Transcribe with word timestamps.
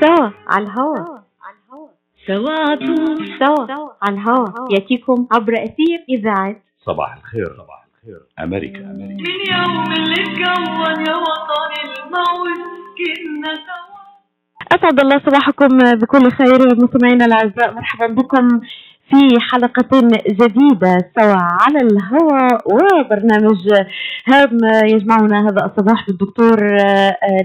سوا 0.00 0.30
على 0.48 0.64
الهواء 0.64 1.22
سوا 2.26 2.50
على 2.50 2.76
طول. 2.76 3.38
سوا 3.38 3.90
على 4.02 4.14
الهواء 4.16 4.52
يأتيكم 4.74 5.26
عبر 5.32 5.52
أثير 5.54 6.04
إذاعة. 6.08 6.56
صباح 6.78 7.16
الخير. 7.16 7.46
صباح 7.46 7.86
الخير. 7.86 8.20
أمريكا 8.40 8.78
أمريكا. 8.78 9.22
من 9.22 9.38
يوم 9.52 9.92
اللي 9.92 10.22
اتكون 10.22 11.06
يا 11.08 11.14
وطني 11.14 11.80
الموت 11.86 12.60
كنا 12.98 13.54
سوا. 13.54 13.96
أسعد 14.74 15.00
الله 15.00 15.18
صباحكم 15.18 15.78
بكل 15.78 16.30
خير 16.30 16.60
مستمعينا 16.82 17.24
الأعزاء 17.24 17.74
مرحبا 17.74 18.06
بكم. 18.06 18.60
في 19.10 19.40
حلقة 19.40 20.00
جديدة 20.28 21.10
سوا 21.18 21.36
على 21.36 21.78
الهواء 21.82 22.58
وبرنامج 22.74 23.68
هام 24.26 24.58
يجمعنا 24.84 25.48
هذا 25.48 25.64
الصباح 25.66 26.06
بالدكتور 26.06 26.56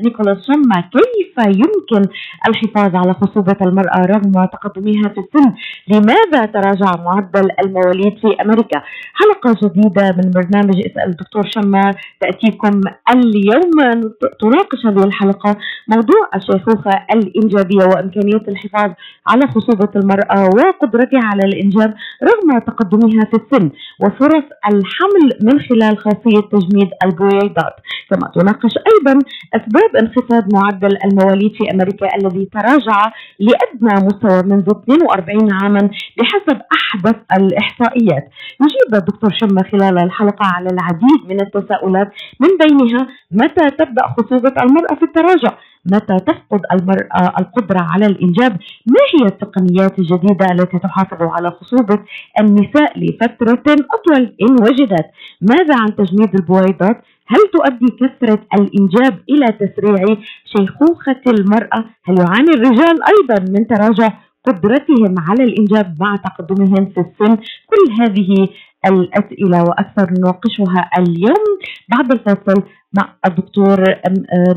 نيكولاس 0.06 0.38
شما 0.48 0.84
كيف 0.94 1.46
يمكن 1.48 2.10
الحفاظ 2.48 2.96
على 2.96 3.14
خصوبة 3.14 3.56
المرأة 3.62 4.06
رغم 4.06 4.46
تقدمها 4.46 5.10
في 5.10 5.20
السن؟ 5.20 5.54
لماذا 5.88 6.46
تراجع 6.46 7.04
معدل 7.04 7.50
المواليد 7.66 8.18
في 8.22 8.42
أمريكا؟ 8.42 8.82
حلقة 9.14 9.68
جديدة 9.68 10.16
من 10.18 10.32
برنامج 10.32 10.76
اسأل 10.86 11.10
الدكتور 11.10 11.44
شما 11.56 11.94
تأتيكم 12.22 12.82
اليوم. 13.14 14.02
تناقش 14.40 14.86
هذه 14.86 15.04
الحلقة 15.04 15.58
موضوع 15.88 16.30
الشيخوخة 16.36 17.06
الإنجابية 17.14 17.86
وإمكانية 17.86 18.44
الحفاظ 18.48 18.92
على 19.28 19.48
خصوبة 19.48 19.90
المرأة 19.96 20.50
وقدرتها 20.56 21.22
على 21.24 21.42
الإنجاب 21.54 21.94
رغم 22.24 22.60
تقدمها 22.60 23.26
في 23.32 23.38
السن 23.42 23.70
وفرص 24.00 24.48
الحمل 24.72 25.28
من 25.42 25.60
خلال 25.60 25.98
خاصية 25.98 26.42
تجميد 26.52 26.90
البويضات 27.06 27.76
كما 28.10 28.32
تناقش 28.36 28.74
أيضا 28.92 29.20
أسباب 29.56 29.96
انخفاض 30.02 30.54
معدل 30.54 30.98
المواليد 31.06 31.52
في 31.58 31.64
أمريكا 31.74 32.08
الذي 32.16 32.46
تراجع 32.54 33.12
لأدنى 33.40 34.06
مستوى 34.08 34.44
منذ 34.44 34.70
42 34.70 35.54
عاما 35.54 35.90
بحسب 36.18 36.62
أحدث 36.78 37.16
الإحصائيات. 37.38 38.30
يجيب 38.62 38.96
الدكتور 39.02 39.32
شمة 39.34 39.64
خلال 39.72 39.98
الحلقة 40.00 40.46
على 40.46 40.68
العديد 40.74 41.22
من 41.30 41.42
التساؤلات 41.42 42.12
من 42.40 42.50
بينها 42.62 43.08
متى 43.32 43.70
تبدأ 43.70 44.04
خصوبة 44.18 44.54
المرأة 44.64 44.96
في 44.96 45.06
التراجع. 45.06 45.58
متى 45.86 46.18
تفقد 46.20 46.62
المرأة 46.74 47.34
القدرة 47.40 47.82
على 47.82 48.06
الإنجاب؟ 48.06 48.52
ما 48.86 49.04
هي 49.14 49.26
التقنيات 49.26 50.00
الجديدة 50.00 50.46
التي 50.52 50.80
تحافظ 50.80 51.22
على 51.22 51.52
خصوبة 51.52 52.00
النساء 52.40 53.00
لفترة 53.00 53.64
أطول 53.94 54.36
إن 54.42 54.54
وجدت؟ 54.62 55.06
ماذا 55.42 55.76
عن 55.80 55.96
تجميد 55.96 56.36
البويضات؟ 56.36 57.02
هل 57.28 57.40
تؤدي 57.54 57.88
كثرة 58.00 58.40
الإنجاب 58.54 59.20
إلى 59.30 59.48
تسريع 59.48 60.18
شيخوخة 60.46 61.22
المرأة؟ 61.28 61.86
هل 62.06 62.20
يعاني 62.20 62.50
الرجال 62.56 62.96
أيضا 63.14 63.52
من 63.52 63.68
تراجع 63.68 64.14
قدرتهم 64.48 65.16
على 65.20 65.44
الإنجاب 65.44 65.98
مع 66.00 66.16
تقدمهم 66.16 66.86
في 66.86 67.00
السن؟ 67.00 67.36
كل 67.68 68.02
هذه 68.02 68.48
الأسئلة 68.86 69.64
وأكثر 69.64 70.10
نناقشها 70.18 70.90
اليوم 70.98 71.46
بعد 71.90 72.12
الفاصل. 72.14 72.64
مع 72.98 73.14
الدكتور 73.28 73.78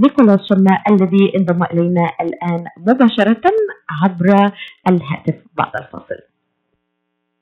نيكولاس 0.02 0.40
شماء 0.48 0.82
الذي 0.90 1.32
انضم 1.36 1.62
إلينا 1.62 2.10
الآن 2.20 2.64
مباشرة 2.78 3.42
عبر 4.02 4.52
الهاتف 4.90 5.34
بعد 5.56 5.72
الفاصل. 5.76 6.20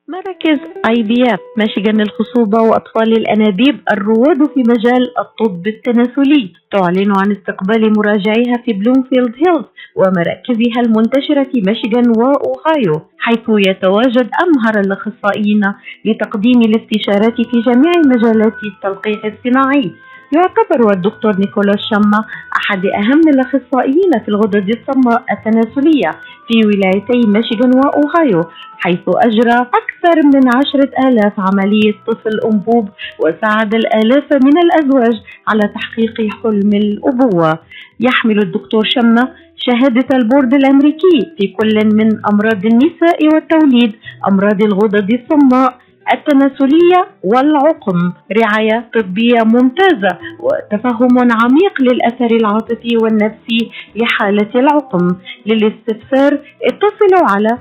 مراكز 0.09 0.59
IVF 0.89 1.41
ميشيغان 1.59 1.97
للخصوبة 2.01 2.63
وأطفال 2.63 3.13
الأنابيب 3.13 3.81
الرواد 3.93 4.47
في 4.55 4.61
مجال 4.61 5.19
الطب 5.19 5.67
التناسلي 5.67 6.53
تعلن 6.73 7.13
عن 7.19 7.33
استقبال 7.33 7.93
مراجعيها 7.99 8.57
في 8.65 8.73
بلومفيلد 8.73 9.35
هيلز 9.47 9.65
ومراكزها 9.97 10.81
المنتشرة 10.85 11.45
في 11.45 11.63
ميشيغان 11.67 12.09
وأوهايو 12.19 13.01
حيث 13.19 13.47
يتواجد 13.69 14.31
أمهر 14.45 14.81
الأخصائيين 14.81 15.63
لتقديم 16.05 16.61
الاستشارات 16.61 17.37
في 17.37 17.61
جميع 17.67 17.93
مجالات 18.07 18.55
التلقيح 18.65 19.25
الصناعي. 19.25 19.93
يعتبر 20.33 20.93
الدكتور 20.93 21.37
نيكولاس 21.39 21.81
شما 21.91 22.25
أحد 22.57 22.87
أهم 22.87 23.21
الأخصائيين 23.29 24.13
في 24.25 24.29
الغدد 24.29 24.69
الصماء 24.69 25.25
التناسلية 25.33 26.11
في 26.49 26.67
ولايتي 26.67 27.29
ميشيغان 27.29 27.73
وأوهايو 27.75 28.45
حيث 28.79 29.01
أجرى 29.09 29.67
أكثر 29.81 30.17
من 30.35 30.49
عشرة 30.57 31.09
آلاف 31.09 31.33
عملية 31.39 31.93
طفل 32.07 32.41
أنبوب 32.53 32.89
وساعد 33.19 33.75
الآلاف 33.75 34.33
من 34.33 34.59
الأزواج 34.59 35.21
على 35.49 35.69
تحقيق 35.75 36.33
حلم 36.43 36.71
الأبوة. 36.75 37.59
يحمل 38.01 38.39
الدكتور 38.39 38.85
شما 38.85 39.29
شهادة 39.57 40.17
البورد 40.17 40.55
الأمريكي 40.55 41.19
في 41.39 41.47
كل 41.47 41.75
من 41.97 42.09
أمراض 42.33 42.67
النساء 42.67 43.19
والتوليد 43.35 43.93
أمراض 44.29 44.63
الغدد 44.63 45.09
الصماء 45.13 45.79
التناسلية 46.13 47.07
والعقم 47.25 48.13
رعاية 48.39 48.91
طبية 48.95 49.43
ممتازة 49.45 50.19
وتفهم 50.41 51.19
عميق 51.19 51.81
للأثر 51.81 52.37
العاطفي 52.37 52.97
والنفسي 53.03 53.71
لحالة 53.97 54.51
العقم 54.55 55.17
للاستفسار 55.47 56.39
اتصلوا 56.63 57.31
على 57.31 57.59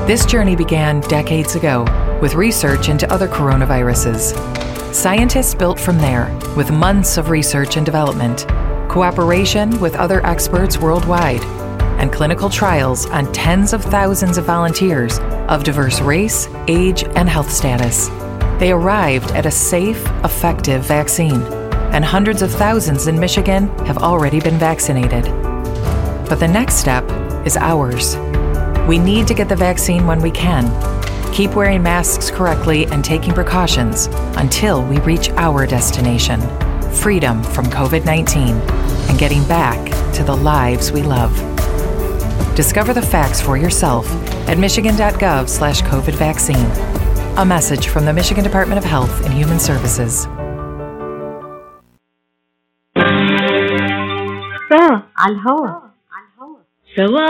This 0.07 0.27
journey 0.27 0.55
began 0.55 1.01
decades 1.01 1.55
ago 1.57 1.87
with 2.21 2.35
research 2.35 2.91
into 2.91 3.11
other 3.11 3.27
coronaviruses. 3.27 4.35
Scientists 4.95 5.55
built 5.55 5.81
from 5.81 5.97
there 5.97 6.31
with 6.59 6.71
months 6.71 7.17
of 7.17 7.31
research 7.31 7.79
and 7.79 7.87
development, 7.87 8.47
cooperation 8.91 9.81
with 9.81 9.97
other 9.97 10.25
experts 10.27 10.77
worldwide, 10.77 11.43
and 11.99 12.13
clinical 12.13 12.51
trials 12.51 13.07
on 13.07 13.33
tens 13.33 13.73
of 13.73 13.83
thousands 13.83 14.37
of 14.37 14.45
volunteers 14.45 15.21
of 15.49 15.65
diverse 15.65 16.03
race, 16.03 16.51
age, 16.69 17.05
and 17.17 17.27
health 17.27 17.51
status. 17.51 18.09
They 18.59 18.73
arrived 18.73 19.31
at 19.31 19.47
a 19.47 19.51
safe, 19.51 20.05
effective 20.23 20.85
vaccine, 20.85 21.41
and 21.95 22.05
hundreds 22.05 22.43
of 22.43 22.53
thousands 22.53 23.07
in 23.07 23.19
Michigan 23.19 23.69
have 23.87 23.97
already 23.97 24.41
been 24.41 24.59
vaccinated. 24.59 25.25
But 26.29 26.41
the 26.41 26.49
next 26.49 26.75
step 26.75 27.11
is 27.47 27.57
ours. 27.57 28.17
We 28.87 28.99
need 28.99 29.27
to 29.29 29.35
get 29.35 29.49
the 29.49 29.57
vaccine 29.57 30.07
when 30.07 30.21
we 30.21 30.31
can. 30.31 30.65
Keep 31.33 31.55
wearing 31.55 31.83
masks 31.83 32.31
correctly 32.31 32.87
and 32.87 33.05
taking 33.05 33.33
precautions 33.35 34.07
until 34.37 34.85
we 34.85 34.99
reach 35.01 35.31
our 35.31 35.67
destination 35.67 36.41
freedom 36.95 37.43
from 37.43 37.67
COVID 37.67 38.05
19 38.05 38.57
and 38.57 39.19
getting 39.19 39.47
back 39.47 39.85
to 40.15 40.25
the 40.25 40.35
lives 40.35 40.93
we 40.93 41.03
love. 41.03 41.35
Discover 42.55 42.95
the 42.95 43.03
facts 43.03 43.41
for 43.41 43.57
yourself 43.57 44.09
at 44.49 44.59
michigan.gov 44.59 45.49
slash 45.49 45.83
COVID 45.83 46.15
vaccine. 46.15 46.67
A 47.37 47.45
message 47.45 47.89
from 47.89 48.05
the 48.05 48.13
Michigan 48.13 48.45
Department 48.45 48.79
of 48.79 48.85
Health 48.85 49.25
and 49.25 49.35
Human 49.35 49.59
Services. 49.59 50.23
So, 54.71 55.03
Al-Hawa. 55.19 55.84
سوا 56.97 57.27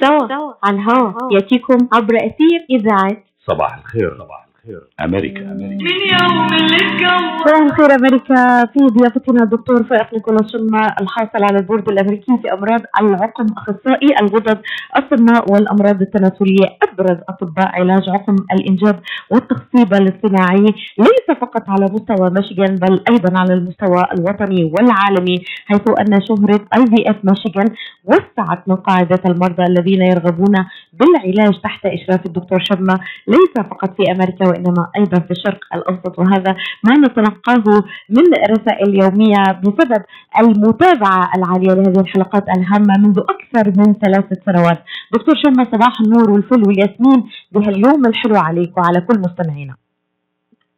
سوا 0.00 0.54
على 0.64 0.76
الهواء 0.76 1.34
يأتيكم 1.34 1.88
عبر 1.92 2.16
أثير 2.16 2.66
إذاعة 2.70 3.16
صباح 3.46 3.78
الخير. 3.78 4.18
صباح 4.18 4.45
الخير 4.66 4.82
أمريكا 5.00 5.52
أمريكا. 5.52 5.84
من 5.84 6.00
يوم 6.12 6.46
اللي 6.54 6.76
اتكون 6.76 7.38
صباح 7.46 7.60
الخير 7.62 7.94
أمريكا 7.94 8.66
في 8.66 8.78
ضيافتنا 8.86 9.42
الدكتور 9.42 9.84
فائق 9.84 10.14
نيكولاس 10.14 10.52
شما 10.52 10.94
الحاصل 11.00 11.44
على 11.44 11.58
البورد 11.58 11.88
الأمريكي 11.88 12.32
في 12.42 12.52
أمراض 12.52 12.80
العقم 13.00 13.46
أخصائي 13.56 14.08
الغدد 14.22 14.58
الصماء 14.96 15.52
والأمراض 15.52 16.00
التناسلية 16.02 16.66
أبرز 16.82 17.18
أطباء 17.28 17.68
علاج 17.68 18.08
عقم 18.08 18.36
الإنجاب 18.52 19.00
والتخصيب 19.30 19.94
الاصطناعي. 19.94 20.66
ليس 20.98 21.38
فقط 21.40 21.62
على 21.68 21.86
مستوى 21.92 22.30
ميشيغان 22.30 22.74
بل 22.76 23.00
أيضا 23.10 23.38
على 23.38 23.54
المستوى 23.54 24.02
الوطني 24.14 24.64
والعالمي 24.64 25.36
حيث 25.66 25.82
أن 26.00 26.20
شهرة 26.28 26.60
آي 26.76 26.86
في 26.86 27.10
إف 27.10 27.16
ميشيغان 27.24 27.68
وسعت 28.04 28.68
من 28.68 28.76
قاعدة 28.76 29.20
المرضى 29.26 29.64
الذين 29.64 30.02
يرغبون 30.02 30.54
بالعلاج 30.92 31.60
تحت 31.62 31.86
إشراف 31.86 32.26
الدكتور 32.26 32.58
شما 32.64 33.00
ليس 33.28 33.66
فقط 33.70 33.96
في 33.96 34.12
أمريكا 34.12 34.55
وإنما 34.56 34.90
أيضا 34.96 35.18
في 35.18 35.30
الشرق 35.30 35.60
الأوسط 35.74 36.18
وهذا 36.18 36.56
ما 36.84 36.94
نتلقاه 37.06 37.64
من 38.10 38.24
رسائل 38.50 39.02
يوميه 39.02 39.42
بسبب 39.62 40.02
المتابعة 40.40 41.30
العالية 41.36 41.74
لهذه 41.74 42.00
الحلقات 42.00 42.44
الهامة 42.48 42.94
منذ 42.98 43.18
أكثر 43.18 43.72
من 43.76 43.92
ثلاثة 43.94 44.36
سنوات. 44.46 44.84
دكتور 45.12 45.34
شما 45.44 45.64
صباح 45.64 46.00
النور 46.00 46.30
والفل 46.30 46.62
والياسمين 46.66 47.24
بهاليوم 47.52 48.06
الحلو 48.06 48.36
عليك 48.36 48.78
وعلى 48.78 49.00
كل 49.00 49.18
مستمعينا. 49.18 49.85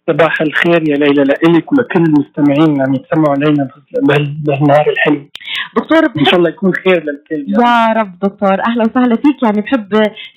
صباح 0.09 0.41
الخير 0.41 0.89
يا 0.89 0.97
ليلى 0.97 1.25
لإلك 1.25 1.73
ولكل 1.73 2.03
المستمعين. 2.03 2.73
اللي 2.73 2.83
عم 2.83 2.95
يتسمعوا 2.95 3.35
علينا 3.37 3.69
بهالنهار 4.47 4.87
الحلو. 4.91 5.21
دكتور 5.77 6.03
إن 6.19 6.25
شاء 6.25 6.37
الله 6.37 6.49
يكون 6.49 6.73
خير 6.75 7.05
للكل. 7.05 7.45
يا 7.49 7.93
رب 7.99 8.13
دكتور. 8.23 8.57
أهلا 8.69 8.83
وسهلا 8.83 9.17
فيك. 9.17 9.43
يعني 9.43 9.61
بحب 9.61 9.91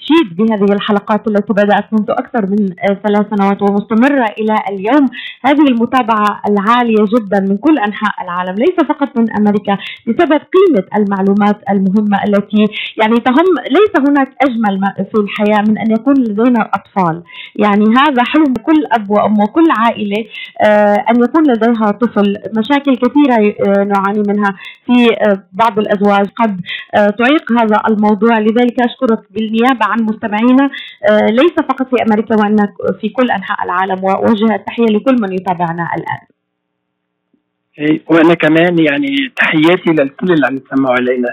شيد 0.08 0.38
بهذه 0.38 0.74
الحلقات 0.74 1.28
التي 1.28 1.54
بدأت 1.54 1.94
منذ 1.94 2.10
أكثر 2.10 2.42
من 2.52 2.58
ثلاث 3.04 3.26
سنوات 3.34 3.62
ومستمرة 3.62 4.26
إلى 4.40 4.56
اليوم. 4.72 5.06
هذه 5.46 5.66
المتابعة 5.74 6.42
العالية 6.50 7.04
جدا 7.16 7.40
من 7.40 7.58
كل 7.58 7.78
أنحاء 7.78 8.14
العالم 8.24 8.56
ليس 8.56 8.78
فقط 8.90 9.10
من 9.18 9.26
أمريكا 9.40 9.78
بسبب 10.08 10.42
قيمة 10.56 10.86
المعلومات 10.98 11.58
المهمة 11.70 12.18
التي 12.28 12.66
يعني 13.02 13.16
تهم 13.16 13.48
ليس 13.78 13.94
هناك 14.08 14.30
أجمل 14.46 14.82
في 15.12 15.18
الحياة 15.22 15.62
من 15.68 15.78
أن 15.78 15.92
يكون 15.92 16.14
لدينا 16.14 16.70
أطفال. 16.74 17.24
يعني 17.56 17.86
هذا 18.00 18.24
حلم 18.24 18.54
كل 18.54 18.80
أب 18.92 19.10
وأم 19.10 19.40
وكل 19.40 19.61
عائلة 19.78 20.26
آه، 20.62 21.06
أن 21.10 21.24
يكون 21.24 21.44
لديها 21.52 21.92
طفل. 21.92 22.38
مشاكل 22.58 22.96
كثيرة 22.96 23.56
آه، 23.68 23.84
نعاني 23.84 24.24
منها 24.28 24.56
في 24.86 25.08
بعض 25.54 25.80
الأزواج. 25.80 26.28
قد 26.36 26.62
آه، 26.96 27.08
تعيق 27.08 27.52
هذا 27.62 27.78
الموضوع. 27.90 28.40
لذلك 28.40 28.80
أشكرك 28.80 29.20
بالنيابة 29.32 29.86
عن 29.86 30.04
مستمعينا. 30.04 30.70
آه، 31.10 31.26
ليس 31.26 31.54
فقط 31.54 31.88
في 31.96 32.04
أمريكا 32.08 32.36
وانك 32.36 32.74
في 33.02 33.10
كل 33.10 33.32
أنحاء 33.32 33.66
العالم. 33.66 34.04
واوجه 34.04 34.56
التحية 34.56 34.86
لكل 34.86 35.16
من 35.22 35.34
يتابعنا 35.34 35.90
الآن. 35.98 36.28
وأنا 38.10 38.34
كمان 38.34 38.80
يعني 38.80 39.16
تحياتي 39.36 39.92
للكل 39.92 40.34
اللي 40.34 40.48
عم 40.48 40.58
يسمعوا 40.58 40.96
علينا. 40.96 41.28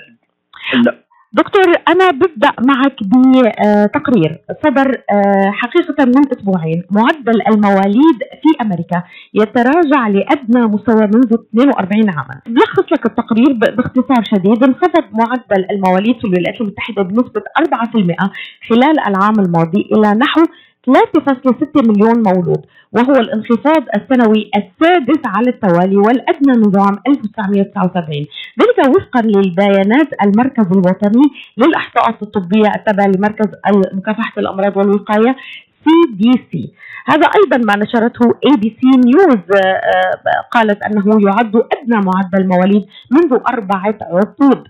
هلا. 0.73 1.08
دكتور 1.33 1.65
أنا 1.89 2.11
ببدأ 2.11 2.51
معك 2.69 2.97
بتقرير 3.03 4.39
صدر 4.65 5.03
آه، 5.13 5.51
حقيقة 5.53 6.05
من 6.05 6.23
أسبوعين 6.37 6.83
معدل 6.91 7.43
المواليد 7.49 8.19
في 8.43 8.63
أمريكا 8.63 9.03
يتراجع 9.35 10.09
لأدنى 10.09 10.67
مستوى 10.67 11.07
منذ 11.07 11.35
42 11.35 12.11
عاما. 12.11 12.41
بلخص 12.47 12.93
لك 12.93 13.07
التقرير 13.07 13.53
باختصار 13.53 14.25
شديد. 14.25 14.65
انخفض 14.65 15.05
معدل 15.13 15.67
المواليد 15.71 16.17
في 16.21 16.25
الولايات 16.25 16.61
المتحدة 16.61 17.03
بنسبة 17.03 17.43
4% 17.59 18.31
خلال 18.69 19.01
العام 19.07 19.35
الماضي 19.41 19.89
إلى 19.93 20.15
نحو 20.15 20.41
3.6 20.87 21.89
مليون 21.89 22.23
مولود 22.23 22.67
وهو 22.93 23.13
الانخفاض 23.13 23.83
السنوي 23.97 24.51
السادس 24.57 25.23
على 25.27 25.49
التوالي 25.51 25.97
والأدنى 25.97 26.53
منذ 26.57 26.79
عام 26.79 26.99
1979 27.09 28.27
ذلك 28.61 28.89
وفقا 28.97 29.21
للبيانات 29.23 30.09
المركز 30.25 30.67
الوطني 30.73 31.23
للإحصاءات 31.59 32.23
الطبية 32.23 32.69
التابع 32.77 33.07
لمركز 33.07 33.49
مكافحة 33.95 34.33
الأمراض 34.39 34.77
والوقاية 34.77 35.37
CDC 35.85 36.73
هذا 37.07 37.27
أيضا 37.27 37.57
ما 37.57 37.77
نشرته 37.85 38.27
ABC 38.47 38.91
News 39.07 39.61
قالت 40.53 40.83
أنه 40.83 41.05
يعد 41.29 41.57
أدنى 41.57 42.01
معدل 42.07 42.49
مواليد 42.49 42.87
منذ 43.11 43.39
أربعة 43.53 43.99
عقود 44.01 44.69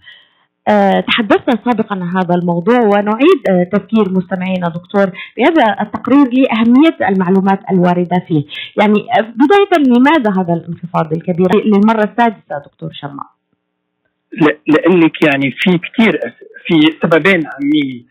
تحدثنا 1.01 1.55
سابقا 1.65 1.97
عن 1.97 2.03
هذا 2.03 2.35
الموضوع 2.35 2.81
ونعيد 2.81 3.41
آه، 3.51 3.65
تذكير 3.73 4.11
مستمعينا 4.11 4.69
دكتور 4.69 5.13
بهذا 5.37 5.77
التقرير 5.81 6.27
لأهمية 6.33 7.09
المعلومات 7.09 7.61
الواردة 7.71 8.25
فيه. 8.29 8.45
يعني 8.81 9.07
آه، 9.19 9.21
بداية 9.21 9.85
لماذا 9.87 10.31
هذا 10.31 10.55
الانخفاض 10.55 11.13
الكبير؟ 11.13 11.65
للمرة 11.65 12.05
السادسة 12.05 12.59
دكتور 12.67 12.91
شما. 12.93 13.31
لأنك 14.67 15.23
يعني 15.27 15.51
في 15.51 15.79
كثير 15.79 16.21
في 16.67 16.81
سببين 17.03 17.43
عمي 17.47 18.07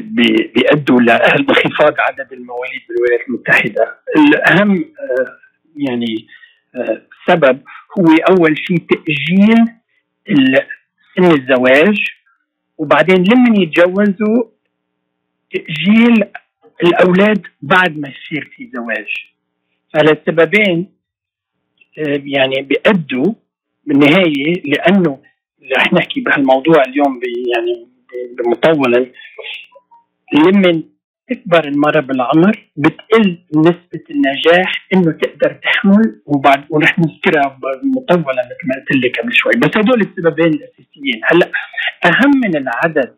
بيأدوا 0.00 1.00
لانخفاض 1.00 1.94
عدد 1.98 2.32
المواليد 2.32 2.80
بالولايات 2.88 3.28
المتحدة. 3.28 3.96
الأهم 4.16 4.84
يعني 5.76 6.26
سبب 7.28 7.60
هو 7.98 8.04
أول 8.30 8.58
شيء 8.58 8.78
تأجيل 8.78 9.64
سن 11.16 11.24
الزواج 11.24 11.96
وبعدين 12.78 13.16
لما 13.16 13.62
يتجوزوا 13.62 14.44
تأجيل 15.52 16.24
الأولاد 16.84 17.42
بعد 17.62 17.98
ما 17.98 18.08
يصير 18.08 18.50
في 18.56 18.70
زواج. 18.74 19.06
فالسببين 19.94 20.94
آه، 21.98 22.22
يعني 22.24 22.62
بيأدوا 22.62 23.34
بالنهاية 23.86 24.62
لأنه 24.64 25.18
رح 25.76 25.92
نحكي 25.92 26.20
بهالموضوع 26.20 26.82
اليوم 26.82 27.20
يعني 27.56 27.86
مطولا 28.46 29.06
لما 30.34 30.82
تكبر 31.28 31.68
المرأة 31.68 32.00
بالعمر 32.00 32.68
بتقل 32.76 33.38
نسبة 33.56 34.04
النجاح 34.10 34.86
إنه 34.94 35.12
تقدر 35.12 35.52
تحمل 35.62 36.20
وبعد 36.26 36.64
ورح 36.70 36.98
نذكرها 36.98 37.58
مطولة 37.96 38.42
مثل 38.42 38.68
ما 38.68 38.74
قلت 38.74 39.04
لك 39.04 39.20
قبل 39.20 39.32
شوي. 39.32 39.52
بس 39.58 39.76
هدول 39.76 40.00
السببين 40.00 40.46
الأساسيين. 40.46 41.20
هلأ 41.24 41.50
أهم 42.04 42.30
من 42.44 42.56
العدد 42.56 43.14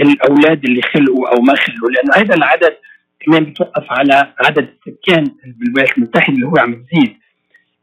الأولاد 0.00 0.64
اللي 0.64 0.82
خلقوا 0.82 1.28
أو 1.28 1.42
ما 1.42 1.54
خلقوا. 1.54 1.90
لأنه 1.90 2.14
هذا 2.16 2.34
العدد 2.34 2.76
كمان 3.20 3.44
بتوقف 3.44 3.84
على 3.90 4.34
عدد 4.46 4.68
السكان 4.86 5.24
بالولايات 5.44 5.98
المتحدة 5.98 6.34
اللي 6.34 6.46
هو 6.46 6.54
عم 6.58 6.74
تزيد 6.84 7.16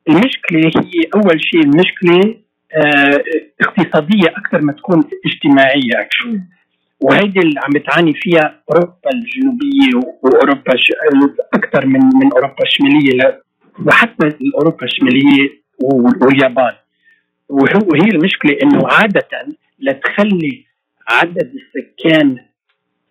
المشكلة 0.10 0.60
هي 0.60 1.02
أول 1.16 1.42
شيء 1.44 1.62
المشكلة 1.64 2.40
آه 2.74 3.24
اقتصادية 3.62 4.28
أكثر 4.28 4.62
ما 4.62 4.74
تكون 4.74 5.04
اجتماعية. 5.26 6.02
اكشن 6.02 6.42
وهيدي 7.02 7.40
اللي 7.40 7.60
عم 7.60 7.74
بتعاني 7.76 8.14
فيها 8.14 8.64
أوروبا 8.72 9.10
الجنوبية 9.14 10.16
وأوروبا 10.24 10.74
أكثر 11.54 11.86
من 11.86 12.00
من 12.00 12.32
أوروبا 12.34 12.64
الشمالية 12.64 13.42
وحتى 13.86 14.30
أوروبا 14.56 14.84
الشمالية 14.86 15.50
واليابان. 16.22 16.74
وهي 17.50 18.10
المشكلة 18.14 18.58
إنه 18.64 18.88
عادة 18.88 19.28
لتخلي 19.80 20.66
عدد 21.10 21.54
السكان 21.56 22.38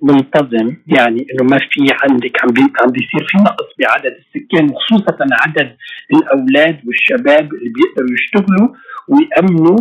منتظم 0.02 0.76
يعني 0.86 1.26
إنه 1.32 1.44
ما 1.50 1.58
في 1.70 1.80
عندك 2.02 2.44
عم 2.44 2.48
عم 2.82 2.90
بيصير 2.92 3.26
في 3.28 3.38
نقص 3.38 3.66
بعدد 3.78 4.16
السكان 4.18 4.70
وخصوصا 4.70 5.26
عدد 5.32 5.76
الأولاد 6.14 6.80
والشباب 6.86 7.54
اللي 7.54 7.72
بيقدروا 7.74 8.10
يشتغلوا 8.12 8.68
ويأمنوا 9.08 9.78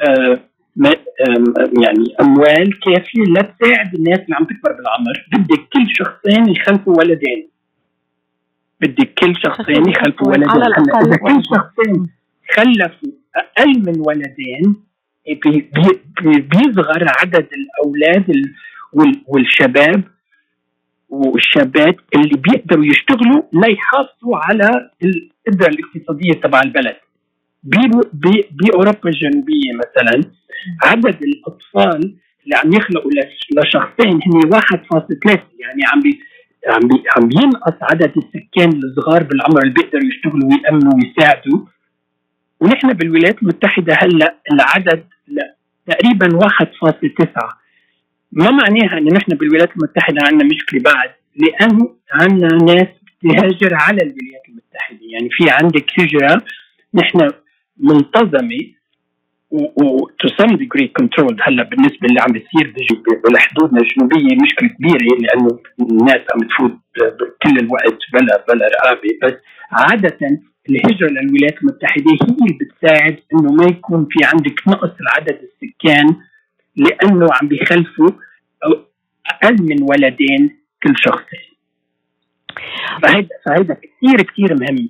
آه 0.00 0.40
يعني 1.82 2.04
أموال 2.20 2.80
كافية 2.80 3.22
لتساعد 3.22 3.94
الناس 3.94 4.18
اللي 4.18 4.36
عم 4.36 4.44
تكبر 4.44 4.72
بالعمر. 4.72 5.26
بدك 5.32 5.68
كل 5.72 5.86
شخصين 5.88 6.48
يخلفوا 6.48 6.94
ولدين. 6.98 7.48
بدك 8.80 9.14
كل 9.18 9.34
شخصين 9.36 9.88
يخلفوا 9.90 10.28
ولدين. 10.28 10.50
إذا 11.06 11.16
كل 11.16 11.42
شخصين 11.54 12.10
خلفوا 12.56 13.10
أقل 13.36 13.78
من 13.86 14.00
ولدين 14.06 14.76
بي 15.26 15.70
بي 16.22 16.40
بيصغر 16.40 17.06
عدد 17.20 17.48
الأولاد 17.52 18.42
والشباب 19.26 20.02
والشابات 21.08 21.96
اللي 22.16 22.36
بيقدروا 22.36 22.84
يشتغلوا 22.84 23.42
ليحافظوا 23.52 24.36
على 24.36 24.90
القدرة 25.04 25.68
الاقتصادية 25.68 26.32
تبع 26.32 26.60
البلد. 26.64 26.96
بأوروبا 28.52 29.08
الجنوبية 29.08 29.72
مثلا 29.72 30.30
عدد 30.84 31.18
الأطفال 31.22 32.16
اللي 32.44 32.56
عم 32.64 32.72
يخلقوا 32.72 33.10
لشخصين 33.56 34.20
هن 34.26 34.50
1.3 34.50 35.40
يعني 35.58 35.82
عم 35.92 36.00
بي 36.00 36.20
عم 36.68 36.88
بي 36.88 37.02
عم 37.16 37.28
ينقص 37.42 37.78
عدد 37.82 38.12
السكان 38.16 38.80
الصغار 38.84 39.22
بالعمر 39.22 39.62
اللي 39.62 39.74
بيقدروا 39.74 40.04
يشتغلوا 40.04 40.48
ويأمنوا 40.48 40.92
ويساعدوا. 40.94 41.58
ونحن 42.60 42.92
بالولايات 42.92 43.42
المتحدة 43.42 43.94
هلأ 43.98 44.36
العدد 44.52 45.04
لا 45.28 45.56
تقريبا 45.86 46.38
1.9 46.38 47.62
ما 48.32 48.50
معناها 48.50 48.98
إنه 48.98 49.14
نحن 49.14 49.34
بالولايات 49.36 49.70
المتحدة 49.76 50.18
عندنا 50.22 50.48
مشكلة 50.54 50.80
بعد؟ 50.82 51.10
لأنه 51.36 51.96
عندنا 52.12 52.74
ناس 52.74 52.88
تهاجر 53.22 53.74
على 53.74 54.02
الولايات 54.02 54.42
المتحدة. 54.48 54.98
يعني 55.12 55.28
في 55.30 55.50
عندك 55.50 55.86
هجرة 55.98 56.42
نحن 56.94 57.30
منتظمة 57.76 58.72
و 59.52 59.77
to 59.77 60.28
some 60.38 60.56
degree 60.56 60.88
controlled 60.88 61.36
هلا 61.42 61.62
بالنسبة 61.62 62.06
اللي 62.08 62.20
عم 62.20 62.32
بيصير 62.32 62.74
بالحدودنا 63.24 63.80
الجنوبية 63.80 64.36
مشكلة 64.42 64.68
كبيرة 64.68 65.18
لأنه 65.20 65.58
الناس 65.80 66.20
عم 66.34 66.40
تفوت 66.48 66.78
كل 67.42 67.58
الوقت 67.58 67.98
بلا 68.12 68.44
بلا 68.48 68.66
رقابة. 68.66 69.18
بس 69.22 69.34
عادة 69.72 70.18
الهجرة 70.70 71.08
للولايات 71.08 71.62
المتحدة 71.62 72.04
هي 72.10 72.36
اللي 72.42 72.58
بتساعد 72.60 73.16
إنه 73.34 73.52
ما 73.52 73.64
يكون 73.64 74.06
في 74.10 74.24
عندك 74.24 74.68
نقص 74.68 74.90
العدد 75.00 75.40
السكان 75.42 76.16
لأنه 76.76 77.26
عم 77.42 77.48
بيخلفوا 77.48 78.08
أقل 79.30 79.56
من 79.62 79.82
ولدين 79.82 80.56
كل 80.82 80.92
شخص 80.96 81.24
فهيدا 83.02 83.28
فهيدا 83.46 83.74
كثير 83.74 84.22
كثير 84.22 84.54
مهم. 84.60 84.88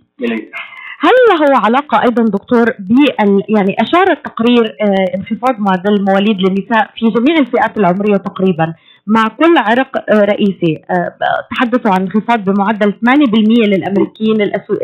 هل 1.05 1.15
له 1.31 1.59
علاقة 1.67 2.03
أيضا 2.03 2.23
دكتور 2.25 2.65
بال 2.79 3.43
يعني 3.49 3.77
أشار 3.79 4.11
التقرير 4.11 4.65
آه، 4.83 5.17
انخفاض 5.19 5.55
معدل 5.59 5.95
المواليد 5.95 6.37
للنساء 6.41 6.91
في 6.97 7.07
جميع 7.07 7.39
الفئات 7.41 7.77
العمرية 7.79 8.17
تقريبا 8.17 8.75
مع 9.07 9.23
كل 9.23 9.55
عرق 9.59 9.97
آه، 9.97 10.21
رئيسي. 10.21 10.83
آه، 10.91 11.13
تحدثوا 11.51 11.95
عن 11.95 12.01
انخفاض 12.01 12.45
بمعدل 12.45 12.93
8% 12.93 13.67
للأمريكيين 13.67 14.37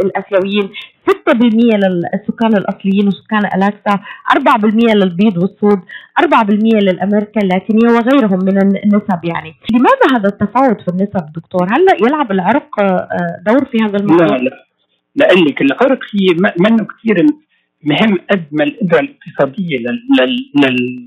الأسيويين 0.04 0.68
6% 1.08 1.76
للسكان 1.76 2.52
الأصليين 2.56 3.08
وسكان 3.08 3.44
ألاسكا 3.54 4.00
4% 4.32 4.94
للبيض 4.94 5.37
والسود 5.38 5.80
4% 6.18 6.78
للأمريكا 6.78 7.40
اللاتينية 7.42 7.88
وغيرهم 7.96 8.38
من 8.44 8.58
النسب 8.62 9.20
يعني. 9.25 9.54
لماذا 9.72 10.18
هذا 10.18 10.28
التفاوت 10.28 10.80
في 10.80 10.88
النسب 10.88 11.32
دكتور؟ 11.37 11.66
هل 11.72 12.06
يلعب 12.06 12.32
العرق 12.32 12.68
دور 13.46 13.64
في 13.64 13.78
هذا 13.84 13.96
الموضوع؟ 13.96 14.26
لا 14.26 14.37
لا. 14.37 14.67
لأقول 15.18 15.44
لك 15.48 15.62
العرق 15.62 15.98
هي 16.14 16.26
منه 16.60 16.87
كثير 16.92 17.26
مهم 17.84 18.18
قد 18.30 18.44
ما 18.52 18.64
لل- 19.78 20.04
لل- 20.20 21.06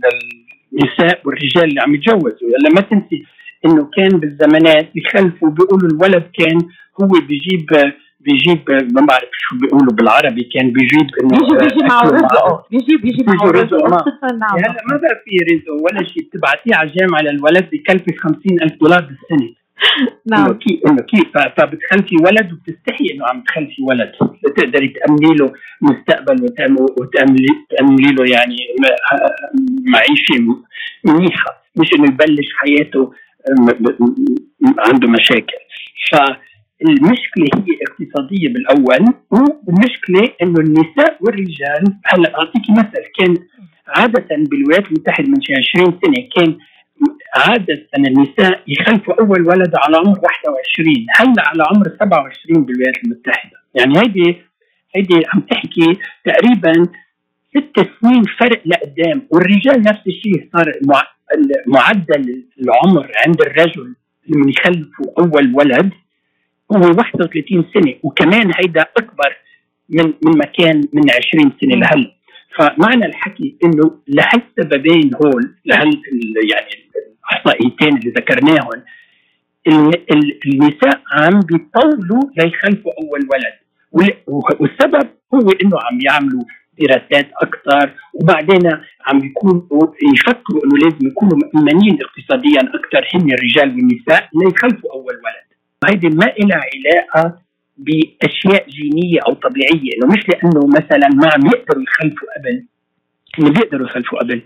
للنساء 0.74 1.22
والرجال 1.26 1.64
اللي 1.64 1.82
عم 1.82 1.96
يتجوزوا. 1.96 2.50
يعني 2.52 2.76
ما 2.76 2.82
تنسي 2.82 3.24
إنه 3.66 3.90
كان 3.98 4.20
بالزمانات 4.20 4.90
بيخلفوا 4.96 5.50
بيقولوا 5.50 5.90
الولد 5.90 6.24
كان 6.40 6.58
هو 7.02 7.08
بيجيب 7.08 7.66
بيجيب 8.20 8.60
ما 8.70 9.02
بعرف 9.10 9.30
شو 9.42 9.58
بيقولوا 9.62 9.94
بالعربي 9.94 10.44
كان 10.54 10.72
بيجيب 10.72 11.08
إنه 11.24 11.30
بيجي 11.40 11.56
بيجي 11.68 11.86
معه 11.90 12.02
رزقه. 12.04 12.66
بيجي 12.72 12.98
بيجي 13.04 13.24
معه 13.28 13.52
رزقه. 13.52 13.78
رزقه 13.78 14.28
نعم 14.40 14.58
هلا 14.58 14.82
ما 14.92 14.98
بقى 14.98 15.16
في 15.26 15.54
رزق 15.56 15.72
ولا 15.84 16.08
شيء. 16.08 16.24
بتبعتيه 16.24 16.76
على 16.76 16.90
الجامعة 16.90 17.22
للولد 17.22 17.70
بكلفك 17.74 18.20
50000 18.20 18.74
دولار 18.82 19.02
بالسنة. 19.02 19.50
نعم. 20.26 20.52
كيف 20.54 21.24
ف- 21.34 21.62
فبتخلفي 21.62 22.16
ولد 22.16 22.54
وبتستحي 22.54 23.14
إنه 23.14 23.26
عم 23.28 23.42
تخلفي 23.42 23.82
ولد. 23.82 24.12
لتقدري 24.48 24.88
تأمني 24.88 25.36
له 25.36 25.54
مستقبل 25.82 26.44
وتامني 27.00 27.48
تأمني 27.70 28.12
له 28.14 28.26
يعني 28.32 28.56
معيشة 29.86 30.58
منيحة 31.04 31.62
مش 31.76 31.88
إنه 31.96 32.04
يبلش 32.14 32.48
حياته 32.58 33.12
عنده 34.78 35.08
مشاكل. 35.08 35.58
فالمشكلة 36.12 37.46
هي 37.56 37.78
اقتصادية 37.88 38.50
بالأول 38.54 39.14
والمشكلة 39.32 40.30
إنه 40.42 40.60
النساء 40.60 41.18
والرجال 41.22 41.84
هلأ 42.06 42.36
أعطيكي 42.40 42.72
مثل 42.72 43.04
كان 43.20 43.38
عادة 43.88 44.28
بالولايات 44.50 44.86
المتحدة 44.86 45.28
من 45.28 45.42
شي 45.42 45.54
20 45.78 46.00
سنة 46.06 46.28
كان 46.36 46.58
عادة 47.36 47.88
النساء 47.98 48.64
يخلفوا 48.68 49.14
أول 49.22 49.42
ولد 49.48 49.72
على 49.76 49.98
عمر 49.98 50.20
21 50.20 51.06
هلا 51.20 51.48
على 51.48 51.64
عمر 51.72 51.86
27 52.00 52.66
بالولايات 52.66 52.96
المتحدة؟ 53.06 53.58
يعني 53.76 54.00
هيدي 54.00 54.38
هيدي 54.96 55.26
عم 55.34 55.40
تحكي 55.40 55.98
تقريبا 56.26 56.88
ست 57.50 57.88
سنين 58.02 58.24
فرق 58.40 58.62
لقدام 58.66 59.28
والرجال 59.30 59.82
نفس 59.82 60.02
الشيء 60.08 60.50
صار 60.54 60.72
معدل 61.68 62.44
العمر 62.62 63.12
عند 63.26 63.42
الرجل 63.42 63.96
لما 64.28 64.50
يخلفوا 64.52 65.06
أول 65.20 65.56
ولد 65.56 65.92
هو 66.72 66.82
31 66.82 67.66
سنة 67.74 67.94
وكمان 68.04 68.52
هيدا 68.58 68.82
أكبر 68.98 69.38
من 69.90 70.06
من 70.26 70.38
ما 70.38 70.46
كان 70.46 70.84
من 70.94 71.02
20 71.36 71.52
سنة 71.62 71.76
لهلأ. 71.76 72.12
فمعنى 72.58 73.06
الحكي 73.06 73.58
إنه 73.64 74.00
لهالسببين 74.08 75.12
هول 75.16 75.56
لهال 75.66 75.88
ال- 75.88 76.52
يعني 76.54 76.70
الاحصائيتين 77.22 77.98
اللي 77.98 78.10
ذكرناهم 78.12 78.84
ال- 79.68 80.12
ال- 80.12 80.40
النساء 80.46 81.02
عم 81.12 81.40
بيطولوا 81.40 82.22
ليخلفوا 82.38 82.92
أول 83.02 83.20
ولد. 83.34 83.54
وال- 83.92 84.18
والسبب 84.60 85.10
هو 85.34 85.50
إنه 85.64 85.78
عم 85.82 86.00
يعملوا 86.10 86.44
دراسات 86.80 87.30
أكثر 87.42 87.94
وبعدين 88.14 88.72
عم 89.08 89.20
بيكونوا 89.20 89.62
يفكروا 90.14 90.62
إنه 90.66 90.78
لازم 90.84 91.08
يكونوا 91.08 91.38
مؤمنين 91.54 91.98
اقتصاديا 92.02 92.60
أكثر 92.62 93.08
هن 93.16 93.28
الرجال 93.34 93.70
والنساء 93.76 94.30
ليخلفوا 94.36 94.94
أول 94.94 95.14
ولد. 95.14 95.48
هيدي 95.90 96.10
ما 96.10 96.26
لها 96.40 96.62
علاقة 96.74 97.40
بأشياء 97.86 98.70
جينية 98.70 99.20
أو 99.28 99.34
طبيعية 99.34 99.92
إنه 99.98 100.08
مش 100.14 100.30
لأنه 100.30 100.68
مثلا 100.68 101.08
ما 101.14 101.28
عم 101.34 101.46
يقدروا 101.46 101.84
يخلفوا 101.84 102.28
قبل. 102.38 102.66
انه 103.40 103.50
بيقدروا 103.50 103.88
يخلفوا 103.88 104.20
قبل. 104.20 104.42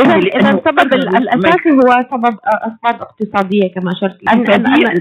اذا 0.00 0.14
إذا 0.16 0.48
السبب 0.48 0.94
الأساسي 0.94 1.70
هو 1.70 1.90
سبب 2.10 2.38
أسباب 2.44 3.02
اقتصادية 3.02 3.68
كما 3.74 3.90
اشرت 3.92 4.18
اقتصاديه 4.28 4.84
نعم. 4.84 4.94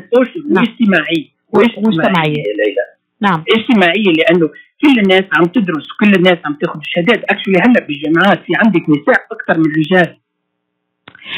واجتماعيه 0.57 1.25
واجتماعية. 1.53 2.41
يا 2.47 2.53
ليلى. 2.59 2.85
نعم. 3.21 3.43
اجتماعيه 3.55 4.11
لأنه 4.19 4.49
كل 4.81 4.99
الناس 4.99 5.23
عم 5.33 5.45
تدرس 5.45 5.91
وكل 5.91 6.13
الناس 6.15 6.37
عم 6.45 6.57
تاخذ 6.61 6.79
شهادات. 6.83 7.23
اكشلي 7.23 7.57
هلأ 7.59 7.85
بالجامعات 7.87 8.39
في 8.45 8.53
عندك 8.55 8.89
نساء 8.89 9.25
أكثر 9.31 9.57
من 9.57 9.71
رجال. 9.81 10.17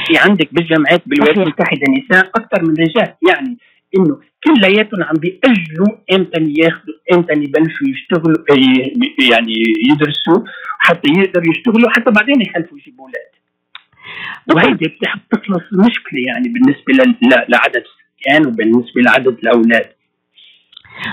في 0.07 0.17
عندك 0.17 0.53
بالجامعات 0.53 1.01
بالولايات. 1.05 1.37
المتحدة 1.37 1.85
نساء 1.97 2.25
أكثر 2.35 2.63
من 2.63 2.73
رجال. 2.73 3.13
يعني 3.29 3.57
إنه 3.97 4.19
كلياتهم 4.43 5.03
عم 5.03 5.13
بيأجلوا 5.15 5.87
إمتى 6.13 6.53
ياخذوا 6.59 6.95
إمتى 7.13 7.33
يبلشوا 7.33 7.87
يشتغلوا 7.87 8.45
ي- 8.51 8.93
يعني 9.31 9.53
يدرسوا 9.91 10.45
حتى 10.79 11.09
يقدروا 11.17 11.53
يشتغلوا 11.55 11.89
حتى 11.89 12.11
بعدين 12.11 12.41
يخلفوا 12.41 12.77
يجيبوا 12.77 13.05
أولاد. 13.05 13.33
وهيدي 14.55 14.87
بتخلص 15.31 15.63
المشكلة 15.73 16.19
يعني 16.27 16.49
بالنسبة 16.49 16.93
لعدد 17.49 17.83
السكان 17.85 18.47
وبالنسبة 18.47 19.01
لعدد 19.01 19.37
الأولاد. 19.43 19.85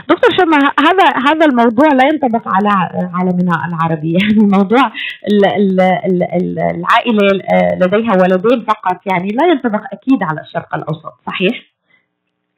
دكتور 0.09 0.31
شما 0.41 0.59
هذا 0.81 1.31
هذا 1.31 1.47
الموضوع 1.47 1.89
لا 1.93 2.05
ينطبق 2.13 2.49
على 2.49 2.69
عالمنا 3.15 3.69
العربي 3.69 4.13
يعني 4.13 4.47
موضوع 4.59 4.87
ال- 5.33 5.47
ال- 5.57 5.81
ال- 5.81 6.23
ال- 6.23 6.59
العائلة 6.77 7.43
آه، 7.55 7.75
لديها 7.81 8.13
ولدين 8.23 8.65
فقط 8.65 9.01
يعني 9.13 9.29
لا 9.29 9.47
ينطبق 9.47 9.81
أكيد 9.93 10.23
على 10.23 10.41
الشرق 10.41 10.75
الأوسط 10.75 11.13
صحيح؟ 11.27 11.63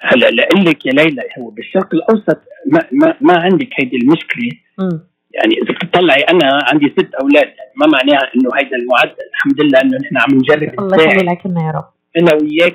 هلا 0.03 0.31
لاقول 0.31 0.65
لك 0.65 0.87
يا 0.87 0.93
ليلى 0.93 1.23
هو 1.39 1.51
بالشرق 1.51 1.95
الأوسط 1.95 2.41
ما, 2.67 2.81
ما, 2.93 3.17
ما 3.21 3.39
عندك 3.39 3.69
هيدي 3.81 3.97
المشكلة؟ 3.97 4.51
مم. 4.79 5.01
يعني 5.35 5.55
إذا 5.63 5.75
بتطلعي 5.75 6.23
أنا 6.23 6.59
عندي 6.73 6.89
ست 6.99 7.15
أولاد 7.15 7.47
يعني 7.47 7.73
ما 7.77 7.87
معناها 7.87 8.31
إنه 8.35 8.51
هيدا 8.57 8.77
المعدل 8.77 9.23
الحمد 9.35 9.61
لله 9.61 9.81
إنه 9.81 9.99
نحن 9.99 10.17
عم 10.19 10.39
نجرب 10.39 10.81
الله 10.81 10.97
نساعد. 10.97 11.17
يخلي 11.17 11.33
لك 11.33 11.47
لنا 11.47 11.67
يا 11.67 11.71
رب. 11.71 11.85
أنا 12.19 12.35
وياك 12.43 12.75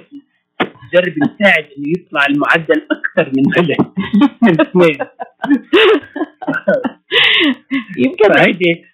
نجرب 0.61 1.13
نساعد 1.23 1.65
إنه 1.77 1.87
يطلع 1.97 2.25
المعدل 2.25 2.87
أكثر 2.91 3.31
من 3.37 3.43
ولد 3.57 3.77
من 4.41 4.61
اثنين 4.61 4.97
يمكن. 8.05 8.33
فهيدي 8.33 8.65
هيدي 8.69 8.85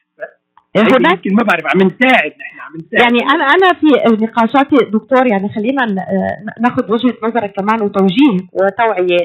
هناك 0.78 1.26
يمكن 1.26 1.36
ما 1.36 1.44
بعرف 1.44 1.64
عم 1.66 1.82
نساعد 1.88 2.32
نحن 2.42 2.60
عم 2.60 2.74
نساعد. 2.78 3.02
يعني 3.02 3.20
أنا 3.34 3.44
أنا 3.44 3.74
في 3.74 3.88
نقاشاتي 4.26 4.76
دكتور 4.92 5.28
يعني 5.28 5.50
خلينا 5.50 5.86
ناخذ 6.62 6.92
وجهة 6.92 7.14
نظرك 7.24 7.54
كمان 7.60 7.82
وتوجيه 7.82 8.38
وتوعيه 8.54 9.18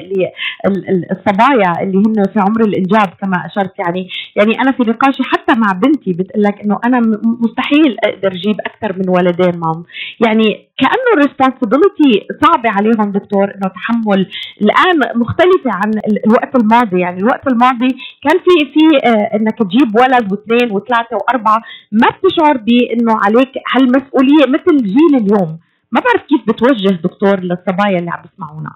للصبايا 0.67 1.73
اللي 1.83 1.97
هن 1.97 2.23
في 2.33 2.39
عمر 2.39 2.61
الإنجاب 2.61 3.09
كما 3.21 3.45
أشرت. 3.45 3.79
يعني 3.79 4.07
يعني 4.35 4.61
أنا 4.61 4.71
في 4.71 4.83
نقاشي 4.83 5.23
حتى 5.23 5.53
مع 5.59 5.71
بنتي 5.71 6.13
بتقول 6.13 6.43
لك 6.43 6.61
إنه 6.61 6.79
أنا 6.85 6.99
مستحيل 7.23 7.97
أقدر 8.03 8.31
أجيب 8.31 8.55
أكثر 8.65 8.97
من 8.99 9.09
ولدين 9.09 9.59
مام 9.59 9.83
يعني 10.25 10.68
كأنه 10.79 11.09
الريسبونسبيلتي 11.13 12.27
صعبه 12.43 12.69
عليهم 12.69 13.11
دكتور 13.11 13.43
إنه 13.43 13.67
تحمل. 13.75 14.29
الآن 14.61 15.19
مختلفة 15.19 15.71
عن 15.73 15.89
ال- 15.89 16.25
الوقت 16.25 16.55
الماضي. 16.55 16.99
يعني 16.99 17.17
الوقت 17.19 17.47
الماضي 17.47 17.87
كان 18.23 18.37
في 18.39 18.65
في 18.73 19.07
آه، 19.07 19.35
إنك 19.35 19.57
تجيب 19.59 19.95
ولد 19.95 20.31
واثنين 20.31 20.71
وثلاثة 20.71 21.15
وأربعة 21.15 21.61
ما 21.91 22.07
بتشعر 22.09 22.57
بإنه 22.57 23.13
عليك 23.25 23.51
هالمسؤولية 23.75 24.45
مثل 24.47 24.77
جيل 24.83 25.15
اليوم. 25.21 25.59
ما 25.91 26.01
بعرف 26.01 26.21
كيف 26.27 26.41
بتوجه 26.47 26.95
دكتور 27.03 27.39
للصبايا 27.39 27.99
اللي 27.99 28.11
عم 28.11 28.21
بيسمعونا 28.21 28.71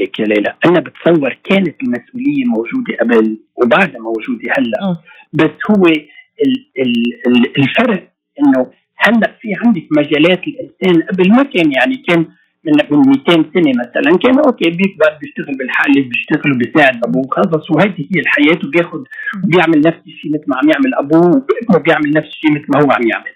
لك 0.00 0.20
يا 0.20 0.24
ليلى 0.24 0.54
أنا 0.66 0.80
بتصور 0.80 1.38
كانت 1.44 1.76
المسؤولية 1.82 2.44
موجودة 2.44 2.96
قبل 3.00 3.38
وبعدها 3.56 4.00
موجودة 4.00 4.52
هلأ. 4.58 4.92
م. 4.92 4.96
بس 5.32 5.50
هو 5.70 5.84
ال 5.86 6.66
ال 6.78 6.92
ال 7.26 7.58
الفرق 7.58 8.08
إنه 8.40 8.66
هلا 8.98 9.36
في 9.40 9.48
عندك 9.64 9.86
مجالات 9.98 10.42
الإنسان 10.48 11.02
قبل 11.02 11.30
ما 11.30 11.42
كان 11.42 11.72
يعني 11.72 11.96
كان 12.08 12.26
من 12.64 12.72
من 12.90 12.98
200 13.08 13.32
سنة 13.54 13.72
مثلا 13.82 14.18
كان 14.18 14.38
أوكي 14.38 14.70
بيكبر 14.70 15.18
بيشتغل 15.20 15.56
بالحالة 15.58 16.08
بيشتغل 16.08 16.52
وبيساعد 16.52 16.96
ابوه 17.04 17.28
خلص 17.30 17.70
وهيدي 17.70 18.08
هي 18.14 18.20
الحياة 18.20 18.58
وبياخذ 18.66 19.04
بيعمل 19.44 19.80
نفس 19.80 19.98
الشيء 20.06 20.32
مثل 20.32 20.44
ما 20.46 20.56
عم 20.56 20.68
يعمل 20.70 20.94
أبوه 20.94 21.30
وابنه 21.30 21.78
بيعمل 21.84 22.10
نفس 22.10 22.28
الشيء 22.28 22.50
مثل 22.52 22.66
ما 22.68 22.80
هو 22.80 22.90
عم 22.90 23.08
يعمل. 23.12 23.32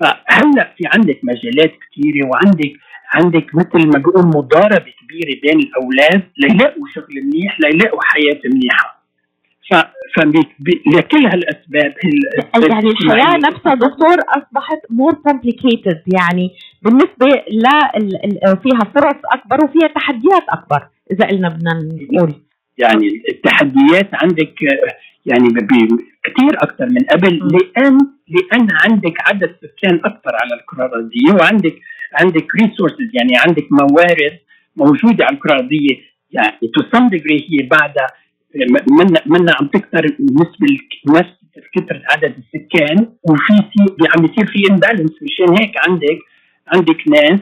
فهلا 0.00 0.74
في 0.76 0.84
عندك 0.94 1.20
مجالات 1.22 1.72
كثيره 1.82 2.28
وعندك 2.28 2.72
عندك 3.14 3.54
مثل 3.54 3.86
ما 3.86 3.98
بيقول 3.98 4.26
مضاربة 4.26 4.92
كبيرة 5.00 5.40
بين 5.42 5.58
الأولاد 5.58 6.22
ليلاقوا 6.38 6.86
شغل 6.94 7.14
منيح 7.24 7.60
ليلاقوا 7.60 8.00
حياة 8.02 8.40
منيحة. 8.44 8.95
لكل 10.94 11.26
هالأسباب 11.26 11.94
هال- 12.04 12.70
يعني 12.70 12.88
الحياة 12.90 13.36
نفسها 13.36 13.74
دكتور 13.74 14.16
أصبحت 14.28 14.80
more 14.90 15.14
complicated 15.14 16.02
يعني 16.14 16.50
بالنسبة 16.82 17.26
ل 17.50 17.64
فيها 18.62 18.92
فرص 18.94 19.16
أكبر 19.32 19.64
وفيها 19.64 19.88
تحديات 19.94 20.42
أكبر 20.48 20.86
إذا 21.12 21.26
قلنا 21.26 21.48
بدنا 21.48 21.72
نقول 22.12 22.34
يعني 22.78 23.22
التحديات 23.28 24.08
عندك 24.12 24.54
يعني 25.26 25.48
كثير 26.24 26.54
أكثر 26.62 26.86
من 26.90 27.04
قبل. 27.10 27.38
لأن 27.38 27.98
لأن 28.28 28.68
عندك 28.84 29.14
عدد 29.28 29.56
سكان 29.62 29.94
أكثر 30.04 30.30
على 30.42 30.60
الكرة 30.60 30.86
الأرضية 30.86 31.32
وعندك 31.42 31.74
عندك 32.20 32.46
resources 32.62 33.10
يعني 33.14 33.32
عندك 33.46 33.66
موارد 33.70 34.38
موجودة 34.76 35.24
على 35.24 35.34
الكرة 35.34 35.52
الأرضية 35.54 35.96
يعني 36.30 36.56
to 36.74 36.82
some 36.92 37.08
degree 37.08 37.36
هي 37.50 37.68
بعدها 37.68 38.06
من 38.98 39.06
من 39.26 39.50
عم 39.60 39.66
تكثر 39.66 40.16
بالنسبة 40.18 40.66
نفس 41.08 41.68
كثرة 41.74 42.02
عدد 42.10 42.34
السكان 42.38 43.08
وفي 43.22 43.52
عم 44.16 44.24
يصير 44.24 44.46
في 44.46 44.72
imbalance 44.72 45.12
مشان 45.22 45.58
هيك 45.58 45.72
عندك 45.88 46.18
عندك 46.74 47.08
ناس 47.08 47.40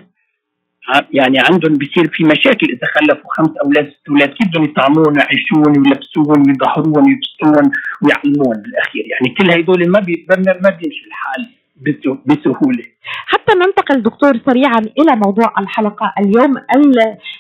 يعني 1.13 1.39
عندهم 1.39 1.75
بيصير 1.75 2.09
في 2.13 2.25
مشاكل 2.25 2.67
إذا 2.67 2.87
خلفوا 2.95 3.31
خمس 3.31 3.51
أولاد 3.65 3.89
ست 3.91 4.09
أولاد 4.09 4.29
كيف 4.29 4.49
بدهم 4.49 4.65
يطعمون 4.65 5.05
ويعيشون 5.09 5.63
ويلبسون 5.67 6.39
ويظهرون 6.49 6.93
ويبسطون 6.97 7.71
ويعلمون 8.03 8.57
بالاخير 8.63 9.05
يعني 9.13 9.35
كل 9.39 9.51
هدول 9.51 9.91
ما 9.91 10.01
بي 10.01 10.27
ما 10.63 10.71
بيمشي 10.71 11.05
الحال. 11.07 11.49
بسهولة. 11.77 12.85
حتى 13.27 13.53
ننتقل 13.55 14.03
دكتور 14.03 14.41
سريعا 14.47 14.79
إلى 14.79 15.17
موضوع 15.27 15.55
الحلقة 15.59 16.13
اليوم 16.19 16.55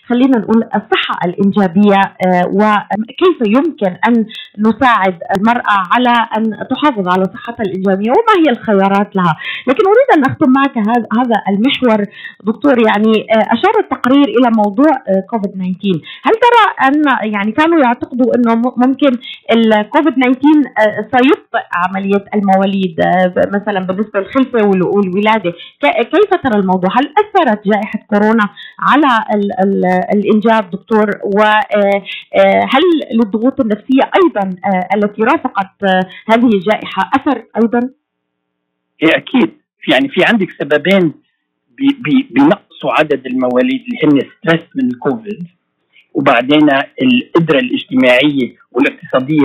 خلينا 0.08 0.38
نقول 0.38 0.56
الصحة 0.64 1.18
الإنجابية 1.24 2.00
آه، 2.26 2.46
وكيف 2.46 3.38
يمكن 3.46 3.96
أن 4.08 4.26
نساعد 4.58 5.18
المرأة 5.36 5.78
على 5.92 6.28
أن 6.36 6.66
تحافظ 6.68 7.08
على 7.08 7.24
صحتها 7.24 7.64
الإنجابية 7.66 8.10
وما 8.10 8.34
هي 8.42 8.50
الخيارات 8.52 9.16
لها، 9.16 9.36
لكن 9.68 9.82
أريد 9.86 10.08
أن 10.16 10.24
أختم 10.30 10.52
معك 10.56 10.78
هذا 11.18 11.36
المحور. 11.48 12.04
دكتور 12.44 12.74
يعني 12.86 13.26
آه، 13.30 13.54
أشار 13.54 13.74
التقرير 13.80 14.24
إلى 14.24 14.50
موضوع 14.56 14.92
كوفيد 15.30 15.50
آه، 15.50 15.72
19 15.82 16.00
هل 16.26 16.32
ترى 16.44 16.88
أن 16.88 17.32
يعني 17.32 17.52
كانوا 17.52 17.78
يعتقدوا 17.84 18.34
إنه 18.36 18.54
ممكن 18.54 19.10
الكوفيد 19.52 20.14
19 20.14 20.34
سيبطئ 21.14 21.64
عملية 21.74 22.24
المواليد 22.34 22.96
مثلا 23.54 23.80
بالنسبة 23.80 24.23
للخلفه 24.24 24.66
والولادة. 24.66 25.52
كيف 25.82 26.30
ترى 26.44 26.60
الموضوع؟ 26.60 26.90
هل 26.98 27.14
أثرت 27.18 27.68
جائحة 27.68 27.98
كورونا 28.10 28.48
على 28.80 29.24
ال 29.34 29.60
ال 29.60 29.84
الإنجاب 30.14 30.70
دكتور؟ 30.70 31.10
وهل 31.24 32.82
للضغوط 33.14 33.60
النفسية 33.60 34.10
أيضا 34.24 34.56
التي 34.96 35.22
رافقت 35.22 35.84
هذه 36.28 36.46
الجائحة 36.54 37.10
أثر 37.14 37.44
أيضا؟ 37.62 37.80
إيه 39.02 39.16
أكيد. 39.16 39.50
يعني 39.88 40.08
في 40.08 40.24
عندك 40.24 40.50
سببين 40.50 41.12
بنقصوا 42.30 42.92
عدد 42.98 43.26
المواليد 43.26 43.82
اللي 43.88 43.98
هن 44.24 44.28
ستريس 44.38 44.68
من 44.76 44.86
الكوفيد 44.90 45.46
وبعدين 46.14 46.68
القدرة 47.02 47.58
الاجتماعية 47.58 48.56
والاقتصادية 48.72 49.40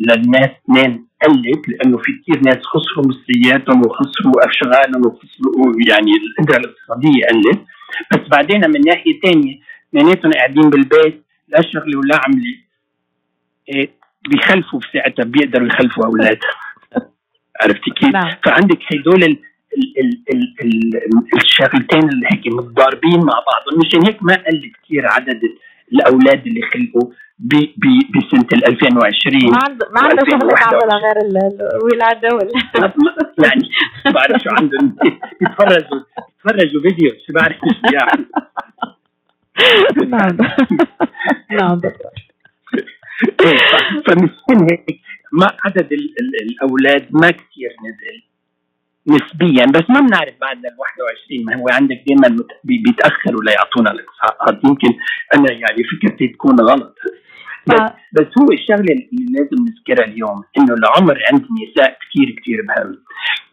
للناس 0.00 0.50
اثنين. 0.64 1.07
قلت 1.22 1.68
لأنه 1.68 1.98
في 1.98 2.12
كثير 2.12 2.42
ناس 2.44 2.58
خسروا 2.64 3.06
مصرياتهم 3.06 3.80
وخسروا 3.86 4.34
اشغالهم 4.50 5.06
وخسروا 5.06 5.72
يعني 5.88 6.12
القدره 6.12 6.56
الاقتصادية 6.56 7.26
قلت. 7.26 7.60
بس 8.12 8.28
بعدين 8.28 8.70
من 8.70 8.80
ناحية 8.86 9.20
ثانية 9.20 9.58
اثنيناتهم 9.88 10.32
قاعدين 10.32 10.70
بالبيت 10.70 11.24
لا 11.48 11.62
شغله 11.62 11.98
ولا 11.98 12.20
عملة. 12.24 12.54
إيه 13.68 13.90
بيخلفوا 14.28 14.80
بساعتها 14.80 15.24
بيقدروا 15.24 15.66
يخلفوا 15.66 16.06
اولادها 16.06 16.50
عرفتي 17.62 17.90
كيف؟ 17.90 18.16
فعندك 18.44 18.78
هدول 18.92 19.22
ال 19.24 19.38
ال 19.78 20.22
ال 20.32 20.54
ال 20.62 21.00
الشغلتين 21.36 22.08
اللي 22.08 22.26
هيك 22.32 22.46
متضاربين 22.46 23.20
مع 23.20 23.34
بعضهم 23.50 23.80
مشان 23.86 24.06
هيك 24.06 24.22
ما 24.22 24.34
قل 24.34 24.72
كثير 24.84 25.06
عدد 25.06 25.40
الأولاد 25.92 26.46
اللي 26.46 26.60
خلقوا 26.62 27.12
بسنة 27.38 28.48
2020 28.52 29.50
ما 29.50 29.58
عنده 29.68 29.88
ما 29.94 30.00
عنده 30.00 30.24
شغله 30.30 30.54
تعملها 30.54 30.98
غير 30.98 31.16
الولادة 31.76 32.34
ولا 32.34 32.52
يعني 33.44 33.68
ما 34.06 34.10
بعرف 34.10 34.42
شو 34.42 34.50
عندهم. 34.50 34.96
يتفرجوا 35.42 36.00
يتفرجوا 36.38 36.82
فيديو 36.82 37.10
شو 37.26 37.32
بعرف 37.32 37.56
شو 37.56 37.94
يعني 37.94 38.26
نعم. 40.06 40.36
نعم. 41.50 41.80
فمشان 44.06 44.66
هيك 44.70 45.00
ما 45.32 45.56
عدد 45.64 45.88
الأولاد 46.42 47.08
ما 47.10 47.30
كثير 47.30 47.70
نزل 47.84 48.22
نسبيا 49.06 49.64
بس 49.66 49.90
ما 49.90 50.00
بنعرف 50.00 50.34
بعد 50.40 50.56
ال 50.56 50.76
21 50.78 51.44
ما 51.44 51.56
هو 51.56 51.68
عندك 51.68 52.04
دائما 52.08 52.44
بيتأخروا 52.64 53.42
ليعطونا 53.44 53.90
الإقصاءات. 53.90 54.64
يمكن 54.64 54.88
أنا 55.34 55.52
يعني 55.52 55.84
فكرتي 55.84 56.28
تكون 56.28 56.60
غلط. 56.60 56.98
بس, 57.68 57.92
بس 58.12 58.26
هو 58.40 58.46
الشغلة 58.52 58.92
اللي 58.94 59.26
لازم 59.30 59.64
نذكرها 59.68 60.06
اليوم 60.06 60.42
إنه 60.58 60.74
العمر 60.74 61.18
عند 61.32 61.44
النساء 61.50 61.98
كثير 62.00 62.36
كثير 62.40 62.62
مهم. 62.62 62.96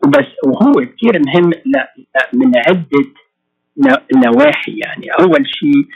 وبس 0.06 0.32
وهو 0.48 0.72
كثير 0.74 1.22
مهم 1.28 1.52
من 2.34 2.52
عدة 2.68 3.12
نواحي 4.16 4.78
يعني. 4.78 5.08
أول 5.20 5.48
شيء 5.48 5.88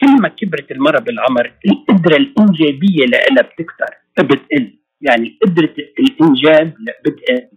كل 0.00 0.22
ما 0.22 0.28
كبرت 0.28 0.70
المرأة 0.70 1.00
بالعمر 1.00 1.52
القدرة 1.66 2.16
الإنجابية 2.16 3.04
لها 3.06 3.42
بتكثر 3.42 3.94
بتقل 4.18 4.78
يعني 5.00 5.38
قدرة 5.42 5.74
الإنجاب 5.98 6.74
بتقل. 7.04 7.48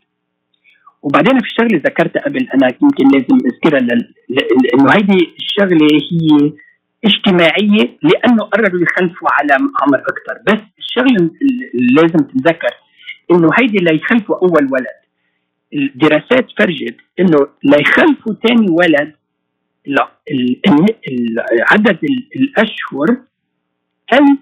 وبعدين 1.02 1.40
في 1.40 1.50
شغلة 1.50 1.82
ذكرتها 1.86 2.22
قبل 2.22 2.48
أنا 2.54 2.68
يمكن 2.82 3.08
لازم 3.08 3.38
أذكرها 3.46 3.80
إنه 4.74 4.92
هيدي 4.92 5.34
الشغلة 5.40 5.88
هي 5.92 6.54
اجتماعية 7.06 7.98
لأنه 8.02 8.44
قرروا 8.44 8.82
يخلفوا 8.82 9.28
على 9.32 9.54
عمر 9.82 10.00
أكثر 10.00 10.42
بس 10.48 10.62
الشغلة 10.80 11.32
اللي 11.76 11.94
لازم 12.02 12.20
تتذكر 12.20 12.74
إنه 13.32 13.50
هيدي 13.60 13.78
ليخلفوا 13.78 14.36
أول 14.36 14.68
ولد. 14.72 15.04
الدراسات 15.74 16.46
فرجت 16.58 16.96
إنه 17.20 17.48
ليخلفوا 17.64 18.34
ثاني 18.48 18.68
ولد 18.70 19.14
لا 19.86 20.12
عدد 21.72 22.00
الأشهر 22.36 23.18
قل 24.12 24.38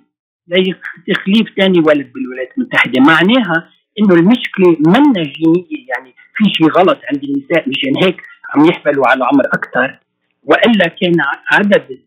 لتخليف 0.48 1.50
ثاني 1.58 1.80
ولد 1.80 2.14
بالولايات 2.14 2.58
المتحدة. 2.58 3.02
معناها 3.02 3.70
إنه 4.00 4.16
المشكلة 4.16 4.78
منا 4.80 5.24
جينية 5.24 5.88
يعني 5.90 6.16
في 6.36 6.44
شيء 6.58 6.68
غلط 6.68 7.00
عند 7.14 7.24
النساء 7.24 7.70
مشان 7.70 8.04
هيك 8.04 8.22
عم 8.50 8.66
يحملوا 8.66 9.08
على 9.08 9.24
عمر 9.26 9.46
أكثر 9.46 10.00
وإلا 10.44 10.88
كان 10.88 11.16
عدد 11.52 12.00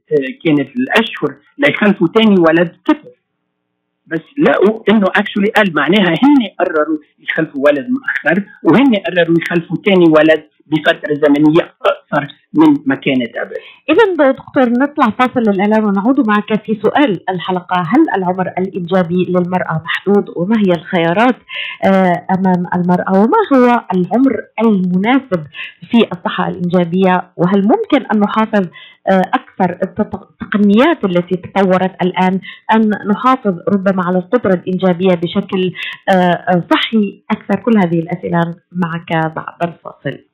كانت 0.45 0.69
الأشهر 0.77 1.37
ليخلفوا 1.59 2.09
ثاني 2.09 2.35
ولد 2.41 2.77
صفر. 2.89 3.15
بس 4.07 4.21
لقوا 4.39 4.83
إنه 4.91 5.07
اكشولي 5.17 5.49
قال 5.49 5.75
معناها 5.75 6.09
هن 6.09 6.51
قرروا 6.59 6.99
يخلفوا 7.19 7.63
ولد 7.69 7.87
مؤخر 7.91 8.45
وهن 8.63 8.95
قرروا 8.95 9.37
يخلفوا 9.41 9.77
ثاني 9.87 10.05
ولد 10.09 10.49
بفترة 10.67 11.15
زمنية 11.15 11.75
اقصر 11.83 12.27
من 12.55 12.75
ما 12.87 12.95
كانت 12.95 13.37
قبل. 13.41 13.57
اذا 13.91 14.33
دكتور 14.33 14.69
نطلع 14.83 15.11
فاصل 15.11 15.41
الاعلان 15.41 15.85
ونعود 15.85 16.29
معك 16.29 16.65
في 16.67 16.81
سؤال 16.85 17.21
الحلقة، 17.31 17.81
هل 17.81 18.05
العمر 18.17 18.53
الانجابي 18.59 19.25
للمرأة 19.29 19.83
محدود 19.85 20.25
وما 20.37 20.57
هي 20.57 20.73
الخيارات 20.73 21.37
آه، 21.87 22.27
أمام 22.39 22.67
المرأة 22.75 23.13
وما 23.13 23.41
هو 23.53 23.85
العمر 23.95 24.37
المناسب 24.61 25.47
في 25.91 25.99
الصحة 26.13 26.49
الانجابيه 26.49 27.33
وهل 27.37 27.63
ممكن 27.63 28.07
أن 28.15 28.21
نحافظ 28.21 28.67
آه، 29.11 29.23
أكثر 29.35 29.79
التقنيات 29.83 31.05
التي 31.05 31.37
تطورت 31.37 32.03
الآن 32.03 32.41
ان 32.75 32.91
نحافظ 33.11 33.55
ربما 33.69 34.03
على 34.07 34.19
القدرة 34.19 34.55
الانجابيه 34.55 35.15
بشكل 35.15 35.73
آه، 36.15 36.65
صحي 36.73 37.25
أكثر 37.31 37.63
كل 37.63 37.79
هذه 37.79 37.99
الأسئلة 37.99 38.41
معك 38.73 39.33
بعد 39.37 39.63
الفاصل. 39.63 40.34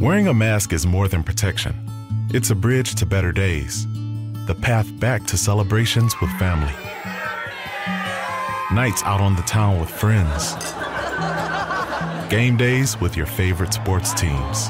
Wearing 0.00 0.28
a 0.28 0.32
mask 0.32 0.72
is 0.72 0.86
more 0.86 1.08
than 1.08 1.22
protection, 1.22 1.74
it's 2.32 2.48
a 2.48 2.54
bridge 2.54 2.94
to 2.94 3.04
better 3.04 3.32
days, 3.32 3.86
the 4.46 4.54
path 4.54 4.88
back 4.98 5.26
to 5.26 5.36
celebrations 5.36 6.18
with 6.22 6.30
family, 6.38 6.72
nights 8.74 9.02
out 9.02 9.20
on 9.20 9.36
the 9.36 9.42
town 9.42 9.78
with 9.78 9.90
friends, 9.90 10.54
game 12.30 12.56
days 12.56 12.98
with 12.98 13.14
your 13.14 13.26
favorite 13.26 13.74
sports 13.74 14.14
teams, 14.14 14.68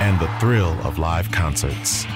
and 0.00 0.18
the 0.20 0.28
thrill 0.40 0.72
of 0.86 0.98
live 0.98 1.30
concerts. 1.30 2.06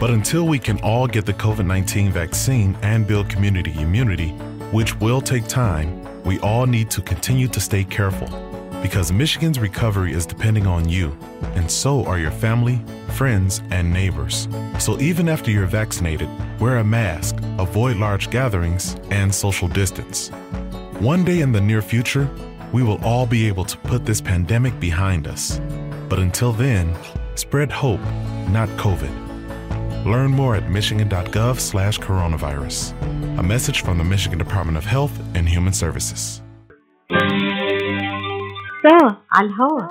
But 0.00 0.08
until 0.08 0.46
we 0.46 0.58
can 0.58 0.80
all 0.80 1.06
get 1.06 1.26
the 1.26 1.34
COVID 1.34 1.66
19 1.66 2.10
vaccine 2.10 2.74
and 2.80 3.06
build 3.06 3.28
community 3.28 3.74
immunity, 3.78 4.30
which 4.72 4.98
will 4.98 5.20
take 5.20 5.46
time, 5.46 6.01
we 6.24 6.38
all 6.40 6.66
need 6.66 6.90
to 6.90 7.02
continue 7.02 7.48
to 7.48 7.60
stay 7.60 7.84
careful 7.84 8.28
because 8.82 9.12
Michigan's 9.12 9.60
recovery 9.60 10.12
is 10.12 10.26
depending 10.26 10.66
on 10.66 10.88
you, 10.88 11.16
and 11.54 11.70
so 11.70 12.04
are 12.04 12.18
your 12.18 12.32
family, 12.32 12.80
friends, 13.12 13.62
and 13.70 13.92
neighbors. 13.92 14.48
So 14.78 14.98
even 15.00 15.28
after 15.28 15.52
you're 15.52 15.66
vaccinated, 15.66 16.28
wear 16.58 16.78
a 16.78 16.84
mask, 16.84 17.36
avoid 17.58 17.96
large 17.96 18.28
gatherings, 18.30 18.96
and 19.10 19.32
social 19.32 19.68
distance. 19.68 20.30
One 20.98 21.24
day 21.24 21.40
in 21.40 21.52
the 21.52 21.60
near 21.60 21.80
future, 21.80 22.28
we 22.72 22.82
will 22.82 23.02
all 23.04 23.26
be 23.26 23.46
able 23.46 23.64
to 23.66 23.78
put 23.78 24.04
this 24.04 24.20
pandemic 24.20 24.78
behind 24.80 25.28
us. 25.28 25.60
But 26.08 26.18
until 26.18 26.52
then, 26.52 26.96
spread 27.36 27.70
hope, 27.70 28.00
not 28.48 28.68
COVID. 28.70 29.31
Learn 30.05 30.31
more 30.31 30.55
at 30.55 30.69
michigan.gov 30.69 31.59
slash 31.59 31.99
coronavirus. 31.99 32.93
A 33.39 33.43
message 33.43 33.81
from 33.85 33.97
the 33.97 34.03
Michigan 34.03 34.37
Department 34.37 34.77
of 34.77 34.85
Health 34.85 35.15
and 35.35 35.47
Human 35.55 35.73
Services. 35.73 36.41
سوا 38.83 39.11
على 39.31 39.47
الهوا 39.47 39.87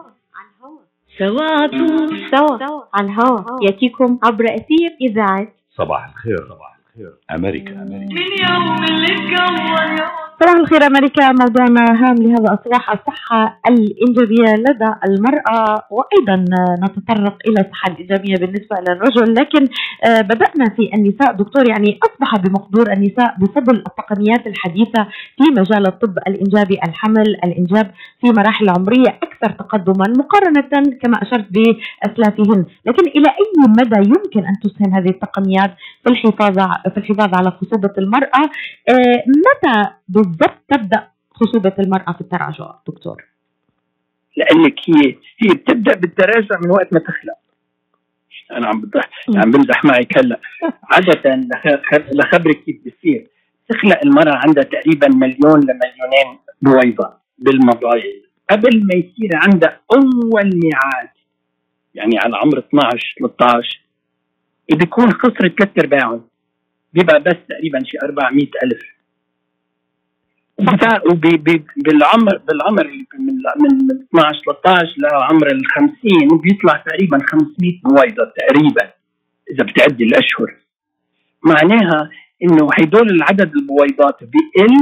سواتو 1.19 1.87
سوا 2.31 2.87
على 2.95 3.07
الهوا 3.07 3.41
ياتيكم 3.63 4.19
عبر 4.25 4.45
اثير 4.45 4.91
اذاعه 5.01 5.49
صباح 5.77 6.09
الخير 6.09 6.37
صباح 6.49 6.79
الخير 6.91 7.13
أمريكا 7.31 7.73
أمريكا 7.83 8.15
من 8.15 8.27
يوم 8.51 8.85
اللي 8.85 9.13
اتكون 9.15 9.99
يا 9.99 10.09
صباح 10.42 10.56
الخير 10.56 10.84
أمريكا. 10.88 11.32
موضوعنا 11.32 11.84
هام 12.02 12.16
لهذا 12.16 12.54
الصباح 12.54 12.92
الصحة 12.92 13.60
الانجابيه 13.70 14.54
لدى 14.66 14.92
المرأة 15.08 15.84
وأيضا 15.92 16.46
نتطرق 16.84 17.38
إلى 17.48 17.60
الصحة 17.62 17.92
الانجابيه 17.92 18.36
بالنسبة 18.36 18.76
للرجل. 18.88 19.34
لكن 19.34 19.68
آه، 20.06 20.22
بدأنا 20.22 20.66
في 20.76 20.90
النساء. 20.94 21.34
دكتور 21.34 21.70
يعني 21.70 22.00
أصبح 22.06 22.38
بمقدور 22.38 22.92
النساء 22.94 23.36
بفضل 23.40 23.76
التقنيات 23.88 24.48
الحديثة 24.48 25.04
في 25.38 25.44
مجال 25.60 25.88
الطب 25.88 26.18
الإنجابي 26.28 26.80
الحمل 26.88 27.28
الإنجاب 27.46 27.92
في 28.22 28.28
مراحل 28.38 28.70
عمرية 28.70 29.10
أكثر 29.24 29.50
تقدما 29.52 30.06
مقارنة 30.18 30.98
كما 31.02 31.18
أشرت 31.22 31.48
بأسلافهن. 31.52 32.66
لكن 32.86 33.08
إلى 33.08 33.30
أي 33.30 33.52
مدى 33.68 34.10
يمكن 34.10 34.46
أن 34.50 34.56
تسهم 34.64 34.94
هذه 34.94 35.10
التقنيات 35.10 35.72
في 36.04 36.10
الحفاظ 36.10 36.56
في 36.94 36.98
الحفاظ 36.98 37.36
على 37.36 37.52
خصوبة 37.52 37.94
المرأة؟ 37.98 38.44
آه، 38.90 39.24
متى 39.28 40.02
بالضبط 40.32 40.58
تبدأ 40.70 41.08
خصوبة 41.32 41.74
المرأة 41.80 42.14
في 42.14 42.22
التراجع 42.22 42.76
دكتور. 42.88 43.24
لأنك 44.38 44.76
هي 44.90 45.16
هي 45.40 45.54
بتبدأ 45.56 45.96
بالتراجع 45.96 46.60
من 46.64 46.72
وقت 46.72 46.94
ما 46.94 47.00
تخلق. 47.00 47.38
أنا 48.52 48.68
عم 48.68 48.82
بضحك 48.82 49.10
عم 49.36 49.52
بمزح 49.52 49.86
معك 49.86 50.18
هلأ. 50.18 50.40
عادة 50.84 51.36
لخ- 51.36 52.10
لخبرك 52.14 52.64
كيف 52.64 52.78
بصير 52.86 53.28
تخلق 53.70 54.00
المرأة 54.06 54.36
عندها 54.36 54.64
تقريبا 54.64 55.08
مليون 55.08 55.60
لمليونين 55.60 56.40
بويضة 56.62 57.14
بالمبايض 57.40 58.22
قبل 58.50 58.86
ما 58.86 58.94
يصير 58.96 59.30
عندها 59.34 59.80
أول 59.94 60.46
ميعاد 60.64 61.10
يعني 61.96 62.20
على 62.20 62.38
عمر 62.38 62.60
12 62.60 63.16
13 63.20 63.82
بيكون 64.72 65.12
خسر 65.14 65.48
ثلاث 65.60 65.70
أرباعهم. 65.80 66.28
بيبقى 66.94 67.20
بس 67.20 67.36
تقريبا 67.50 67.80
شي 67.84 67.98
400 68.04 68.48
ألف. 68.64 68.82
بالعمر 71.78 72.38
بالعمر 72.48 72.88
من 73.20 73.34
من 73.62 73.92
12 74.14 74.42
13 74.64 74.96
لعمر 74.98 75.48
ال 75.52 75.66
50 75.68 75.92
بيطلع 76.44 76.84
تقريبا 76.88 77.18
500 77.26 77.82
بويضه 77.84 78.32
تقريبا 78.38 78.90
إذا 79.52 79.64
بتعدي 79.64 80.04
الأشهر. 80.04 80.56
معناها 81.46 82.10
إنه 82.44 82.68
هدول 82.80 83.10
العدد 83.10 83.52
البويضات 83.56 84.18
بيقل 84.24 84.76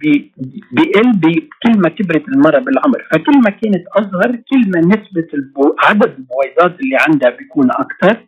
بي- 0.00 0.32
بيقل 0.72 1.12
بي- 1.12 1.48
كل 1.62 1.78
ما 1.80 1.88
كبرت 1.88 2.28
المرأة 2.28 2.58
بالعمر. 2.58 3.02
فكل 3.12 3.38
ما 3.44 3.50
كانت 3.50 3.84
أصغر 3.96 4.36
كل 4.36 4.70
ما 4.74 4.80
نسبة 4.80 5.28
البو... 5.34 5.76
عدد 5.82 6.14
البويضات 6.18 6.80
اللي 6.80 6.96
عندها 7.08 7.30
بيكون 7.30 7.68
أكثر 7.70 8.26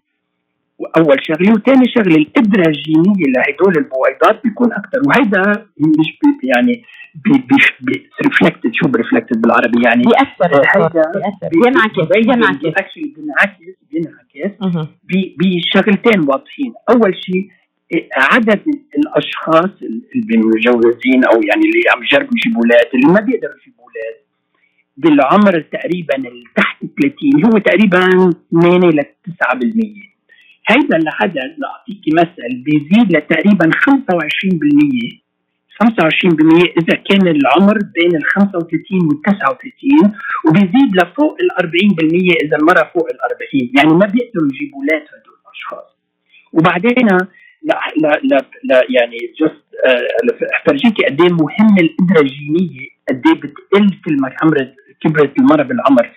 وأول 0.78 1.16
شغلة 1.22 1.52
وثاني 1.52 1.84
شغلة 1.96 2.16
القدره 2.16 2.68
الجينيه 2.68 3.24
لهدول 3.32 3.74
البويضات 3.76 4.42
بيكون 4.44 4.72
أكثر 4.72 5.00
وهيدا 5.06 5.66
مش 5.78 6.18
بي 6.22 6.48
يعني 6.48 6.84
بي 7.14 7.32
بي 7.80 8.10
reflected 8.24 8.70
شو 8.72 8.88
ب 8.88 8.94
reflected 8.94 9.40
بالعربي 9.40 9.82
يعني؟ 9.84 10.02
بيأثر 10.02 10.62
هيدا 10.76 11.02
بيأثر. 11.14 11.48
بينعكس 11.52 12.12
بينعكس. 12.14 12.64
actually 12.64 13.14
بينعكس 13.16 13.58
بينعكس. 13.90 14.56
بشغلتين 15.38 16.20
واضحين. 16.20 16.72
أول 16.90 17.16
شيء 17.16 17.48
إيه، 17.92 18.08
عدد 18.16 18.60
الأشخاص 18.98 19.70
اللي 20.14 20.36
متجوزين 20.38 21.24
أو 21.24 21.42
يعني 21.42 21.62
اللي 21.66 21.82
عم 21.94 22.02
يجربوا 22.02 22.34
يجيبوا 22.36 22.62
أولاد 22.62 22.86
اللي 22.94 23.06
ما 23.06 23.20
بيقدروا 23.20 23.54
يجيبوا 23.62 23.84
أولاد 23.84 24.16
بالعمر 24.96 25.60
تقريبا 25.60 26.14
تحت 26.56 26.84
30 27.00 27.44
هو 27.44 27.58
تقريبا 27.58 28.30
8 28.50 28.88
ل 28.88 29.02
9% 29.02 30.08
هيدا 30.70 30.96
العدد 30.96 31.54
لاعطيكي 31.58 32.10
مثل. 32.12 32.62
بيزيد 32.64 33.16
لتقريبا 33.16 33.70
25% 33.70 35.28
25% 35.82 35.82
إذا 36.78 36.96
كان 37.08 37.28
العمر 37.28 37.78
بين 37.94 38.16
ال 38.16 38.24
35 38.24 39.06
وال 39.06 39.22
39 39.22 40.12
وبيزيد 40.46 40.96
لفوق 40.96 41.36
ال 41.40 41.50
40% 41.66 42.44
إذا 42.44 42.56
المراه 42.56 42.90
فوق 42.94 43.06
ال 43.12 43.18
40 43.20 43.70
يعني 43.76 43.88
ما 43.88 44.06
بيقدروا 44.06 44.48
يجيبوا 44.52 44.78
أولاد 44.80 45.02
هدول 45.02 45.36
الأشخاص. 45.46 45.88
وبعدين 46.52 47.08
لا 47.62 47.80
لا 48.02 48.20
لا, 48.22 48.38
لا 48.64 48.82
يعني 48.90 49.16
جست 49.40 49.62
فرجيكي 50.66 51.04
قد 51.04 51.20
إيه 51.20 51.32
مهم 51.32 51.76
القدره 51.80 52.20
الجينيه 52.20 52.88
قد 53.08 53.22
إيه 53.26 53.34
بتقل 53.40 54.16
ما 54.20 54.34
عمرت 54.42 54.74
كبرت 55.00 55.38
المراه 55.38 55.62
بالعمر. 55.64 56.10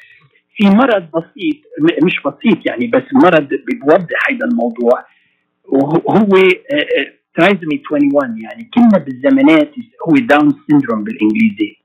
في 0.55 0.63
مرض 0.69 1.03
بسيط 1.15 1.57
مش 2.03 2.15
بسيط 2.25 2.65
يعني 2.65 2.87
بس 2.87 3.03
مرض 3.13 3.47
بيوضح 3.49 4.29
هذا 4.29 4.45
الموضوع 4.51 5.05
وهو 5.65 6.25
trisomy 7.35 7.81
21 7.91 8.41
يعني 8.43 8.69
كنا 8.73 8.97
بالزمانات 9.05 9.71
هو 10.07 10.13
Down 10.15 10.51
syndrome 10.69 11.03
بالإنجليزي 11.03 11.75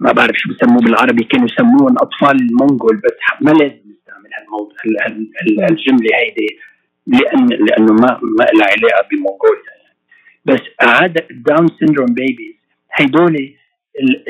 ما 0.00 0.12
بعرف 0.12 0.36
شو 0.36 0.48
بسموه 0.54 0.80
بالعربي 0.82 1.24
كانوا 1.24 1.46
يسموهم 1.46 1.94
أطفال 2.02 2.36
المونغول 2.40 2.96
بس 2.96 3.16
ما 3.40 3.50
لازم 3.50 3.80
نستعمل 3.92 4.30
هالموضوع 4.38 4.76
هال- 4.84 5.00
هال- 5.02 5.30
هال- 5.42 5.70
الجمله 5.70 6.10
هيدي 6.20 6.58
لأن 7.06 7.46
لأنه 7.66 7.92
ما 7.92 8.20
ما 8.22 8.44
لها 8.44 8.66
علاقة 8.76 9.08
بمونغوليا 9.10 9.62
يعني. 9.82 9.96
بس 10.44 10.60
عاده 10.88 11.26
ال 11.30 11.38
Down 11.38 11.68
syndrome 11.78 12.06
babies 12.14 12.54
هيدول 12.94 13.36
ال- 13.36 13.54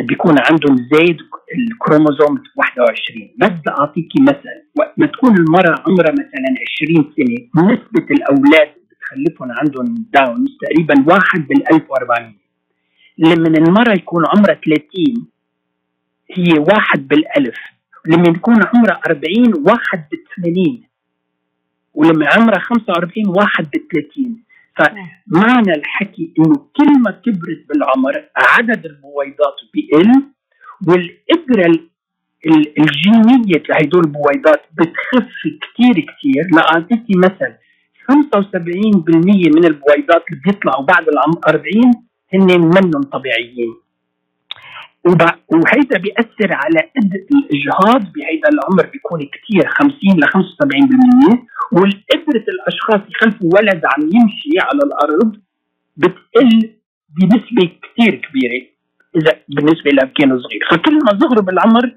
بيكون 0.08 0.34
عندهم 0.50 0.76
زايد 0.92 1.16
الكروموزوم 1.58 2.42
21 2.56 3.30
بس 3.38 3.52
لاعطيكي 3.66 4.22
مثل. 4.22 4.48
وقت 4.78 4.92
ما 4.96 5.06
تكون 5.06 5.36
المرأة 5.36 5.82
عمرها 5.86 6.12
مثلا 6.12 6.50
20 6.82 7.12
سنة 7.16 7.64
نسبة 7.64 8.06
الأولاد 8.14 8.68
اللي 8.74 8.86
بتخلفهم 8.90 9.52
عندهم 9.52 10.06
داون 10.12 10.44
تقريبا 10.60 11.12
واحد 11.14 11.46
بال 11.48 11.74
1400 11.74 12.34
لما 13.18 13.48
المرأة 13.48 13.92
يكون 13.92 14.24
عمرها 14.26 14.54
30 14.54 15.26
هي 16.30 16.58
واحد 16.58 17.08
بالألف. 17.08 17.56
لما 18.06 18.28
يكون 18.28 18.54
عمرها 18.74 19.00
40 19.06 19.54
واحد 19.66 20.04
بالثمانين. 20.10 20.82
ولما 21.94 22.26
عمرها 22.26 22.58
45 22.58 23.28
واحد 23.28 23.70
بالثلاثين. 23.70 24.44
فمعنى 24.84 25.72
الحكي 25.74 26.34
إنه 26.38 26.54
كل 26.76 27.00
ما 27.04 27.10
كبرت 27.10 27.64
بالعمر 27.68 28.24
عدد 28.36 28.86
البويضات 28.86 29.56
بيقل 29.74 30.12
ال- 32.46 32.78
الجينية 32.80 33.62
لهدول 33.68 34.04
البويضات 34.04 34.62
بتخف 34.72 35.28
كثير 35.44 35.94
كثير 35.94 36.46
لاعطيكي 36.56 37.12
مثل 37.16 37.52
75% 38.10 39.50
من 39.56 39.64
البويضات 39.64 40.24
اللي 40.30 40.40
بيطلعوا 40.46 40.84
بعد 40.84 41.08
العمر 41.08 41.38
40 41.48 41.64
هن 42.34 42.60
منهم 42.60 43.02
طبيعيين. 43.02 43.74
وهيدا 45.06 45.98
بيأثر 45.98 46.52
على 46.52 46.80
قد 46.96 47.12
الإجهاض 47.14 48.12
بهيدا 48.12 48.48
العمر 48.48 48.90
بيكون 48.92 49.20
كثير 49.20 49.68
50 49.68 49.92
ل 50.20 50.24
75% 50.24 51.38
والقدرة 51.72 52.44
الأشخاص 52.48 53.00
يخلفوا 53.10 53.50
ولد 53.54 53.82
عم 53.84 54.02
يمشي 54.02 54.58
على 54.58 54.80
الأرض 54.84 55.36
بتقل 55.96 56.70
بنسبة 57.20 57.72
كثير 57.82 58.14
كبيرة 58.14 58.66
إذا 59.16 59.36
بالنسبة 59.48 59.90
لما 59.90 60.12
كانوا 60.18 60.38
صغير. 60.38 60.60
فكل 60.70 60.94
ما 60.94 61.20
صغروا 61.20 61.42
بالعمر 61.42 61.94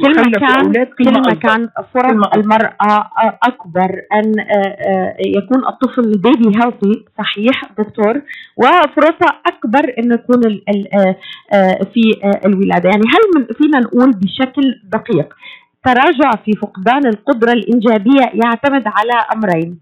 كل 0.00 0.14
ما 0.16 0.30
كان 0.30 0.72
كل 0.98 1.12
ما 1.12 1.34
كان 1.34 1.68
فرص 1.94 2.28
المرأة 2.36 3.10
أكبر 3.42 4.00
أن 4.12 4.40
آه، 4.40 4.76
آه، 4.88 5.16
يكون 5.26 5.66
الطفل 5.68 6.02
بيبي 6.18 6.58
هيلثي 6.58 7.04
صحيح 7.18 7.62
دكتور. 7.78 8.22
وفرصها 8.56 9.40
أكبر 9.46 9.94
أن 9.98 10.12
يكون 10.12 10.60
آه، 11.52 11.78
في 11.94 12.00
الولادة. 12.46 12.90
يعني 12.90 13.02
هل 13.02 13.54
فينا 13.54 13.78
نقول 13.80 14.10
بشكل 14.10 14.80
دقيق 14.84 15.34
تراجع 15.84 16.30
في 16.44 16.52
فقدان 16.52 17.06
القدرة 17.06 17.52
الإنجابية 17.52 18.30
يعتمد 18.44 18.82
على 18.86 19.12
أمرين. 19.34 19.78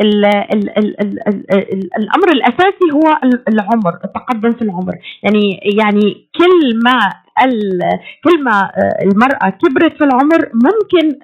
ال 0.00 0.24
ال 0.24 0.78
ال 0.78 1.00
ال 1.00 1.18
ال 1.52 1.90
الأمر 1.98 2.28
الأساسي 2.32 2.88
هو 2.94 3.30
العمر 3.48 3.94
التقدم 4.04 4.50
في 4.52 4.62
العمر. 4.62 4.94
يعني 5.22 5.60
يعني 5.80 6.28
كل 6.38 6.78
ما 6.84 6.98
كل 8.24 8.44
ما 8.44 8.70
المرأة 9.02 9.50
كبرت 9.50 9.96
في 9.98 10.04
العمر 10.04 10.50
ممكن 10.54 11.18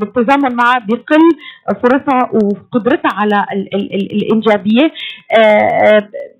بالتزامن 0.00 0.56
معها 0.56 0.78
بقل 0.88 1.22
فرصها 1.82 2.30
وقدرتها 2.32 3.10
على 3.14 3.46
الإنجابية. 4.12 4.92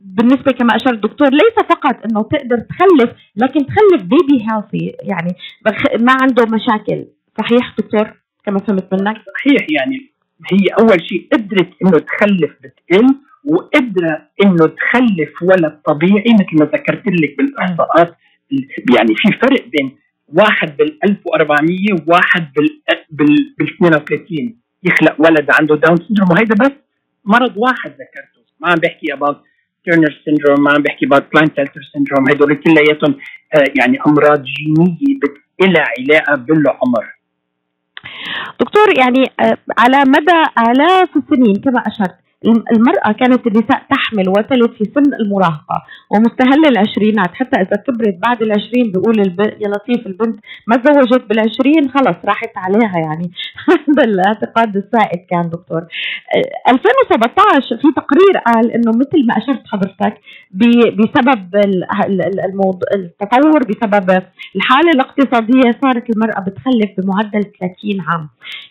بالنسبة 0.01 0.53
كما 0.53 0.77
أشار 0.77 0.93
الدكتور 0.95 1.29
ليس 1.31 1.67
فقط 1.69 1.97
أنه 2.07 2.23
تقدر 2.23 2.59
تخلف 2.59 3.11
لكن 3.37 3.67
تخلف 3.67 4.03
بيبي 4.03 4.45
هيلثي 4.51 4.97
يعني 5.03 5.35
ما 6.01 6.13
عنده 6.23 6.45
مشاكل. 6.45 7.05
صحيح 7.39 7.75
دكتور؟ 7.79 8.13
كما 8.45 8.59
فهمت 8.59 8.93
منك؟ 8.93 9.17
صحيح 9.39 9.67
يعني 9.71 10.14
هي 10.53 10.67
أول 10.81 11.07
شيء 11.09 11.29
قدرت 11.33 11.71
إنه 11.83 11.99
تخلف 11.99 12.53
بتقل 12.63 13.07
وقدرة 13.45 14.29
إنه 14.45 14.67
تخلف 14.67 15.43
ولد 15.43 15.81
طبيعي 15.85 16.35
مثل 16.35 16.59
ما 16.61 16.65
ذكرت 16.65 17.03
لك 17.07 17.37
بالاحصاءات 17.39 18.17
يعني 18.97 19.15
في 19.15 19.29
فرق 19.43 19.67
بين 19.69 19.97
واحد 20.29 20.77
بال 20.77 20.99
1400 21.05 21.77
وواحد 22.07 22.53
بال 22.57 22.83
بال 23.59 23.69
32 23.77 24.57
يخلق 24.83 25.17
ولد 25.19 25.47
عنده 25.61 25.77
Down 25.77 25.97
syndrome 25.97 26.31
وهيدا 26.31 26.55
بس 26.55 26.73
مرض 27.25 27.57
واحد 27.57 27.91
ذكرته. 27.91 28.41
ما 28.61 28.69
عم 28.69 28.75
بحكي 28.75 29.13
about 29.13 29.43
Turner 29.85 30.23
syndrome 30.25 30.65
ما 30.65 30.71
عم 30.73 30.83
بحكي 30.83 31.07
about 31.07 31.23
Klinefelter 31.33 31.81
syndrome 31.93 32.29
هدول 32.31 32.55
كلياتهم 32.55 33.15
آه 33.55 33.65
يعني 33.81 33.99
أمراض 34.07 34.43
جينية 34.43 35.21
لها 35.61 35.85
علاقة 35.99 36.35
بالعمر. 36.37 37.07
دكتور 38.65 38.99
يعني 38.99 39.31
آه، 39.41 39.57
على 39.79 40.05
مدى 40.07 40.71
آلاف 40.71 41.09
السنين 41.17 41.57
كما 41.57 41.81
أشرت. 41.87 42.24
المرأة 42.47 43.13
كانت 43.13 43.47
النساء 43.47 43.83
تحمل 43.91 44.29
وتلد 44.29 44.71
في 44.79 44.85
سن 44.85 45.15
المراهقة 45.21 45.83
ومستهل 46.11 46.67
العشرينات. 46.69 47.35
حتى 47.35 47.61
إذا 47.61 47.77
كبرت 47.87 48.19
بعد 48.27 48.43
العشرين 48.43 48.93
بيقول 48.93 49.21
الب... 49.21 49.41
يا 49.41 49.69
لطيف 49.69 50.07
البنت 50.07 50.41
ما 50.67 50.77
تزوجت 50.77 51.25
بالعشرين 51.29 51.91
خلص 51.91 52.17
راحت 52.25 52.53
عليها 52.57 52.99
يعني. 52.99 53.31
هذا 53.69 54.05
الاعتقاد 54.05 54.77
السائد 54.77 55.21
كان 55.31 55.51
دكتور. 55.51 55.87
2017 56.69 57.77
في 57.77 57.93
تقرير 57.97 58.39
قال 58.47 58.73
إنه 58.73 58.91
مثل 58.91 59.27
ما 59.27 59.39
أشرت 59.39 59.63
حضرتك 59.67 60.21
بسبب 60.99 61.57
التطور 62.95 63.61
بسبب 63.69 64.23
الحالة 64.57 64.91
الاقتصادية 64.95 65.79
صارت 65.83 66.11
المرأة 66.11 66.41
بتخلف 66.41 66.91
بمعدل 66.99 67.43
30 67.43 68.01
عام. 68.09 68.29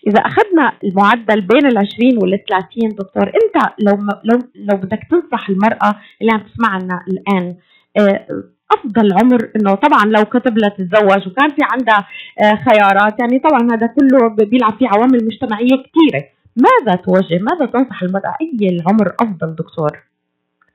إذا 0.07 0.19
أخذنا 0.19 0.73
المعدل 0.83 1.41
بين 1.41 1.65
ال 1.65 1.77
20 1.77 2.17
وال 2.17 2.43
30 2.45 2.89
دكتور 2.89 3.27
أنت 3.27 3.62
لو 3.79 3.97
لو 4.23 4.39
لو 4.55 4.77
بدك 4.77 4.99
تنصح 5.09 5.49
المرأة 5.49 5.95
اللي 6.21 6.31
عم 6.31 6.39
تسمعنا 6.39 7.05
الآن 7.07 7.55
آه، 7.97 8.25
أفضل 8.71 9.13
عمر 9.13 9.49
إنه 9.55 9.75
طبعا 9.75 10.05
لو 10.05 10.25
كتب 10.25 10.57
لها 10.57 10.69
تتزوج 10.69 11.27
وكان 11.27 11.49
في 11.49 11.61
عندها 11.71 12.07
آه، 12.43 12.55
خيارات 12.55 13.19
يعني 13.19 13.39
طبعا 13.39 13.67
هذا 13.71 13.87
كله 13.87 14.35
بيلعب 14.45 14.77
فيه 14.79 14.87
عوامل 14.87 15.25
مجتمعية 15.25 15.83
كثيره 15.85 16.23
ماذا 16.55 16.95
توجه؟ 16.95 17.39
ماذا 17.39 17.65
تنصح 17.65 18.03
المرأة؟ 18.03 18.35
أي 18.41 18.69
العمر 18.69 19.13
أفضل 19.19 19.55
دكتور؟ 19.55 19.99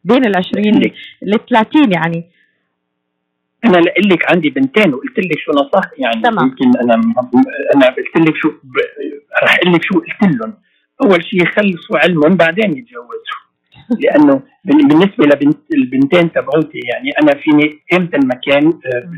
بين 0.05 0.27
ال 0.27 0.37
20 0.37 0.64
لل 1.22 1.46
30 1.51 1.92
يعني. 1.92 2.24
أنا 3.64 3.77
لقول 3.77 4.09
لك 4.09 4.33
عندي 4.33 4.51
بنتين 4.51 4.94
وقلت 4.94 5.18
لك 5.18 5.38
شو 5.38 5.53
نصحت 5.53 5.90
يعني 5.98 6.22
تمام. 6.22 6.48
يمكن 6.48 6.79
أنا 6.81 6.94
أنا 7.74 7.87
قلت 7.87 8.29
لك 8.29 8.37
شو 8.37 8.48
رح 9.42 9.59
أقول 9.62 9.74
لك 9.74 9.83
شو 9.85 9.98
قلت 9.98 10.37
لهم. 10.40 10.55
أول 11.02 11.24
شيء 11.24 11.42
يخلصوا 11.42 11.98
علمهم 12.04 12.37
بعدين 12.37 12.78
يتجوزوا. 12.78 13.38
لأنه 14.02 14.42
بالنسبة 14.64 15.24
لبنت 15.24 15.58
البنتين 15.74 16.32
تبعوتي 16.32 16.78
يعني 16.78 17.11
أنا 17.22 17.40
فيني 17.42 17.78
إمتى 17.92 18.16
المكان 18.16 18.66
آه، 18.66 19.11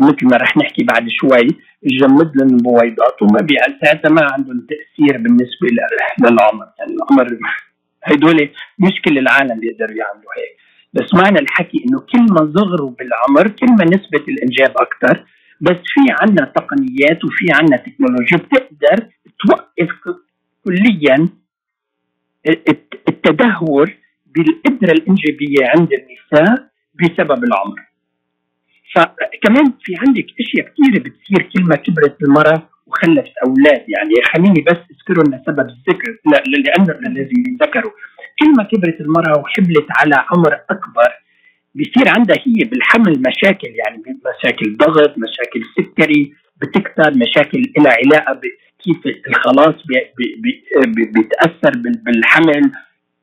مثل 0.00 0.26
ما 0.26 0.36
رح 0.36 0.56
نحكي 0.56 0.84
بعد 0.84 1.06
شوي 1.08 1.48
جمد 1.84 2.32
لهم 2.36 2.48
البويضات 2.48 3.22
وما 3.22 3.40
بيع 3.40 3.60
ساعتها 3.84 4.08
ما 4.08 4.22
عندهم 4.32 4.66
تأثير 4.70 5.18
بالنسبة 5.18 5.68
للعمر. 6.20 6.66
يعني 6.78 6.92
العمر 6.92 7.38
هدول 8.04 8.50
مش 8.78 9.02
كل 9.04 9.18
العالم 9.18 9.60
بيقدروا 9.60 9.96
يعملوا 9.96 10.32
هيك. 10.38 10.56
بس 10.94 11.14
معنى 11.14 11.38
الحكي 11.38 11.84
إنه 11.86 12.00
كل 12.00 12.34
ما 12.34 12.52
صغروا 12.56 12.90
بالعمر 12.90 13.48
كل 13.48 13.66
ما 13.66 13.84
نسبة 13.84 14.24
الإنجاب 14.28 14.70
أكثر 14.76 15.24
بس 15.60 15.76
في 15.76 16.00
عنا 16.20 16.52
تقنيات 16.56 17.24
وفي 17.24 17.46
عنا 17.52 17.76
تكنولوجيا 17.76 18.38
بتقدر 18.38 19.08
توقف 19.46 20.16
كليا 20.66 21.28
التدهور 23.08 23.94
بالقدرة 24.26 24.92
الإنجابية 24.92 25.66
عند 25.66 25.88
النساء 25.92 26.68
بسبب 26.94 27.44
العمر. 27.44 27.80
فكمان 28.94 29.72
في 29.82 29.92
عندك 29.96 30.26
أشياء 30.40 30.66
كثيرة 30.68 31.02
بتصير 31.04 31.50
كل 31.52 31.62
ما 31.64 31.76
كبرت 31.76 32.22
المراه 32.22 32.68
وخلفت 32.86 33.32
أولاد. 33.46 33.84
يعني 33.88 34.14
خليني 34.32 34.60
بس 34.60 34.80
اذكر 34.90 35.22
لنا 35.26 35.42
سبب 35.46 35.68
الذكر 35.68 36.18
لأنه 36.26 37.14
لازم 37.14 37.42
ينذكروا 37.48 37.92
كل 38.38 38.50
ما 38.56 38.64
كبرت 38.64 39.00
المراه 39.00 39.38
وحملت 39.38 39.86
على 39.90 40.24
عمر 40.30 40.54
أكبر 40.70 41.10
بصير 41.74 42.08
عندها 42.16 42.36
هي 42.36 42.64
بالحمل 42.64 43.22
مشاكل 43.28 43.68
يعني 43.68 44.02
مشاكل 44.06 44.76
ضغط 44.76 45.14
مشاكل 45.18 45.62
سكري 45.76 46.32
بتكثر 46.62 47.14
مشاكل 47.16 47.62
لها 47.78 47.92
علاقة 47.92 48.40
كيف 48.84 49.00
الخلاص 49.28 49.74
بيتأثر 51.14 51.72
بالحمل. 52.04 52.72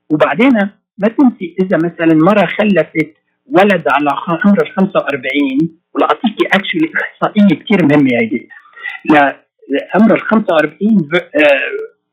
وبعدين 0.10 0.54
ما 0.98 1.08
تنسي 1.08 1.56
إذا 1.62 1.78
مثلا 1.78 2.14
مرة 2.14 2.46
خلفت 2.46 3.14
ولد 3.46 3.84
على 3.88 4.10
عمر 4.46 4.58
ال 4.64 4.72
45 4.72 5.80
ولاعطيكي 5.94 6.48
actually 6.54 6.92
إحصائية 7.02 7.60
كثير 7.60 7.86
مهمة 7.86 8.10
هيدي 8.22 8.50
لعمر 9.10 10.16
ال 10.16 10.22
45 10.22 11.10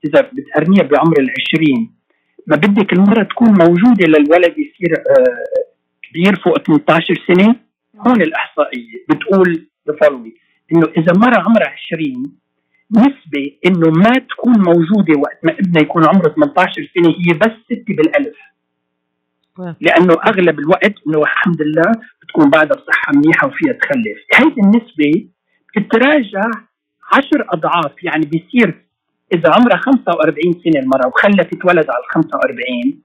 إذا 0.04 0.20
بتقارنيها 0.20 0.82
بعمر 0.82 1.18
ال 1.18 1.30
20 1.54 1.90
ما 2.46 2.56
بدك 2.56 2.92
المرة 2.92 3.22
تكون 3.22 3.48
موجودة 3.48 4.06
للولد 4.06 4.54
يصير 4.58 4.94
كبير 6.02 6.36
فوق 6.44 6.58
18 6.58 7.14
سنة؟ 7.28 7.56
هون 8.06 8.22
الإحصائية 8.22 9.04
بتقول 9.08 9.66
the 9.90 9.94
إنه 10.72 10.86
إذا 10.96 11.12
مرة 11.16 11.38
عمرها 11.38 11.74
20 11.92 12.32
نسبة 12.92 13.52
إنه 13.66 13.90
ما 13.90 14.12
تكون 14.30 14.52
موجودة 14.58 15.20
وقت 15.20 15.38
ما 15.44 15.52
ابنها 15.52 15.82
يكون 15.82 16.08
عمره 16.08 16.28
18 16.28 16.90
سنة 16.94 17.08
هي 17.08 17.38
بس 17.38 17.52
ستة 17.64 17.94
بالألف. 17.94 18.36
لأنه 19.80 20.14
أغلب 20.26 20.58
الوقت 20.58 20.94
إنه 21.06 21.18
الحمد 21.22 21.62
لله 21.62 21.92
بتكون 22.22 22.50
بعدها 22.50 22.76
بصحة 22.76 23.12
منيحة 23.14 23.46
وفيها 23.46 23.72
تخلف. 23.72 24.18
هيدي 24.34 24.60
النسبة 24.60 25.28
بتتراجع 25.76 26.44
عشر 27.12 27.46
أضعاف 27.50 28.04
يعني 28.04 28.26
بيصير 28.26 28.84
إذا 29.34 29.50
عمرها 29.50 29.76
45 29.76 30.34
سنة 30.64 30.82
المرأة 30.82 31.06
وخلفت 31.06 31.64
ولد 31.64 31.86
على 31.90 32.02
ال 32.04 32.10
45 32.14 33.02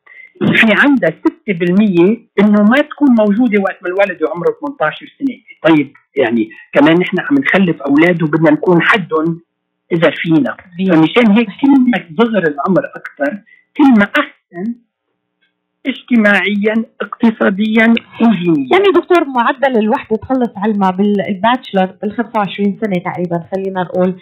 في 0.56 0.68
عندها 0.84 1.10
6% 1.10 2.18
إنه 2.40 2.64
ما 2.64 2.82
تكون 2.82 3.10
موجودة 3.20 3.62
وقت 3.62 3.78
ما 3.84 3.90
الولد 3.90 4.20
عمره 4.36 4.56
18 4.62 5.06
سنة، 5.20 5.38
طيب 5.64 5.94
يعني 6.16 6.50
كمان 6.74 7.00
نحن 7.00 7.20
عم 7.20 7.36
نخلف 7.38 7.82
أولاد 7.82 8.24
وبدنا 8.24 8.52
نكون 8.52 8.82
حدهم. 8.82 9.42
إذا 9.92 10.10
فينا. 10.16 10.58
فمشان 10.92 11.32
هيك 11.32 11.48
كل 11.62 11.72
ما 11.92 12.06
صغر 12.18 12.44
العمر 12.48 12.86
أكثر 12.96 13.42
كل 13.78 13.84
ما 14.00 14.08
أحسن 14.20 14.76
اجتماعيا 15.88 16.86
اقتصاديا 17.02 17.94
وجينا 18.22 18.68
يعني 18.72 18.86
دكتور 18.96 19.26
معدل 19.26 19.80
الوحدة 19.80 20.16
تخلص 20.18 20.50
علمها 20.58 20.92
بال 20.92 21.11
bachelor 21.11 21.86
بال 22.02 22.12
25 22.12 22.80
سنة 22.82 22.96
تقريبا 23.06 23.46
خلينا 23.56 23.84
نقول. 23.84 24.16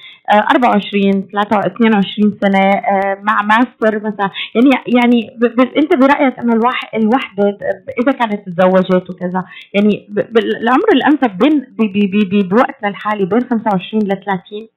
24 0.56 1.28
22 1.34 2.38
سنة 2.42 2.60
آه، 2.60 3.18
مع 3.22 3.42
ماستر 3.42 4.00
مثلا. 4.00 4.30
يعني 4.56 4.70
يعني 4.96 5.38
أنت 5.78 5.96
برأيك 5.96 6.40
انه 6.40 6.54
الواحد 6.54 6.88
الوحدة 6.96 7.58
إذا 8.02 8.12
كانت 8.12 8.50
تزوجت 8.50 9.10
وكذا 9.10 9.44
يعني 9.74 10.08
العمر 10.62 10.90
الأنسب 10.94 11.38
بين 11.38 11.66
بوقتنا 12.50 12.90
الحالي 12.90 13.26
بين 13.26 13.42
25 13.50 14.04
ل 14.04 14.08
30 14.08 14.68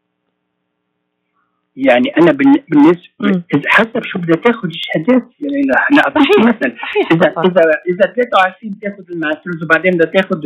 يعني 1.76 2.08
أنا 2.18 2.32
بالنسبة 2.32 3.42
حسب 3.66 4.02
شو 4.04 4.18
بدها 4.18 4.36
تاخذ 4.36 4.68
الشهادات 4.68 5.28
يعني 5.40 5.62
لا 5.62 6.02
صحيح 6.14 6.38
مثلا 6.38 6.74
إذا 7.12 7.28
إذا 7.28 7.62
إذا 7.90 8.12
23 8.12 8.78
تاخذ 8.82 9.04
ال 9.10 9.16
master's 9.16 9.62
وبعدين 9.64 9.92
بدها 9.92 10.10
تاخذ 10.12 10.40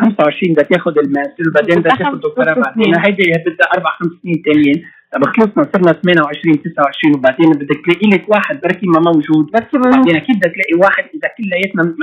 25 0.00 0.52
بدها 0.52 0.64
تاخذ 0.64 0.98
الماستر 0.98 1.44
وبعدين 1.48 1.80
بدها 1.80 1.96
تاخذ 1.96 2.16
دكتوراه 2.16 2.54
بعدين. 2.54 2.94
هيدي 3.06 3.32
بدها 3.46 3.66
أربع 3.74 3.90
خمس 3.98 4.12
سنين 4.22 4.42
ثانيين 4.46 4.84
طب 5.12 5.24
خلصنا 5.24 5.64
صرنا 5.72 5.92
28 5.92 6.62
29 6.62 7.14
وبعدين 7.14 7.50
بدك 7.50 7.80
تلاقي 7.84 8.06
لك 8.10 8.28
واحد 8.28 8.60
بركي 8.60 8.86
ما 8.86 9.00
موجود. 9.00 9.50
بركي 9.52 9.78
ما 9.78 9.90
بعدين 9.90 10.16
أكيد 10.16 10.36
بدك 10.36 10.52
تلاقي 10.54 10.74
واحد 10.84 11.04
إذا 11.14 11.28
كلياتنا 11.38 11.94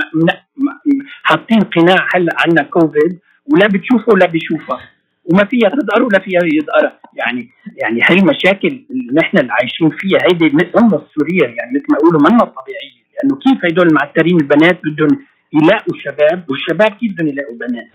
حاطين 1.22 1.60
قناع 1.60 2.08
هلا 2.14 2.32
عندنا 2.46 2.62
كوفيد 2.62 3.18
ولا 3.52 3.66
بتشوفه 3.66 4.12
ولا 4.12 4.26
بيشوفها 4.26 4.95
وما 5.32 5.44
فيها 5.44 5.68
تدقر 5.68 6.02
ولا 6.02 6.18
فيها 6.18 6.40
يدقر 6.44 6.92
يعني 7.14 7.48
يعني 7.82 8.00
هي 8.10 8.16
المشاكل 8.16 8.84
اللي 8.90 9.12
نحن 9.14 9.38
اللي 9.38 9.52
عايشين 9.52 9.90
فيها 9.90 10.18
هيدي 10.24 10.46
هم 10.76 10.94
السورية 10.94 11.46
يعني 11.56 11.70
مثل 11.74 11.86
ما 11.90 11.98
يقولوا 12.00 12.20
منا 12.20 12.38
طبيعيه 12.38 13.06
لأنه 13.14 13.36
كيف 13.36 13.64
هدول 13.64 13.86
المعترين 13.86 14.36
البنات 14.36 14.80
بدهم 14.84 15.26
يلاقوا 15.52 15.94
شباب 16.04 16.44
والشباب 16.50 16.90
كيف 16.90 17.12
بدهم 17.12 17.28
يلاقوا 17.28 17.56
بنات؟ 17.56 17.88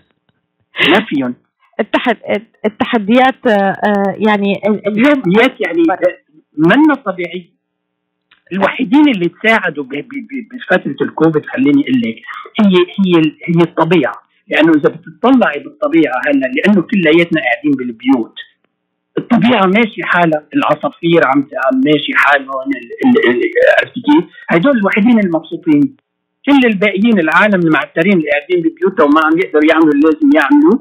ما 0.90 1.06
فيهم. 1.06 1.34
التحديات 2.64 3.46
آه، 3.46 4.16
يعني 4.28 4.60
اليوم 4.86 5.12
التحديات 5.18 5.60
يعني 5.60 5.82
منا 6.58 6.94
طبيعيه 6.94 7.52
الوحيدين 8.52 9.08
اللي 9.08 9.28
تساعدوا 9.28 9.84
بفترة 9.84 11.06
الكوفيد 11.06 11.46
خليني 11.46 11.82
أقول 11.82 12.00
لك 12.00 12.16
هي 12.60 12.76
هي 12.76 13.22
هي 13.44 13.62
الطبيعة. 13.62 14.14
لأنه 14.52 14.72
إذا 14.72 14.88
بتطلعي 14.88 15.58
بالطبيعة 15.64 16.20
هلا 16.26 16.46
لأنه 16.56 16.82
كلياتنا 16.82 17.40
قاعدين 17.40 17.72
بالبيوت. 17.78 18.34
الطبيعة 19.18 19.66
ماشي 19.66 20.02
حالها 20.02 20.46
العصافير 20.54 21.20
عم 21.26 21.44
ماشي 21.84 22.12
حالهم 22.14 22.48
عرفتي 23.78 24.00
كيف؟ 24.00 24.24
هدول 24.48 24.78
الوحيدين 24.78 25.18
المبسوطين. 25.18 25.96
كل 26.46 26.66
الباقيين 26.66 27.18
العالم 27.18 27.60
المعترين 27.60 28.12
اللي 28.12 28.30
قاعدين 28.30 28.60
ببيوتهم 28.62 29.10
وما 29.10 29.20
عم 29.24 29.38
يقدروا 29.38 29.70
يعملوا 29.70 29.92
اللي 29.92 30.02
لازم 30.04 30.30
يعملوا 30.34 30.78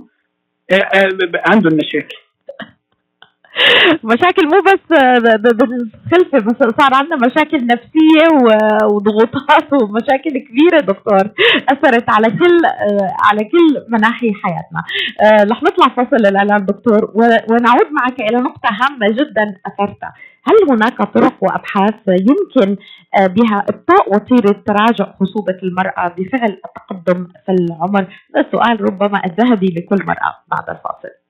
آه، 0.72 0.76
آه، 0.76 1.52
عندهم 1.52 1.74
مشاكل. 1.74 2.18
مشاكل 4.14 4.46
مو 4.46 4.62
بس 4.62 4.98
بالخلفه 5.54 6.40
بس 6.40 6.56
صار 6.80 6.94
عندنا 6.94 7.16
مشاكل 7.16 7.68
نفسية 7.68 8.26
وضغوطات 8.84 9.74
ومشاكل 9.74 10.32
كبيرة 10.48 10.80
دكتور 10.80 11.32
أثرت 11.70 12.10
على 12.10 12.28
كل 12.28 12.58
على 13.26 13.44
كل 13.44 13.86
مناحي 13.90 14.34
حياتنا 14.34 14.82
رح 15.52 15.64
نطلع 15.64 15.88
فاصل 15.88 16.26
الإعلان 16.26 16.66
دكتور 16.66 17.12
ونعود 17.50 17.88
معك 17.92 18.22
إلى 18.22 18.38
نقطة 18.38 18.70
هامة 18.82 19.08
جدا 19.08 19.56
أثرتها 19.66 20.14
هل 20.48 20.56
هناك 20.72 20.98
طرق 21.14 21.34
وأبحاث 21.42 21.96
يمكن 22.08 22.78
بها 23.18 23.66
إبطاء 23.70 24.14
وتيرة 24.16 24.64
تراجع 24.68 25.14
خصوبة 25.20 25.58
المرأة 25.64 26.16
بفعل 26.18 26.58
التقدم 26.66 27.28
في 27.46 27.52
العمر؟ 27.52 28.08
هذا 28.36 28.48
السؤال 28.48 28.82
ربما 28.82 29.22
الذهبي 29.26 29.68
لكل 29.68 30.06
مرأة 30.06 30.34
بعد 30.48 30.70
الفاصل. 30.70 31.21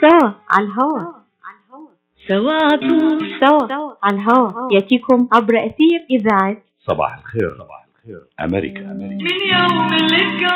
سوا 0.00 0.30
على 0.50 0.66
الهواء 0.66 1.14
سوا 2.28 2.58
سوا 3.40 3.96
على 4.02 4.16
الهواء 4.16 4.74
يأتيكم 4.74 5.28
عبر 5.32 5.54
أثير 5.66 6.06
إذاعة 6.10 6.56
صباح 6.78 7.18
الخير. 7.18 7.54
صباح 7.58 7.85
الخير 8.06 8.22
أمريكا 8.40 8.92
أمريكا. 8.92 9.24
من 9.24 9.40
يوم 9.52 9.94
اللي 9.94 10.48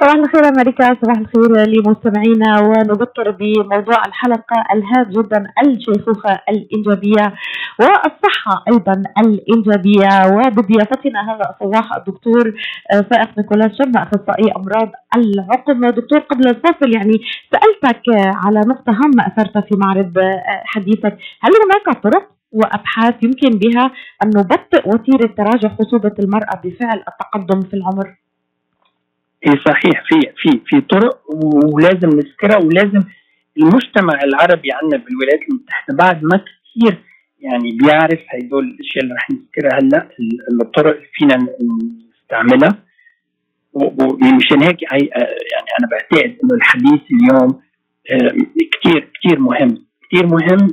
صباح 0.00 0.14
الخير 0.14 0.48
أمريكا 0.48 0.96
صباح 1.02 1.18
الخير 1.18 1.66
لمستمعينا 1.66 2.60
ونذكر 2.60 3.30
بموضوع 3.30 4.06
الحلقة 4.06 4.64
الهام 4.74 5.10
جدا 5.10 5.46
الشيخوخة 5.64 6.38
الإنجابية 6.48 7.34
والصحة 7.80 8.64
أيضا 8.68 9.02
الإنجابية. 9.18 10.36
وبضيافتنا 10.36 11.20
هذا 11.30 11.50
الصباح 11.50 11.96
الدكتور 11.96 12.52
فائق 13.10 13.38
نيكولاس 13.38 13.70
شمة 13.82 14.02
أخصائي 14.02 14.52
أمراض 14.56 14.90
العقم. 15.16 15.86
دكتور 15.86 16.18
قبل 16.18 16.48
الفصل 16.48 16.94
يعني 16.94 17.20
سألتك 17.52 18.02
على 18.44 18.60
نقطة 18.60 18.92
هامة 18.92 19.26
اثرتها 19.26 19.60
في 19.60 19.76
معرض 19.76 20.12
حديثك. 20.64 21.18
هل 21.40 21.52
هناك 21.64 22.02
طرق 22.02 22.28
وأبحاث 22.52 23.14
يمكن 23.22 23.50
بها 23.50 23.92
أن 24.22 24.28
نبطئ 24.28 24.88
وتيره 24.88 25.34
تراجع 25.36 25.76
خصوبة 25.76 26.14
المرأة 26.18 26.60
بفعل 26.64 27.02
التقدم 27.08 27.60
في 27.60 27.74
العمر؟ 27.74 28.14
اي 29.46 29.52
صحيح 29.66 30.04
في 30.08 30.20
في 30.36 30.60
في 30.66 30.80
طرق 30.80 31.20
ولازم 31.74 32.08
نذكرها 32.08 32.56
ولازم 32.56 33.02
المجتمع 33.58 34.20
العربي 34.24 34.68
عندنا 34.72 35.04
بالولايات 35.04 35.40
المتحدة 35.50 35.96
بعد 35.96 36.24
ما 36.24 36.36
كثير 36.36 36.98
يعني 37.40 37.72
بيعرف 37.72 38.20
هدول 38.34 38.64
الأشياء 38.64 39.04
اللي 39.04 39.14
رح 39.14 39.30
نذكرها 39.30 39.78
هلأ 39.78 40.08
الطرق 40.62 40.94
اللي 40.94 41.08
فينا 41.12 41.46
نستعملها 42.22 42.78
ومشان 43.72 44.62
هيك 44.62 44.82
يعني 44.82 45.10
أنا 45.78 45.88
بعتقد 45.90 46.36
إنه 46.44 46.54
الحديث 46.54 47.00
اليوم 47.10 47.60
كثير 48.72 49.10
كثير 49.14 49.38
مهم 49.38 49.84
كثير 50.02 50.26
مهم 50.26 50.68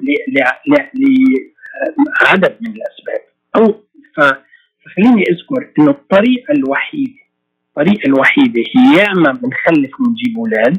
لعدد 2.23 2.57
من 2.61 2.73
الأسباب. 2.75 3.21
أو 3.55 3.83
فخليني 4.15 5.23
أذكر 5.29 5.71
إنه 5.79 5.91
الطريقة 5.91 6.51
الوحيده 6.51 7.19
الطريقة 7.69 8.07
الوحيدة 8.07 8.61
هي 8.75 8.97
يا 8.97 9.11
إما 9.11 9.31
بنخلف 9.31 9.91
ونجيب 10.01 10.37
أولاد 10.37 10.77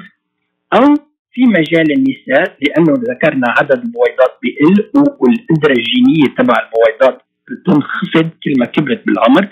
أو 0.74 0.94
في 1.32 1.40
مجال 1.46 1.92
النساء 1.92 2.56
لأنه 2.62 2.92
ذكرنا 2.92 3.54
عدد 3.58 3.72
البويضات 3.84 4.38
بقل 4.42 4.90
والقدرة 4.94 5.72
الجينية 5.72 6.34
تبع 6.38 6.54
البويضات 6.64 7.22
بتنخفض 7.50 8.30
كل 8.44 8.52
ما 8.58 8.66
كبرت 8.66 9.06
بالعمر. 9.06 9.48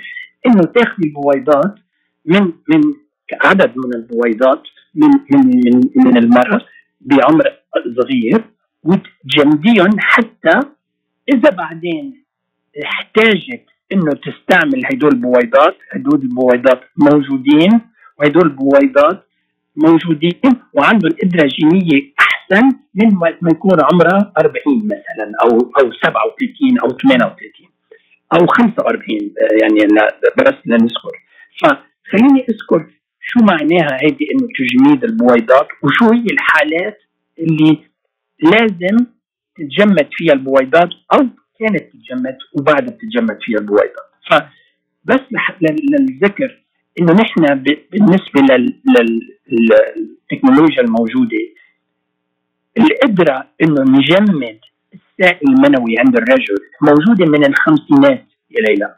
إنه 0.46 0.62
تاخذي 0.62 1.04
البويضات 1.04 1.74
من 2.24 2.52
من 2.68 2.94
عدد 3.44 3.72
من 3.76 3.94
البويضات 3.94 4.62
من 4.94 5.08
من 5.30 5.46
من, 5.64 5.80
من 5.96 6.16
المرأة 6.16 6.60
بعمر 7.00 7.52
صغير 7.96 8.44
وتجمديهم 8.82 9.96
حتى 9.98 10.60
إذا 11.28 11.50
بعدين 11.50 12.24
احتاجت 12.84 13.64
إنه 13.92 14.12
تستعمل 14.12 14.86
هدول 14.86 15.12
البويضات 15.12 15.76
هدول 15.92 16.20
البويضات 16.22 16.80
موجودين 16.96 17.80
وهدول 18.18 18.42
البويضات 18.42 19.26
موجودين 19.76 20.40
وعندهم 20.74 21.12
قدره 21.22 21.48
جينيه 21.58 22.12
أحسن 22.20 22.64
من 22.94 23.14
ما 23.14 23.50
يكون 23.52 23.78
عمرها 23.92 24.32
40 24.38 24.54
مثلا 24.84 25.32
أو 25.42 25.48
أو 25.58 25.92
37 25.92 26.78
أو 26.82 26.88
38 26.88 27.68
أو 28.32 28.46
45 28.46 29.34
يعني 29.62 29.80
بس 30.38 30.54
لنذكر. 30.66 31.12
فخليني 31.62 32.46
أذكر 32.48 32.86
شو 33.20 33.40
معناها 33.40 33.98
هيدي 34.02 34.26
إنه 34.32 34.48
تجميد 34.58 35.04
البويضات 35.04 35.68
وشو 35.82 36.04
هي 36.12 36.26
الحالات 36.32 36.98
اللي 37.38 37.78
لازم 38.42 39.06
تتجمد 39.58 40.08
فيها 40.12 40.32
البويضات 40.32 40.90
أو 41.12 41.18
كانت 41.60 41.82
تتجمد 41.92 42.36
وبعدها 42.58 42.94
بتتجمد 42.96 43.38
فيها 43.42 43.58
البويضات. 43.58 44.08
فبس 44.30 45.20
للذكر 45.92 46.62
إنه 47.00 47.12
نحن 47.12 47.62
بالنسبة 47.92 48.40
للتكنولوجيا 49.50 50.82
الموجودة 50.82 51.38
القدرة 52.78 53.46
إنه 53.62 53.82
نجمد 53.82 54.58
السائل 54.94 55.48
المنوي 55.48 55.94
عند 55.98 56.16
الرجل 56.16 56.56
موجودة 56.82 57.26
من 57.26 57.44
الخمسينات 57.46 58.26
يا 58.50 58.60
ليلى. 58.68 58.94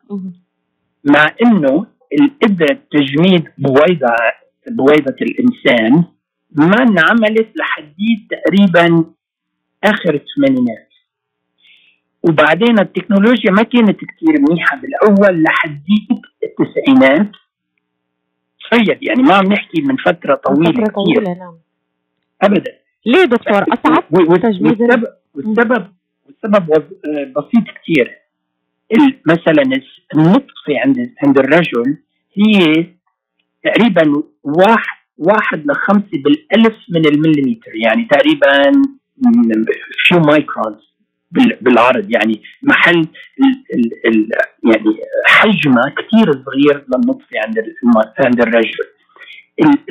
مع 1.05 1.35
إنه 1.47 1.87
القدرة 2.21 2.79
تجميد 2.91 3.45
بويضه 3.59 4.15
بويضة 4.71 5.17
الإنسان 5.23 6.05
ما 6.53 6.77
انعملت 6.83 7.49
لحديت 7.57 8.21
تقريبا 8.31 9.05
آخر 9.85 10.15
الثمانينات. 10.15 10.89
وبعدين 12.23 12.79
التكنولوجيا 12.79 13.51
ما 13.51 13.63
كانت 13.63 13.97
كثير 13.97 14.41
منيحة 14.49 14.81
بالأول 14.81 15.43
لحديت 15.43 16.09
التسعينات. 16.43 17.31
تخيل 18.61 18.99
يعني 19.03 19.23
ما 19.23 19.35
عم 19.35 19.53
نحكي 19.53 19.83
من 19.83 19.97
فترة 19.97 20.35
طويلة 20.35 20.73
فترة 20.73 20.93
طويلة 20.93 21.35
نعم. 21.35 21.59
ابدا. 22.43 22.73
ليه 23.07 23.25
دكتور؟ 23.25 23.63
أصعب 23.63 24.05
تجميد 24.37 24.81
والسبب 24.81 25.07
والسبب 25.35 25.93
والسبب 26.27 26.71
آه، 26.71 27.33
بسيط 27.37 27.65
كثير 27.83 28.21
مثلا 29.27 29.63
النطفة 30.15 30.79
عند 30.85 31.15
عند 31.23 31.39
الرجل 31.39 31.97
هي 32.35 32.87
تقريبا 33.65 34.23
واحد 34.43 35.01
واحد 35.19 35.67
لخمسة 35.67 36.23
بالألف 36.25 36.77
من 36.91 37.07
المليمتر 37.07 37.75
يعني 37.75 38.09
تقريبا 38.11 38.73
few 40.09 40.21
microns؟ 40.21 40.91
بالعرض 41.61 42.11
يعني 42.11 42.43
محل 42.63 43.07
ال 43.75 44.07
ال 44.07 44.29
يعني 44.65 44.97
حجمه 45.27 45.83
كثير 45.99 46.33
صغير 46.33 46.85
للنطفه 46.89 47.37
عند 47.47 47.59
عند 48.19 48.41
الرجل. 48.41 48.79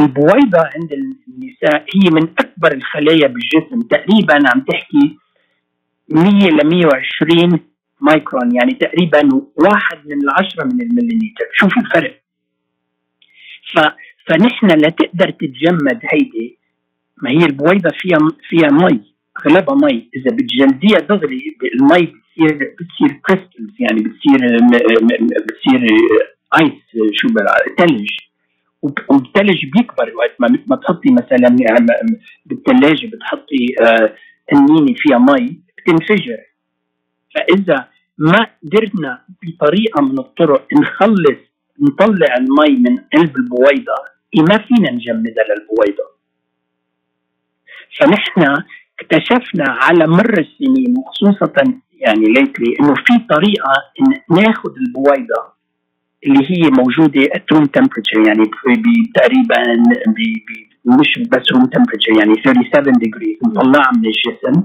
البويضة 0.02 0.60
عند 0.76 0.94
النساء 1.28 1.86
هي 1.96 2.10
من 2.12 2.24
أكبر 2.40 2.72
الخلايا 2.72 3.28
بالجسم. 3.28 3.82
تقريبا 3.82 4.50
عم 4.50 4.62
تحكي 4.62 5.18
100 6.10 6.50
ل 6.50 6.68
120 6.68 7.60
مايكرون 8.02 8.56
يعني 8.56 8.74
تقريبا 8.74 9.30
واحد 9.56 9.98
من 10.06 10.18
العشرة 10.24 10.64
من 10.64 10.82
المليمتر 10.82 11.46
شوف 11.54 11.78
الفرق؟ 11.78 12.22
ف 13.74 13.80
فنحن 14.28 14.68
لتقدر 14.68 15.30
تتجمد 15.30 16.00
هيدي. 16.04 16.60
ما 17.24 17.30
هي 17.30 17.46
البويضة 17.46 17.90
فيها 18.00 18.18
فيها 18.50 18.70
مي. 18.72 19.09
اغلبها 19.46 19.76
مي. 19.76 20.10
إذا 20.16 20.36
بتجلديها 20.36 21.00
دغري 21.00 21.58
المي 21.74 22.06
بتصير 22.06 22.76
بتصير 22.80 23.20
crystals 23.26 23.76
يعني 23.80 24.02
بتصير 24.02 24.58
بتصير 25.48 25.88
ايس 26.62 27.12
شو 27.14 27.28
ثلج 27.80 28.10
والثلج 28.82 29.66
بيكبر 29.66 30.16
وقت 30.16 30.36
ما 30.40 30.48
ما 30.68 30.76
تحطي 30.76 31.12
مثلا 31.12 31.56
بالثلاجه 32.46 33.08
بتحطي 33.08 33.66
تنينة 34.48 34.94
فيها 34.98 35.18
مي 35.18 35.60
بتنفجر. 35.78 36.38
فإذا 37.36 37.88
ما 38.18 38.48
قدرنا 38.64 39.22
بطريقة 39.44 40.02
من 40.02 40.20
الطرق 40.20 40.68
نخلص 40.74 41.40
نطلع 41.80 42.36
المي 42.38 42.76
من 42.76 42.98
قلب 42.98 43.38
البويضة 43.38 43.96
ما 44.38 44.58
فينا 44.58 44.92
نجمدها 44.92 45.44
للبويضة. 45.44 46.10
فنحن 48.00 48.64
اكتشفنا 49.02 49.66
على 49.70 50.08
مر 50.08 50.40
السنين 50.40 50.96
وخصوصا 50.98 51.64
يعني 52.00 52.26
lately 52.26 52.76
إنه 52.80 52.94
في 52.94 53.14
طريقة 53.30 53.74
إن 54.02 54.38
ناخذ 54.44 54.70
البويضة 54.78 55.60
اللي 56.26 56.40
هي 56.52 56.70
موجودة 56.70 57.22
at 57.36 57.52
room 57.52 57.66
temperature 57.66 58.28
يعني 58.28 58.44
تقريبا 59.16 59.56
مش 60.86 61.20
بس 61.32 61.52
room 61.52 61.66
temperature 61.66 62.12
يعني 62.20 62.34
37 62.44 62.94
degree 62.94 63.40
نطلعها 63.46 63.92
من 63.92 64.04
الجسم. 64.06 64.64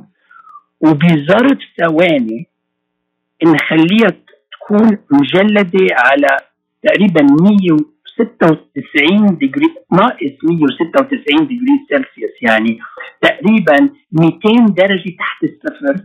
وبظرف 0.80 1.58
ثواني 1.78 2.46
نخليها 3.44 4.08
تكون 4.52 4.98
مجلدة 5.10 5.86
على 5.96 6.36
تقريبا 6.82 7.22
196 8.18 9.38
degree 9.38 9.66
ناقص 9.92 10.44
196 10.44 11.46
degree 11.46 11.86
Celsius 11.90 12.42
يعني 12.42 12.78
تقريبا 13.20 13.90
200 14.12 14.74
درجة 14.74 15.16
تحت 15.18 15.44
الصفر. 15.44 16.04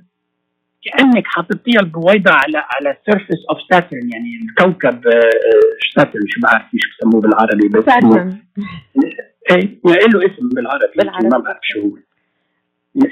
كأنك 0.83 1.23
حاططيها 1.27 1.79
البويضة 1.79 2.31
على 2.31 2.57
على 2.57 2.97
surface 3.05 3.45
of 3.49 3.57
Saturn 3.71 4.09
يعني 4.13 4.39
الكوكب 4.49 5.01
Saturn 5.95 6.21
شو 6.27 6.41
بعرف 6.41 6.63
شو 6.75 6.89
بسموه 6.91 7.21
بالعربي 7.21 7.67
بس 7.67 7.85
Saturn 7.85 8.37
إيه 9.51 9.79
له 9.85 10.25
اسم 10.25 10.49
بالعربي, 10.55 10.93
بالعربي. 10.97 11.27
ما 11.27 11.37
بعرف 11.37 11.59
شو 11.63 11.81
هو. 11.81 11.97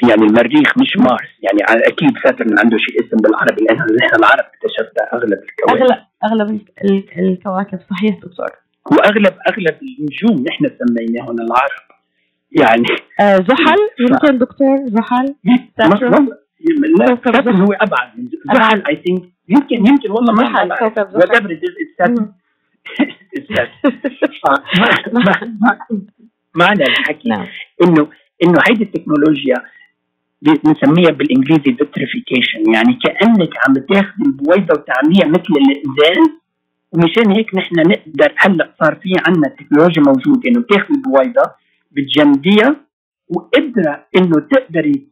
يعني 0.10 0.24
المريخ 0.24 0.78
مش 0.78 0.98
مارس 0.98 1.30
يعني 1.44 1.82
أكيد 1.88 2.18
Saturn 2.24 2.60
عنده 2.60 2.78
شيء 2.78 3.00
اسم 3.00 3.18
بالعربي 3.18 3.64
لأن 3.64 3.78
نحن 3.78 4.16
العرب 4.20 4.46
اكتشفنا 4.54 5.14
أغلب 5.14 5.40
الكواكب. 5.50 5.82
أغلب 5.82 6.00
أغلب 6.24 6.62
الكواكب 7.18 7.80
صحيح 7.90 8.16
دكتور. 8.16 8.67
واغلب 8.92 9.34
أغلب 9.48 9.78
النجوم 9.82 10.46
نحن 10.48 10.70
سميناهم 10.80 11.40
العرب. 11.42 11.88
يعني 12.52 12.88
آه 13.20 13.36
زحل 13.38 13.78
يمكن 14.00 14.38
دكتور 14.38 14.78
زحل؟ 14.86 15.36
لا 17.00 17.18
Saturn 17.26 17.56
هو 17.56 17.74
أبعد 17.74 18.18
من 18.18 18.30
زحل 18.54 18.84
I 18.88 19.02
think 19.06 19.24
يمكن 19.50 19.88
يمكن 19.88 20.12
والله 20.12 20.34
ما 20.34 20.76
كوكب 20.76 21.10
زحل. 21.10 21.58
معنى 26.56 26.84
الحكي 26.84 27.30
نعم. 27.30 27.46
انه 27.84 28.08
إنه 28.44 28.60
هيدي 28.68 28.84
التكنولوجيا 28.84 29.56
بنسميها 30.42 31.12
بالإنجليزي 31.12 31.78
vitrification 31.78 32.74
يعني 32.74 33.00
كأنك 33.04 33.50
عم 33.68 33.74
تاخذي 33.74 34.26
البويضة 34.26 34.74
وتعمليها 34.74 35.28
مثل 35.28 35.54
الازاز 35.58 36.30
ومشان 36.92 37.32
هيك 37.32 37.56
نحن 37.56 37.76
نقدر 37.76 38.34
هلأ 38.38 38.76
صار 38.80 38.96
في 38.96 39.10
عندنا 39.28 39.48
تكنولوجيا 39.48 40.04
موجودة 40.04 40.50
إنه 40.50 40.62
تاخذي 40.70 40.94
البويضه 40.96 41.52
بتجمديها 41.92 42.76
وقدرة 43.28 44.08
إنه 44.18 44.48
تقدري 44.52 45.08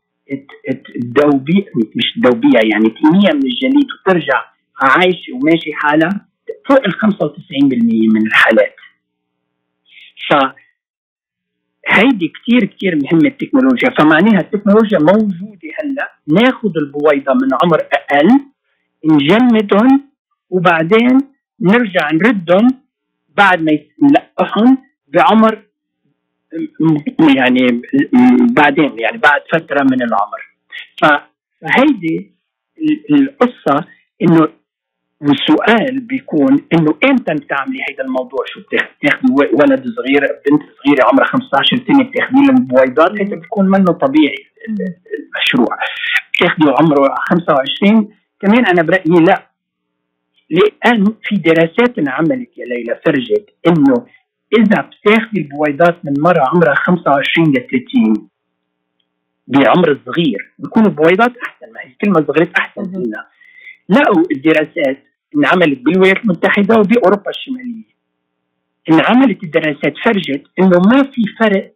تدوبي 1.02 1.66
مش 1.96 2.14
تدوبيها 2.16 2.62
يعني 2.64 2.90
تنيها 2.90 3.34
من 3.34 3.46
الجليد 3.46 3.88
وترجع 3.92 4.46
عايشة 4.82 5.34
وماشي 5.34 5.74
حالها 5.74 6.28
فوق 6.70 6.86
ال 6.86 6.94
95% 6.94 8.14
من 8.14 8.28
الحالات. 8.28 8.76
ف 10.30 10.34
هيدي 11.88 12.28
كثير 12.28 12.66
كثير 12.66 12.96
مهمة 13.04 13.28
التكنولوجيا. 13.28 13.90
فمعناها 13.90 14.40
التكنولوجيا 14.40 15.00
موجودة 15.00 15.70
هلأ. 15.80 16.12
ناخذ 16.28 16.72
البويضه 16.78 17.34
من 17.34 17.50
عمر 17.64 17.78
أقل 17.94 18.30
نجمدهم 19.06 20.10
وبعدين 20.50 21.35
نرجع 21.62 22.12
نردهم 22.14 22.68
بعد 23.38 23.62
ما 23.62 23.80
نلقحهم 24.04 24.78
بعمر 25.08 25.62
يعني 27.36 27.82
بعدين 28.58 29.00
يعني 29.00 29.18
بعد 29.18 29.42
فترة 29.54 29.84
من 29.84 30.02
العمر. 30.02 30.56
فهيدي 31.02 32.32
القصة 33.12 33.88
إنه 34.22 34.48
والسؤال 35.22 36.00
بيكون 36.00 36.66
إنه 36.74 36.96
إمتى 37.10 37.34
بتعملي 37.34 37.80
هيدا 37.90 38.04
الموضوع؟ 38.04 38.40
شو 38.46 38.60
بتاخذي 38.62 39.34
ولد 39.34 39.84
صغير 39.98 40.22
بنت 40.22 40.62
صغيرة 40.84 41.06
عمرها 41.12 41.26
15 41.26 41.78
سنة 41.88 42.04
بتاخذي 42.04 42.46
لهم 42.48 42.66
بويضات 42.68 43.12
هيدا 43.20 43.36
بيكون 43.36 43.66
منه 43.66 43.86
طبيعي 43.86 44.36
المشروع. 44.68 45.78
بتاخذي 46.34 46.70
عمره 46.80 47.16
25 47.30 48.10
كمان 48.40 48.66
أنا 48.66 48.82
برأيي 48.84 49.24
لا. 49.28 49.55
لأن 50.50 51.06
في 51.24 51.36
دراسات 51.36 52.00
انعملت 52.00 52.58
يا 52.58 52.66
ليلى 52.66 53.00
فرجت 53.06 53.50
إنه 53.68 54.06
إذا 54.60 54.82
بتاخذي 54.82 55.42
البويضات 55.42 56.06
من 56.06 56.14
مرة 56.20 56.44
عمرها 56.54 56.76
25 56.76 57.48
ل 57.50 57.54
30 57.54 58.30
بعمر 59.48 60.00
صغير 60.06 60.54
بيكونوا 60.60 60.92
بويضات 60.92 61.34
أحسن 61.38 61.74
ما 61.74 61.82
هي 61.82 61.96
كل 62.02 62.10
ما 62.10 62.26
صغرت 62.28 62.58
احسن 62.60 62.84
فينا 62.84 63.26
لقوا 63.90 64.24
الدراسات 64.32 65.04
انعملت 65.38 65.80
بالولايات 65.80 66.18
المتحدة 66.18 66.80
وبأوروبا 66.80 67.30
الشمالية. 67.30 67.96
انعملت 68.92 69.44
الدراسات 69.44 69.94
فرجت 70.04 70.44
إنه 70.60 70.80
ما 70.80 71.04
في 71.04 71.22
فرق 71.40 71.74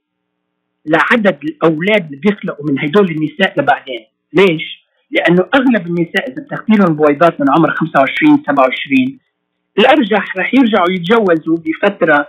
لعدد 0.86 1.40
الأولاد 1.44 2.06
اللي 2.06 2.18
بيخلقوا 2.18 2.66
من 2.70 2.80
هدول 2.80 3.12
النساء 3.12 3.60
لبعدين. 3.60 4.06
ليش؟ 4.34 4.79
لأنه 5.12 5.46
أغلب 5.56 5.88
النساء 5.88 6.32
إذا 6.32 6.44
بتاخذي 6.44 6.78
لهم 6.78 6.96
بويضات 6.96 7.42
من 7.42 7.48
عمر 7.50 7.72
25 7.72 8.44
27 8.48 9.20
الأرجح 9.80 10.38
رح 10.38 10.54
يرجعوا 10.54 10.92
يتجوزوا 10.92 11.58
بفترة 11.58 12.28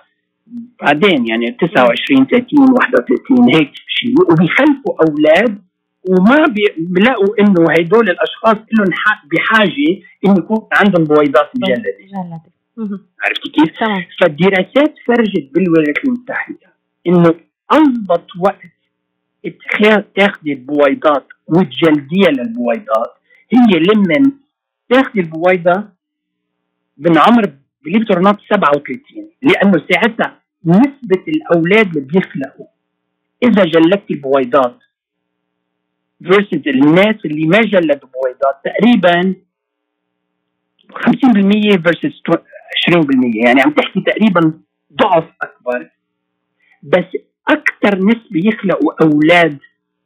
بعدين 0.82 1.26
يعني 1.28 1.50
29 1.50 2.26
30 2.26 2.58
31 2.72 3.54
هيك 3.54 3.72
شيء 3.88 4.14
وبيخلفوا 4.32 4.94
أولاد 5.08 5.62
وما 6.08 6.46
بيلاقوا 6.78 7.34
إنه 7.40 7.72
هدول 7.78 8.10
الأشخاص 8.10 8.56
لهم 8.72 8.88
بحاجة 9.32 9.90
انه 10.24 10.38
يكون 10.38 10.68
عندهم 10.72 11.04
بويضات 11.04 11.50
مجلدة. 11.56 11.82
عرفتي 13.24 13.48
كيف؟ 13.50 13.70
فالدراسات 14.20 14.94
فرجت 15.06 15.50
بالولايات 15.54 16.04
المتحدة 16.04 16.66
إنه 17.06 17.34
أضبط 17.70 18.26
وقت 18.40 18.72
تاخذي 20.16 20.52
البويضات 20.52 21.26
وتجلديها 21.46 22.30
للبويضات. 22.30 23.14
هي 23.52 23.78
لمن 23.78 24.32
تاخذي 24.88 25.20
البويضة 25.20 25.88
من 26.98 27.18
عمر 27.18 27.52
believe 27.84 28.08
37 28.08 29.00
لأنه 29.42 29.86
ساعتها 29.92 30.40
نسبة 30.64 31.24
الأولاد 31.28 31.96
اللي 31.96 32.00
بيخلقوا. 32.00 32.66
إذا 33.42 33.64
جلدتي 33.64 34.14
البويضات 34.14 34.78
versus 36.22 36.68
الناس 36.68 37.16
اللي 37.24 37.46
ما 37.46 37.60
جلدوا 37.60 38.08
بويضات 38.08 38.56
تقريبا 38.64 39.34
50% 40.92 41.82
versus 41.82 42.22
20% 42.88 43.46
يعني 43.46 43.60
عم 43.60 43.70
تحكي 43.70 44.00
تقريبا 44.00 44.60
ضعف 44.92 45.24
أكبر. 45.42 45.90
بس 46.82 47.04
أكثر 47.50 47.98
نسبه 47.98 48.40
يخلقوا 48.44 48.92
أولاد 49.02 49.58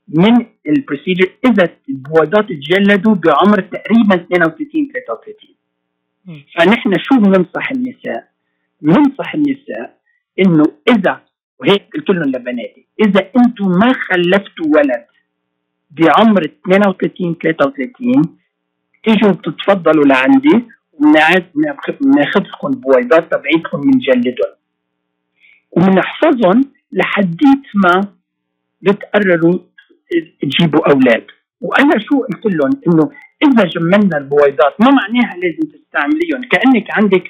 من 0.09 0.47
البروسيجر 0.69 1.31
إذا 1.47 1.69
البويضات 1.89 2.49
تجلدوا 2.49 3.15
بعمر 3.15 3.61
تقريبا 3.61 4.15
32 4.15 4.89
33 4.93 5.55
فنحن 6.57 6.93
شو 6.99 7.15
بننصح 7.21 7.71
النساء؟ 7.71 8.29
بننصح 8.81 9.35
النساء 9.35 9.99
إنه 10.39 10.65
إذا 10.89 11.21
وهيك 11.61 11.83
قلت 11.95 12.11
لهم 12.11 12.29
لبناتي 12.29 12.87
إذا 13.07 13.31
أنتم 13.37 13.69
ما 13.69 13.93
خلفتوا 13.93 14.67
ولد 14.67 15.05
بعمر 15.91 16.45
32 16.45 17.35
33 17.43 18.23
تيجوا 19.05 19.33
بتتفضلوا 19.33 20.05
لعندي 20.05 20.65
وبناخذكم 20.93 22.71
بويضات 22.71 23.33
تبعيتكم 23.33 23.81
بنجلدهم 23.81 24.55
وبنحفظهم 25.71 26.61
لحديت 26.95 27.65
ما 27.75 28.09
بتقرروا 28.83 29.59
تجيبوا 30.43 30.91
أولاد. 30.91 31.27
وأنا 31.61 31.99
شو 31.99 32.21
قلت 32.21 32.47
لهم؟ 32.47 32.71
إنه 32.87 33.11
إذا 33.45 33.65
جمدنا 33.65 34.19
البويضات 34.19 34.75
ما 34.81 34.89
معناها 34.91 35.37
لازم 35.37 35.65
تستعمليهم. 35.75 36.41
كأنك 36.51 36.87
عندك 36.91 37.25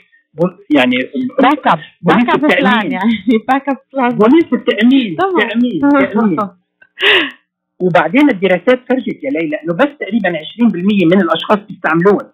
يعني 0.71 0.97
backup 1.43 1.79
backup 2.03 2.41
plan 2.41 2.93
يعني. 2.93 3.13
باك 3.49 3.69
اب 3.69 3.77
بلان 3.93 4.09
بوليس 4.09 4.53
التأمين. 4.53 5.17
تأمين. 5.17 5.81
تأمين. 5.81 6.37
وبعدين 7.85 8.31
الدراسات 8.31 8.81
فرجت 8.89 9.25
يا 9.25 9.31
ليلى 9.31 9.57
إنه 9.57 9.75
بس 9.75 9.89
تقريبا 10.01 10.29
20% 10.29 11.07
من 11.13 11.21
الأشخاص 11.21 11.59
بيستعملوهم 11.59 12.31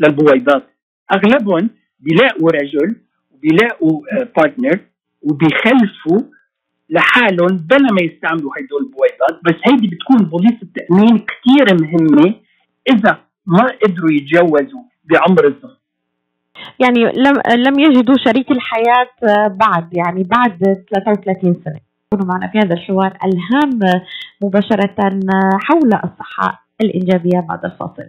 للبويضات. 0.00 0.66
أغلبهم 1.12 1.70
بيلاقوا 2.00 2.50
رجل 2.50 2.96
وبيلاقوا 3.32 4.02
بارتنر 4.36 4.72
آه، 4.72 4.93
وبيخلفوا 5.24 6.20
لحالهم 6.90 7.56
بلا 7.56 7.92
ما 7.92 8.02
يستعملوا 8.02 8.50
هدول 8.56 8.82
البويضات 8.82 9.40
بس 9.44 9.54
هيدي 9.68 9.88
بتكون 9.88 10.30
بوليس 10.30 10.62
التأمين 10.62 11.18
كثير 11.18 11.82
مهمة 11.82 12.34
إذا 12.92 13.18
ما 13.46 13.68
قدروا 13.84 14.12
يتجوزوا 14.12 14.82
بعمر 15.04 15.46
الصغر 15.46 15.76
يعني 16.80 17.00
لم 17.04 17.34
لم 17.56 17.78
يجدوا 17.78 18.14
شريك 18.24 18.50
الحياة 18.50 19.08
بعد 19.48 19.96
يعني 19.96 20.22
بعد 20.22 20.84
33 20.94 21.54
سنة. 21.64 21.80
يكونوا 22.12 22.32
معنا 22.32 22.52
في 22.52 22.58
هذا 22.58 22.74
الحوار 22.74 23.18
ألهام 23.24 24.00
مباشرة 24.42 24.94
حول 25.58 25.94
الصحة 26.04 26.66
الإنجابية 26.80 27.40
بعد 27.48 27.64
الفاصل. 27.64 28.08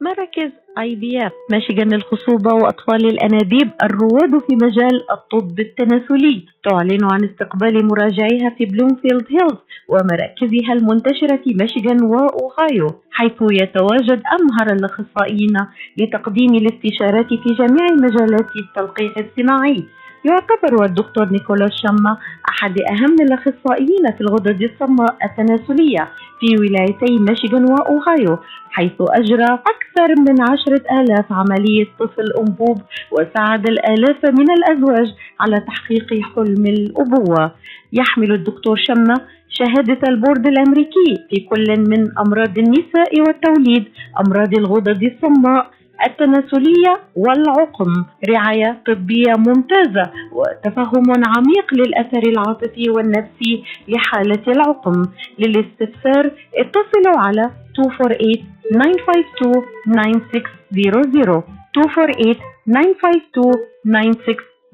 مراكز 0.00 0.50
آي 0.78 0.94
بي 0.94 1.26
إف 1.26 1.32
ميشيغان 1.52 1.88
للخصوبة 1.94 2.54
وأطفال 2.54 3.06
الأنابيب 3.06 3.70
الرواد 3.82 4.38
في 4.38 4.56
مجال 4.56 5.10
الطب 5.10 5.60
التناسلي. 5.60 6.44
تعلن 6.64 7.04
عن 7.12 7.24
استقبال 7.24 7.86
مراجعيها 7.86 8.50
في 8.58 8.64
بلومفيلد 8.64 9.24
هيلز 9.30 9.58
ومراكزها 9.88 10.72
المنتشرة 10.72 11.36
في 11.44 11.54
ميشيغان 11.60 12.02
وأوهايو 12.02 12.86
حيث 13.10 13.32
يتواجد 13.42 14.22
أمهر 14.40 14.72
الأخصائيين 14.72 15.56
لتقديم 15.98 16.54
الاستشارات 16.54 17.26
في 17.28 17.54
جميع 17.58 17.86
مجالات 17.92 18.46
التلقيح 18.56 19.12
الصناعي. 19.18 19.84
يعتبر 20.28 20.84
الدكتور 20.84 21.28
نيكولاس 21.32 21.70
شما 21.82 22.16
أحد 22.48 22.74
أهم 22.80 23.16
الأخصائيين 23.20 24.04
في 24.16 24.20
الغدد 24.20 24.62
الصماء 24.62 25.16
التناسلية 25.24 26.08
في 26.40 26.46
ولايتي 26.60 27.18
ميشيغان 27.18 27.64
وأوهايو 27.64 28.38
حيث 28.70 28.92
أجرى 29.00 29.50
أكثر 29.72 30.08
من 30.28 30.42
عشرة 30.42 30.82
آلاف 31.00 31.32
عملية 31.32 31.86
طفل 32.00 32.32
أنبوب 32.38 32.78
وساعد 33.12 33.68
الآلاف 33.68 34.24
من 34.24 34.50
الأزواج 34.50 35.14
على 35.40 35.60
تحقيق 35.60 36.08
حلم 36.34 36.66
الأبوة. 36.66 37.50
يحمل 37.92 38.32
الدكتور 38.32 38.76
شما 38.76 39.14
شهادة 39.48 40.08
البورد 40.08 40.46
الأمريكي 40.46 41.10
في 41.30 41.40
كل 41.40 41.66
من 41.90 42.18
أمراض 42.18 42.58
النساء 42.58 43.20
والتوليد 43.20 43.84
أمراض 44.26 44.54
الغدد 44.58 45.02
الصماء 45.02 45.70
التناسلية 46.06 47.00
والعقم. 47.16 48.04
رعاية 48.28 48.82
طبية 48.86 49.32
ممتازة 49.38 50.10
وتفهم 50.32 51.04
عميق 51.10 51.74
للأثر 51.74 52.22
العاطفي 52.28 52.90
والنفسي 52.90 53.64
لحالة 53.88 54.42
العقم. 54.48 55.02
للاستفسار 55.38 56.30
اتصلوا 56.54 57.18
على 57.26 57.50
248 57.78 58.56
952 58.70 59.62
9600 59.92 61.44
248 61.76 62.36
952 62.66 63.52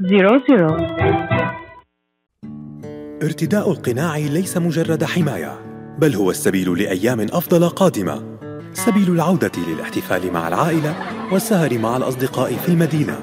9600 0.00 1.62
ارتداء 3.22 3.70
القناع 3.70 4.16
ليس 4.16 4.56
مجرد 4.56 5.04
حماية 5.04 5.52
بل 5.98 6.14
هو 6.14 6.30
السبيل 6.30 6.78
لأيام 6.78 7.20
أفضل 7.20 7.68
قادمة. 7.68 8.32
سبيل 8.74 9.10
العودة 9.10 9.52
للاحتفال 9.68 10.32
مع 10.32 10.48
العائلة 10.48 10.94
والسهر 11.32 11.78
مع 11.78 11.96
الأصدقاء 11.96 12.56
في 12.56 12.68
المدينة 12.68 13.18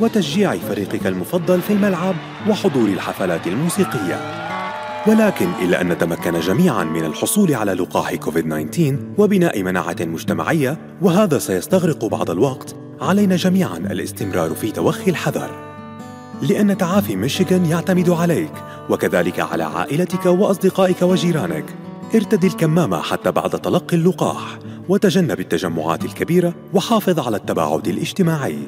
وتشجيع 0.00 0.56
فريقك 0.56 1.06
المفضل 1.06 1.60
في 1.60 1.72
الملعب 1.72 2.14
وحضور 2.48 2.88
الحفلات 2.88 3.46
الموسيقية. 3.46 4.42
ولكن 5.06 5.50
إلا 5.62 5.80
أن 5.80 5.88
نتمكن 5.88 6.40
جميعا 6.40 6.84
من 6.84 7.04
الحصول 7.04 7.54
على 7.54 7.72
لقاح 7.72 8.14
كوفيد 8.14 8.70
19 8.70 8.96
وبناء 9.18 9.62
مناعة 9.62 9.96
مجتمعية 10.00 10.78
وهذا 11.02 11.38
سيستغرق 11.38 12.04
بعض 12.04 12.30
الوقت 12.30 12.76
علينا 13.00 13.36
جميعا 13.36 13.76
الاستمرار 13.76 14.54
في 14.54 14.70
توخي 14.70 15.10
الحذر. 15.10 15.50
لأن 16.42 16.78
تعافي 16.78 17.16
ميشيغان 17.16 17.66
يعتمد 17.66 18.10
عليك 18.10 18.52
وكذلك 18.90 19.40
على 19.40 19.64
عائلتك 19.64 20.26
وأصدقائك 20.26 21.02
وجيرانك. 21.02 21.64
ارتدي 22.14 22.46
الكمامة 22.46 23.02
حتى 23.02 23.30
بعد 23.30 23.50
تلقي 23.50 23.96
اللقاح. 23.96 24.58
وتجنب 24.88 25.40
التجمعات 25.40 26.04
الكبيرة 26.04 26.54
وحافظ 26.74 27.18
على 27.18 27.36
التباعد 27.36 27.88
الاجتماعي. 27.88 28.58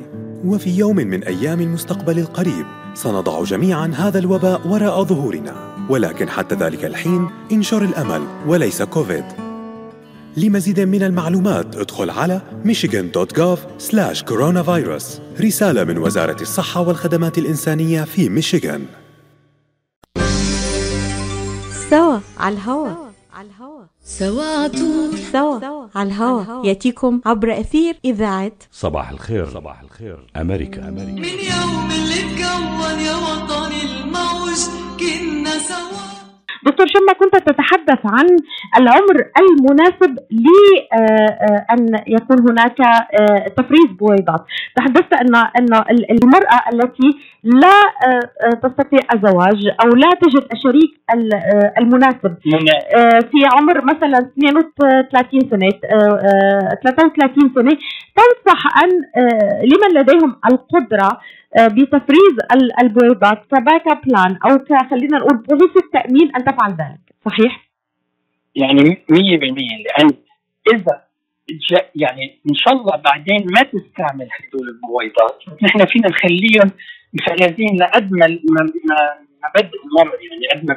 وفي 0.45 0.79
يوم 0.79 0.97
من 0.97 1.25
أيام 1.25 1.61
المستقبل 1.61 2.19
القريب 2.19 2.67
سنضع 2.95 3.45
جميعا 3.45 3.93
هذا 3.97 4.19
الوباء 4.19 4.69
وراء 4.69 5.05
ظهورنا. 5.05 5.55
ولكن 5.89 6.29
حتى 6.29 6.55
ذلك 6.55 6.85
الحين 6.85 7.31
انشر 7.53 7.83
الأمل 7.83 8.23
وليس 8.47 8.83
كوفيد. 8.83 9.25
لمزيد 10.37 10.81
من 10.81 11.03
المعلومات 11.03 11.77
ادخل 11.77 12.11
على 12.11 12.41
michigan.gov 12.65 13.59
coronavirus. 14.31 15.05
رسالة 15.41 15.85
من 15.85 15.99
وزارة 15.99 16.43
الصحة 16.43 16.81
والخدمات 16.81 17.39
الإنسانية 17.39 18.05
في 18.05 18.29
ميشيغان 18.29 18.85
سوا 21.91 22.19
على 22.39 22.55
الهوا 22.55 22.89
على 22.89 22.95
الهوا. 22.95 23.04
سوا 24.07 24.45
عطول 24.45 25.19
سوا 25.33 25.89
على 25.95 26.09
الهوا 26.09 26.67
يأتيكم 26.67 27.21
عبر 27.27 27.61
أثير 27.61 27.99
إذاعة 28.05 28.53
صباح 28.73 29.11
الخير. 29.11 29.51
صباح 29.51 29.81
الخير. 29.81 30.27
أمريكا 30.37 30.89
أمريكا. 30.89 31.13
من 31.13 31.25
يوم 31.25 31.91
اللي 31.91 32.21
اتكون 32.21 33.01
يا 33.01 33.17
وطني 33.17 33.83
الموج 33.83 34.61
كنا 35.01 35.59
سوا. 35.59 36.24
دكتور 36.63 36.87
شما 36.87 37.13
كنت 37.21 37.37
تتحدث 37.49 37.99
عن 38.05 38.27
العمر 38.81 39.17
المناسب 39.41 40.19
لأن 40.31 42.03
يكون 42.07 42.51
هناك 42.51 42.81
آه، 42.81 43.49
تفريز 43.57 43.87
بويضات. 43.99 44.45
تحدثت 44.77 45.13
أن 45.15 45.35
أن 45.37 45.85
المرأة 46.11 46.61
التي 46.73 47.11
لا 47.45 47.69
آه، 48.07 48.47
آه، 48.47 48.51
تستطيع 48.69 49.01
الزواج 49.15 49.67
أو 49.85 49.89
لا 49.89 50.11
تجد 50.23 50.45
الشريك 50.53 51.01
ال- 51.15 51.35
آه، 51.35 51.75
المناسب 51.79 52.35
آه، 52.97 53.19
في 53.19 53.39
عمر 53.57 53.85
مثلا 53.85 54.19
32 54.19 55.41
سنة 55.51 55.69
آه، 55.93 56.19
آه، 56.19 56.79
33 56.85 57.53
سنة 57.55 57.77
تنصح 58.17 58.83
أن 58.85 58.91
آه، 59.25 59.63
لمن 59.63 60.01
لديهم 60.01 60.37
القدرة 60.53 61.09
آه، 61.09 61.44
بتفريز 61.59 62.35
ال- 62.55 62.81
البويضات 62.83 63.47
كباك 63.51 64.05
بلان 64.07 64.39
أو 64.47 64.65
خلينا 64.91 65.19
نقول 65.19 65.37
بوليس 65.37 65.77
التامين 65.77 66.37
أن 66.37 66.45
تفعل 66.45 66.71
ذلك. 66.71 67.01
صحيح؟ 67.27 67.65
يعني 68.55 69.05
100% 69.11 69.85
لأن 69.85 70.11
إذا 70.75 71.05
يعني 71.95 72.39
إن 72.51 72.55
شاء 72.55 72.75
الله 72.75 72.97
بعدين 72.97 73.47
ما 73.47 73.61
تستعمل 73.63 74.29
هدول 74.39 74.69
البويضات 74.69 75.39
نحن 75.63 75.85
فينا 75.87 76.09
نخليهم 76.09 76.71
مفرزين 77.15 77.77
لقد 77.77 78.13
ما 78.13 78.27
ما 78.29 78.63
ما 79.43 79.49
بد 79.57 79.71
الامر 79.75 80.13
يعني 80.23 80.47
قد 80.61 80.67
ما 80.69 80.75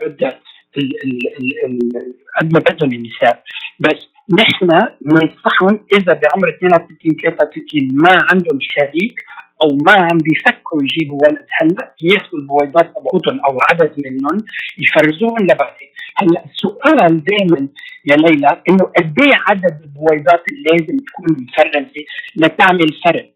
ال- 0.78 2.14
قد 2.42 2.54
ما 2.54 2.60
بدهم 2.60 2.92
النساء. 2.94 3.44
بس 3.80 4.08
نحن 4.40 4.70
ننصحهم 5.06 5.80
إذا 5.94 6.14
بعمر 6.14 6.50
32 6.50 7.16
33 7.24 7.88
ما 7.94 8.12
عندهم 8.32 8.60
شريك 8.62 9.16
أو 9.62 9.68
ما 9.86 9.92
عم 9.92 10.18
بيفكروا 10.18 10.84
يجيبوا 10.84 11.20
ولد 11.28 11.46
هلا 11.62 11.94
ياخذوا 12.02 12.40
البويضات 12.40 12.94
تبعتهم 12.96 13.40
أو 13.50 13.58
عدد 13.70 13.94
منهم 14.06 14.46
يفرزوهم 14.78 15.40
لبعدين 15.42 15.90
هلأ 16.16 16.46
السؤال 16.46 17.24
دائما 17.24 17.68
يا 18.06 18.16
ليلى 18.16 18.62
إنه 18.70 18.84
قد 18.98 19.16
إيه 19.22 19.34
عدد 19.48 19.82
البويضات 19.84 20.44
اللي 20.50 20.64
لازم 20.72 20.98
تكون 20.98 21.28
مفرزة 21.44 22.06
لتعمل 22.36 22.88
فرق 23.06 23.30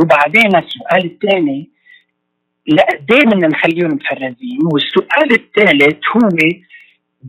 وبعدين 0.00 0.56
السؤال 0.56 1.04
الثاني 1.04 1.70
لقد 2.66 3.12
إيه 3.12 3.24
بدنا 3.26 3.48
نخليهم 3.48 3.90
مفرزين؟ 3.94 4.58
والسؤال 4.72 5.32
الثالث 5.32 5.98
هو 6.16 6.28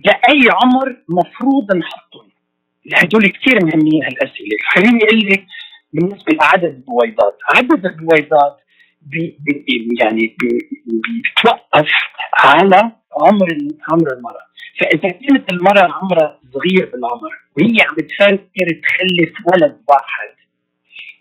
لأي 0.06 0.48
عمر 0.64 0.98
مفروض 1.10 1.76
نحطهم؟ 1.78 2.30
هدول 2.94 3.28
كثير 3.28 3.66
مهمين 3.66 4.04
هالأسئلة. 4.04 4.58
خليني 4.74 5.04
أقول 5.04 5.20
لك 5.20 5.46
بالنسبة 5.94 6.34
لعدد 6.34 6.64
البويضات 6.64 7.38
عدد 7.56 7.86
البويضات 7.86 8.58
بي 9.02 9.38
بي 9.40 9.90
يعني 10.00 10.36
بي 10.40 10.70
بيتوقف 10.86 11.92
على 12.34 12.92
عمر 13.22 13.48
عمر 13.90 14.14
المرأة 14.14 14.52
فإذا 14.80 15.10
كانت 15.10 15.54
المرأة 15.54 15.92
عمرها 15.92 16.40
صغير 16.54 16.92
بالعمر 16.94 17.32
وهي 17.58 17.82
عم 17.82 17.96
بتفكر 17.96 18.82
تخلف 18.84 19.34
ولد 19.54 19.82
واحد 19.90 20.36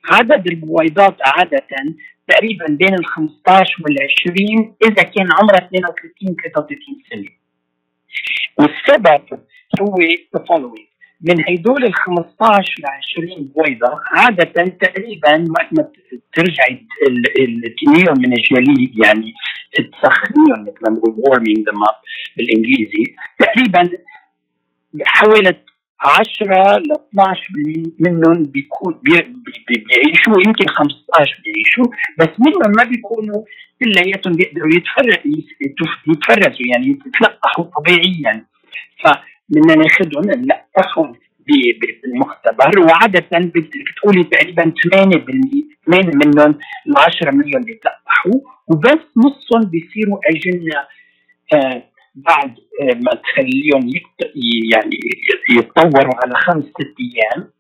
عدد 0.05 0.47
البويضات 0.47 1.17
عادة 1.27 1.67
تقريبا 2.29 2.67
بين 2.67 2.95
ال 2.95 3.07
15 3.07 3.83
وال 3.85 3.97
20 4.29 4.77
إذا 4.85 5.03
كان 5.03 5.29
عمرها 5.33 5.67
32 5.67 6.37
33 6.37 6.79
سنة. 7.11 7.29
والسبب 8.59 9.41
هو 9.81 9.97
the 10.37 10.41
following 10.41 10.90
من 11.23 11.45
هيدول 11.49 11.85
ال 11.85 11.95
15 11.95 12.75
ل 12.79 12.87
20 13.27 13.53
بويضة 13.57 14.01
عادة 14.13 14.65
تقريبا 14.65 15.45
وقت 15.51 15.69
ما 15.73 15.89
ترجعي 16.35 16.87
تنيهم 17.81 18.19
من 18.19 18.33
الجليد 18.33 18.99
يعني 19.05 19.35
تسخنيهم 19.73 20.63
مثل 20.63 20.79
ما 20.83 20.89
بنقول 20.91 21.15
warming 21.15 21.61
them 21.71 21.89
up 21.89 21.97
بالإنجليزي 22.37 23.05
تقريبا 23.39 23.91
حوالي 25.05 25.57
10 26.01 26.79
ل 26.79 26.93
12 26.93 27.41
منهم 28.01 28.43
بيكون 28.43 29.01
بي 29.03 29.13
بي 29.69 29.85
بيعيشوا 29.89 30.43
يمكن 30.47 30.69
15 30.69 31.43
بيعيشوا 31.45 31.85
بس 32.19 32.29
منهم 32.39 32.73
ما 32.77 32.85
بيكونوا 32.85 33.45
كلياتهم 33.81 34.33
بيقدروا 34.33 34.69
يتفرق 34.69 35.23
يتفرزوا 36.09 36.67
يعني 36.67 36.87
يتلقحوا 37.07 37.65
طبيعيا. 37.65 38.45
فبدنا 39.51 39.75
ناخذهم 39.75 40.25
نلقحهم 40.25 41.13
بالمختبر 42.03 42.81
وعادة 42.81 43.39
بدك 43.39 43.71
تقولي 43.97 44.25
تقريبا 44.25 44.63
8% 44.63 44.73
8 45.87 46.11
منهم 46.25 46.59
ال 46.87 46.99
10 46.99 47.31
مليون 47.31 47.63
بيتلقحوا 47.63 48.41
وبس 48.69 49.05
نصهم 49.17 49.71
بيصيروا 49.71 50.19
أجنة 50.27 50.87
آه 51.55 51.83
بعد 52.15 52.55
ما 52.81 53.15
تخليهم. 53.15 53.91
يعني 54.73 54.97
يتطوروا 55.51 56.15
على 56.25 56.35
خمس 56.35 56.65
ست 56.65 56.95
أيام 57.01 57.51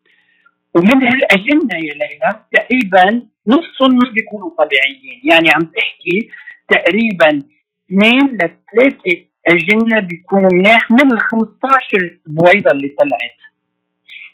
ومن 0.74 1.02
هالأجنة 1.02 1.74
يا 1.74 1.94
ليلى 1.94 2.44
تقريبا 2.52 3.22
نصهم 3.46 3.94
ما 3.94 4.10
بيكونوا 4.14 4.50
طبيعيين 4.58 5.20
يعني 5.24 5.50
عم 5.50 5.62
تحكي 5.62 6.30
تقريبا 6.68 7.42
اثنين 7.86 8.26
لثلاثه 8.36 9.29
اجنه 9.50 10.00
بيكونوا 10.00 10.50
مناح 10.52 10.90
من 10.90 11.12
ال 11.12 11.20
15 11.20 12.18
بويضة 12.26 12.70
اللي 12.70 12.88
طلعت. 12.88 13.40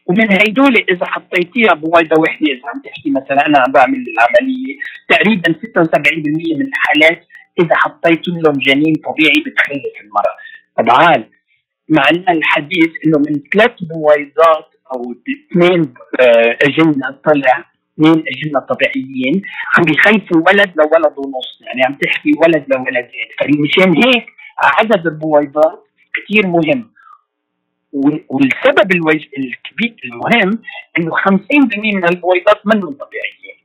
ومن 0.06 0.32
هيدول 0.32 0.76
إذا 0.76 1.06
حطيتيها 1.06 1.74
بويضة 1.74 2.20
وحدة 2.20 2.46
إذا 2.46 2.68
عم 2.74 2.80
تحكي 2.84 3.10
مثلا 3.10 3.46
أنا 3.46 3.58
عم 3.58 3.72
بعمل 3.72 4.04
العملية 4.08 4.76
تقريبا 5.08 5.52
76% 5.52 6.56
من 6.58 6.66
الحالات 6.66 7.26
إذا 7.60 7.76
حطيت 7.76 8.28
لهم 8.28 8.52
جنين 8.52 8.94
طبيعي 8.94 9.44
بتخلف 9.46 9.94
المراه 10.04 10.36
طبعا 10.78 11.24
مع 11.88 12.08
إن 12.10 12.36
الحديث 12.36 12.90
إنه 13.06 13.18
من 13.18 13.42
ثلاث 13.52 13.72
بويضات 13.82 14.74
أو 14.94 15.14
اثنين 15.52 15.94
آه، 16.20 16.58
أجنة 16.62 17.18
طلع 17.24 17.64
اثنين 17.94 18.24
أجنة 18.34 18.60
طبيعيين 18.60 19.42
عم 19.78 19.84
بيخلفوا 19.84 20.42
ولد 20.46 20.72
لولد 20.76 21.14
ونص 21.18 21.60
يعني 21.66 21.82
عم 21.84 21.94
تحكي 21.94 22.32
ولد 22.42 22.64
لولدين. 22.68 23.28
فمشان 23.40 24.04
هيك 24.04 24.26
عدد 24.58 25.06
البويضات 25.06 25.86
كثير 26.14 26.46
مهم. 26.46 26.90
والسبب 28.28 28.92
الكبير 29.38 29.96
المهم 30.04 30.58
إنه 30.98 31.10
50% 31.10 31.78
من 31.78 32.04
البويضات 32.04 32.66
منهم 32.66 32.92
طبيعيين 32.92 33.56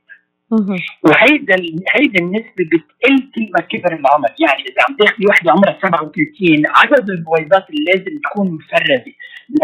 وهيدا 1.02 1.56
هيدا 1.94 2.24
النسبة 2.24 2.64
بتقل 2.72 3.30
كل 3.34 3.50
ما 3.54 3.60
كبر 3.60 3.92
العمر، 3.92 4.28
يعني 4.40 4.62
إذا 4.62 4.82
عم 4.88 4.96
تاخذي 4.96 5.26
وحدة 5.26 5.50
عمرها 5.52 5.78
37 5.82 6.62
عدد 6.76 7.10
البويضات 7.10 7.70
اللي 7.70 7.84
لازم 7.84 8.20
تكون 8.24 8.50
مفرزة 8.50 9.12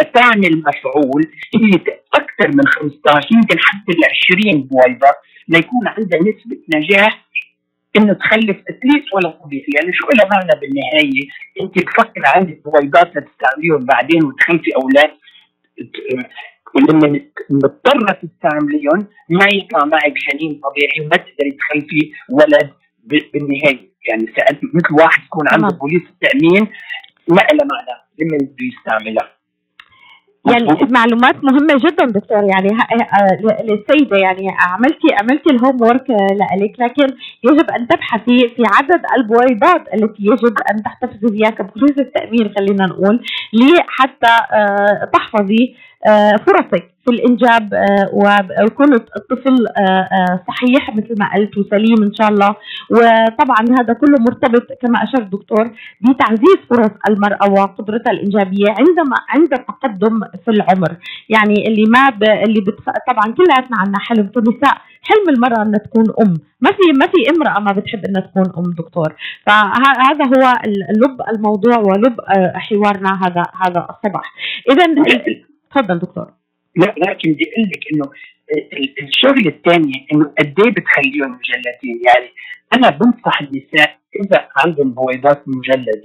لتعمل 0.01 0.63
مفعول 0.69 1.23
هي 1.55 1.75
أكثر 2.15 2.49
من 2.49 2.67
15 2.67 3.29
يمكن 3.33 3.57
حتى 3.59 3.93
ال 3.93 4.05
20 4.43 4.63
بويضة 4.63 5.13
ليكون 5.49 5.89
عندها 5.89 6.21
نسبة 6.21 6.59
نجاح 6.75 7.29
انه 7.99 8.13
تخلف 8.13 8.57
اتليست 8.69 9.15
ولا 9.15 9.31
طبيعي. 9.31 9.67
يعني 9.77 9.93
شو 9.93 10.07
لها 10.15 10.29
معنى 10.33 10.61
بالنهاية؟ 10.61 11.29
أنت 11.61 11.79
بتفكر 11.79 12.23
عندك 12.35 12.63
بويضات 12.65 13.17
لتستعمليهم 13.17 13.85
بعدين 13.85 14.25
وتخلفي 14.25 14.71
أولاد 14.77 15.11
ولما 16.75 17.21
مضطرة 17.51 18.19
تستعمليهم 18.23 19.07
ما 19.29 19.47
يطلع 19.53 19.85
معك 19.85 20.15
جنين 20.31 20.61
طبيعي 20.65 21.01
وما 21.01 21.17
تقدري 21.17 21.51
تخلفي 21.51 22.13
ولد 22.31 22.71
بالنهاية. 23.05 23.89
يعني 24.09 24.27
سالت 24.37 24.61
مثل 24.75 25.03
واحد 25.03 25.25
يكون 25.25 25.49
عنده 25.49 25.77
بوليس 25.77 26.03
التأمين 26.03 26.63
ما 27.29 27.43
لها 27.53 27.67
معنى 27.73 27.99
لما 28.19 28.39
بده 28.39 28.67
يستعملها. 28.67 29.38
يعني 30.47 30.67
معلومات 30.91 31.45
مهمة 31.45 31.75
جدا 31.79 32.05
دكتور. 32.07 32.45
يعني 32.45 32.69
للسيدة 33.65 34.17
يعني 34.17 34.49
عملتي 34.59 35.09
عملتي 35.21 35.51
الهوم 35.51 35.83
ورك 35.83 36.11
لك 36.61 36.73
لكن 36.79 37.15
يجب 37.45 37.71
أن 37.71 37.89
تبحثي 37.89 38.39
في 38.39 38.63
عدد 38.67 39.03
البويضات 39.17 39.85
التي 39.95 40.23
يجب 40.23 40.55
أن 40.71 40.83
تحتفظي 40.83 41.39
بها 41.39 41.51
كبوليس 41.51 41.99
التأمين 41.99 42.55
خلينا 42.59 42.87
نقول 42.87 43.21
لحتى 43.53 44.33
آه، 44.53 45.11
تحفظي 45.13 45.75
آه، 45.75 45.88
فرصك 46.47 46.91
في 47.05 47.15
الإنجاب 47.15 47.75
آه، 47.75 48.11
ويكون 48.13 48.95
الطفل 48.95 49.67
آه، 49.79 50.41
صحيح 50.49 50.97
مثل 50.97 51.15
ما 51.19 51.35
قلت 51.35 51.59
وسليم 51.59 52.03
إن 52.03 52.15
شاء 52.15 52.29
الله. 52.29 52.55
وطبعا 52.91 53.63
هذا 53.81 53.93
كله 53.93 54.17
مرتبط 54.21 54.67
كما 54.83 55.03
اشار 55.03 55.21
الدكتور 55.23 55.71
بتعزيز 56.01 56.59
فرص 56.71 56.91
المرأة 57.09 57.51
وقدرتها 57.51 58.11
الإنجابية 58.11 58.69
عندما 58.69 59.17
عند 59.29 59.53
التقدم 59.53 60.21
في 60.45 60.51
العمر. 60.51 60.97
يعني 61.29 61.69
اللي 61.69 61.85
ما 61.89 62.11
ب... 62.11 62.23
اللي 62.25 62.61
بتف... 62.61 62.85
طبعا 63.09 63.35
كلياتنا 63.35 63.77
عندنا 63.79 63.99
حلم 63.99 64.31
كنساء 64.35 64.77
حلم 65.03 65.29
المرأة 65.29 65.63
إنها 65.63 65.79
تكون 65.79 66.05
أم. 66.23 66.35
ما 66.61 66.71
في 66.71 66.99
ما 67.01 67.07
في 67.07 67.31
امرأة 67.37 67.61
ما 67.61 67.73
بتحب 67.73 68.05
إنها 68.05 68.23
تكون 68.23 68.53
أم 68.59 68.73
دكتور. 68.79 69.15
فهذا 69.47 70.25
هو 70.25 70.53
لب 71.03 71.19
الموضوع 71.35 71.79
ولب 71.79 72.17
حوارنا 72.55 73.21
هذا 73.27 73.43
هذا 73.63 73.87
الصباح. 73.91 74.33
اذا 74.71 74.85
تفضل 75.71 75.99
دكتور. 75.99 76.33
لا 76.77 76.95
لكن 76.99 77.33
بدي 77.33 77.45
أقول 77.53 77.71
لك 77.71 77.81
إنه 77.95 78.11
الشغل 79.09 79.47
الثاني 79.47 80.07
إنه 80.13 80.25
قد 80.39 80.55
إيه 80.61 80.71
بتخليهم 80.73 81.31
مجلدين. 81.39 82.01
يعني 82.07 82.31
أنا 82.75 82.91
بنصح 82.91 83.41
النساء 83.41 83.99
إذا 84.25 84.49
عندهم 84.57 84.91
بويضات 84.91 85.43
مجلدة 85.47 86.03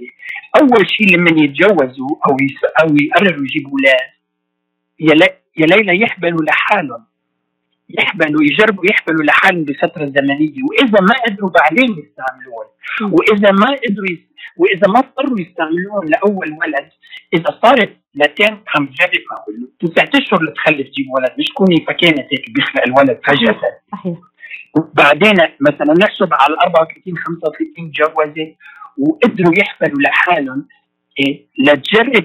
أول 0.60 0.90
شيء 0.90 1.16
لما 1.16 1.30
يتجوزوا 1.30 2.16
أو 2.28 2.36
أو 2.82 2.96
يقرروا 2.96 3.44
يجيبوا 3.44 3.70
أولاد 3.70 4.14
يا 5.58 5.66
ليلى 5.66 6.02
يحبلوا 6.02 6.44
لحالهم. 6.44 7.04
يحبلوا 7.88 8.42
يجربوا 8.42 8.84
يحبلوا 8.90 9.24
لحالهم 9.24 9.64
بفتره 9.64 10.04
زمنيه 10.04 10.54
وإذا 10.70 11.00
ما 11.00 11.14
قدروا 11.26 11.50
بعدين 11.50 11.90
يستعملوهم 11.90 12.66
وإذا 13.12 13.50
ما 13.52 13.66
قدروا 13.66 14.16
وإذا 14.56 14.88
ما 14.88 14.98
اضطروا 14.98 15.40
يستعملوهم 15.40 16.08
لأول 16.08 16.50
ولد 16.52 16.88
إذا 17.34 17.58
صارت 17.62 17.96
لتين 18.14 18.58
عم 18.74 18.86
تجرب 18.86 19.22
تسعة 19.80 20.10
أشهر 20.22 20.42
لتخلف 20.42 20.88
تجيب 20.88 21.06
ولد. 21.16 21.32
مش 21.38 21.44
تكوني 21.44 21.84
فكانت 21.88 22.26
هيك 22.32 22.50
بيخلق 22.54 22.82
الولد 22.86 23.20
فجأة. 23.24 23.60
صحيح. 23.92 24.18
وبعدين 24.76 25.34
مثلا 25.60 25.94
نحسب 26.00 26.28
على 26.32 26.56
34 26.62 27.16
35 27.16 27.90
جوزت 27.90 28.54
وقدروا 28.98 29.52
يحفلوا 29.58 30.00
لحالهم 30.02 30.66
إيه 31.20 31.46
لتجرب 31.58 32.24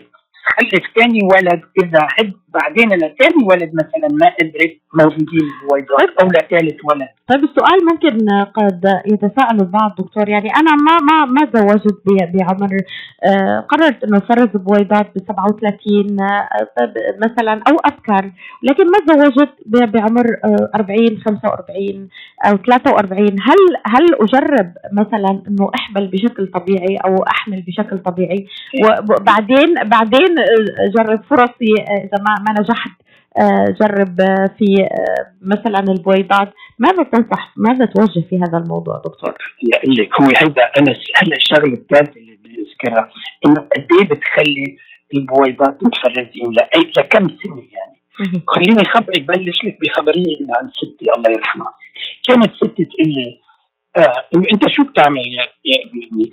تخلف 0.50 0.84
ثاني 0.96 1.20
ولد 1.24 1.62
إذا 1.84 2.08
عد 2.20 2.34
بعدين 2.48 2.90
لثاني 2.90 3.44
ولد 3.44 3.72
مثلا 3.74 4.08
ما 4.12 4.36
قدرت 4.40 4.78
موجودين 4.94 5.50
بويضات 5.70 6.10
طيب. 6.10 6.20
أو 6.22 6.28
لثالث 6.28 6.78
ولد 6.86 7.10
طيب 7.30 7.44
السؤال 7.44 7.80
ممكن 7.92 8.18
قد 8.54 9.02
يتساءل 9.06 9.60
البعض 9.62 9.96
دكتور. 10.00 10.30
يعني 10.30 10.50
أنا 10.56 10.76
ما 10.76 10.98
ما 11.12 11.26
ما 11.26 11.46
تزوجت 11.46 11.98
بعمر 12.34 12.78
آه 13.26 13.60
قررت 13.60 14.04
إنه 14.04 14.18
أفرز 14.18 14.48
بويضات 14.48 15.08
ب 15.16 15.20
37 15.28 16.22
آه 16.22 16.50
مثلا 17.26 17.54
أو 17.54 17.76
أفكر 17.86 18.32
لكن 18.64 18.84
ما 18.84 19.14
تزوجت 19.14 19.54
بعمر 19.66 20.26
آه 20.46 20.70
40 20.76 21.18
45 21.26 22.10
أو 22.46 22.58
43 22.58 23.26
هل 23.28 23.58
هل 23.86 24.06
أجرب 24.22 24.74
مثلا 24.94 25.42
إنه 25.48 25.72
أحمل 25.76 26.08
بشكل 26.08 26.48
طبيعي 26.48 26.98
أو 27.06 27.16
أحمل 27.24 27.62
بشكل 27.68 27.98
طبيعي؟ 27.98 28.48
وبعدين 29.10 29.74
بعدين 29.86 30.36
جرب 30.98 31.24
فرصي 31.30 31.74
إذا 31.90 32.24
ما 32.28 32.36
ما 32.48 32.60
نجحت 32.60 32.92
جرب 33.82 34.18
في 34.58 34.90
مثلا 35.42 35.80
البويضات. 35.80 36.54
ماذا 36.80 37.04
تنصح 37.04 37.54
ماذا 37.58 37.86
توجه 37.86 38.26
في 38.30 38.38
هذا 38.38 38.58
الموضوع 38.58 39.02
دكتور؟ 39.06 39.34
لك 39.84 40.22
هو 40.22 40.26
هذا 40.26 40.64
أنا 40.78 40.96
هلا 41.16 41.36
الشغله 41.36 41.74
الثالثه 41.74 42.20
اللي 42.20 42.36
بدي 42.36 42.66
اذكرها 42.72 43.10
إنه 43.46 43.56
قد 43.56 43.88
إيه 44.00 44.08
بتخلي 44.10 44.78
البويضات 45.14 45.84
متفرزين 45.84 46.52
لأي 46.52 46.92
لكم 46.98 47.28
سنة 47.28 47.64
يعني. 47.72 48.00
خليني 48.48 48.84
خبرك 48.86 49.22
بلش 49.22 49.64
لك 49.66 49.78
بخبرية 49.82 50.38
عن 50.56 50.70
ستي 50.70 51.12
الله 51.18 51.32
يرحمها. 51.32 51.74
كانت 52.28 52.54
ستي 52.56 52.86
تقول 52.86 53.08
لي 53.08 53.40
آه 53.98 54.26
أنت 54.54 54.70
شو 54.70 54.84
بتعمل 54.84 55.22
يا 55.66 55.86
ابني؟ 55.86 56.32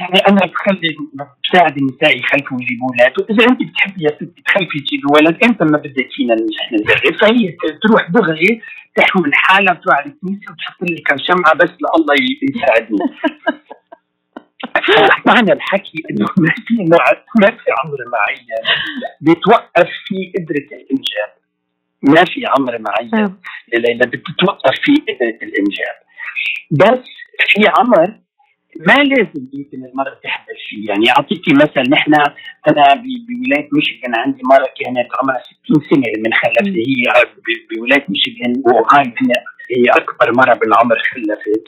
يعني 0.00 0.18
أنا 0.28 0.40
بخلي 0.46 0.96
بساعد 1.44 1.76
النساء 1.76 2.18
يخلفوا 2.18 2.56
ويجيبوا 2.56 2.88
أولاد، 2.90 3.12
وإذا 3.20 3.50
أنت 3.50 3.60
بتحبي 3.62 4.04
يا 4.04 4.10
ستي 4.16 4.42
تخلفي 4.46 4.80
تجيبي 4.80 5.02
ولد 5.14 5.44
أنت 5.44 5.62
ما 5.62 5.78
بدك 5.78 6.08
فينا 6.16 6.34
نحن 6.34 6.74
نجرب، 6.74 7.16
فهي 7.20 7.56
تروح 7.82 8.10
دغري 8.10 8.60
تحمل 8.96 9.30
حالها 9.34 9.74
تروح 9.74 9.96
على 9.96 10.06
الكنيسة 10.06 10.52
وتحط 10.52 10.82
لي 10.82 10.96
كم 10.96 11.16
شمعة 11.18 11.54
بس 11.54 11.70
لله 11.70 12.14
يساعدني. 12.42 12.98
معنى 15.26 15.52
الحكي 15.52 16.02
إنه 16.10 16.26
ما 16.38 16.54
في 16.66 16.74
نوع 16.74 17.04
ما 17.40 17.50
في 17.50 17.70
عمر 17.78 17.98
معين 18.12 18.46
بيتوقف 19.20 19.88
في 20.04 20.32
قدره 20.36 20.78
الإنجاب. 20.80 21.30
ما 22.02 22.24
في 22.24 22.46
عمر 22.46 22.78
معين 22.78 23.36
لأن 23.72 23.98
بتتوقف 23.98 24.74
في 24.82 24.92
قدره 24.92 25.38
الإنجاب. 25.42 25.96
بس 26.70 27.04
في 27.48 27.62
عمر 27.78 28.14
ما 28.80 29.02
لازم 29.02 29.48
يمكن 29.52 29.84
المرأة 29.84 30.20
تحبل 30.24 30.54
فيه 30.68 30.88
يعني 30.88 31.10
أعطيكي 31.10 31.52
مثلا 31.52 31.82
نحن 31.90 32.14
أنا 32.68 32.94
بولاية 32.94 33.68
ميشيغان 33.72 34.14
عندي 34.14 34.40
مرة 34.50 34.68
كانت 34.80 35.08
عمرها 35.20 35.42
60 35.64 35.80
سنة 35.90 36.12
لما 36.16 36.36
خلفت. 36.36 36.68
هي 36.68 37.04
بولاية 37.76 38.04
ميشيغان 38.08 38.62
وهاي 38.66 39.14
هي 39.76 39.84
أكبر 39.90 40.32
مرة 40.36 40.54
بالعمر 40.54 40.98
خلفت. 40.98 41.64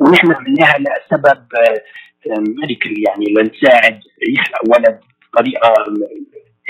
ونحن 0.00 0.32
عملناها 0.32 0.78
لسبب 0.78 1.46
ميديكال 2.60 3.04
يعني 3.08 3.24
لنساعد 3.36 4.00
يخلق 4.28 4.76
ولد 4.76 5.00
بطريقة 5.32 5.74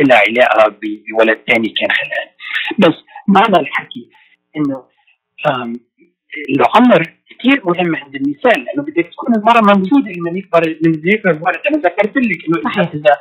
لها 0.01 0.19
علاقة 0.29 0.77
بولد 1.11 1.39
ثاني 1.49 1.69
كان 1.69 1.91
خلقان 1.91 2.29
بس 2.79 2.95
معنى 3.29 3.61
الحكي 3.61 4.11
إنه 4.57 4.85
العمر 6.51 7.03
كثير 7.31 7.63
مهم 7.65 7.97
عند 7.97 8.15
النساء 8.15 8.59
لأنه 8.59 8.83
بدك 8.83 9.09
تكون 9.13 9.35
المرأة 9.37 9.61
موجوده 9.61 10.11
لما 10.17 10.39
يكبر 10.39 10.77
لما 10.83 11.01
يكبر 11.05 11.31
الولد 11.31 11.61
أنا 11.71 11.79
ذكرت 11.79 12.17
لك 12.17 12.39
إنه 12.49 12.63
صحيح. 12.65 12.91
اذا 12.95 13.17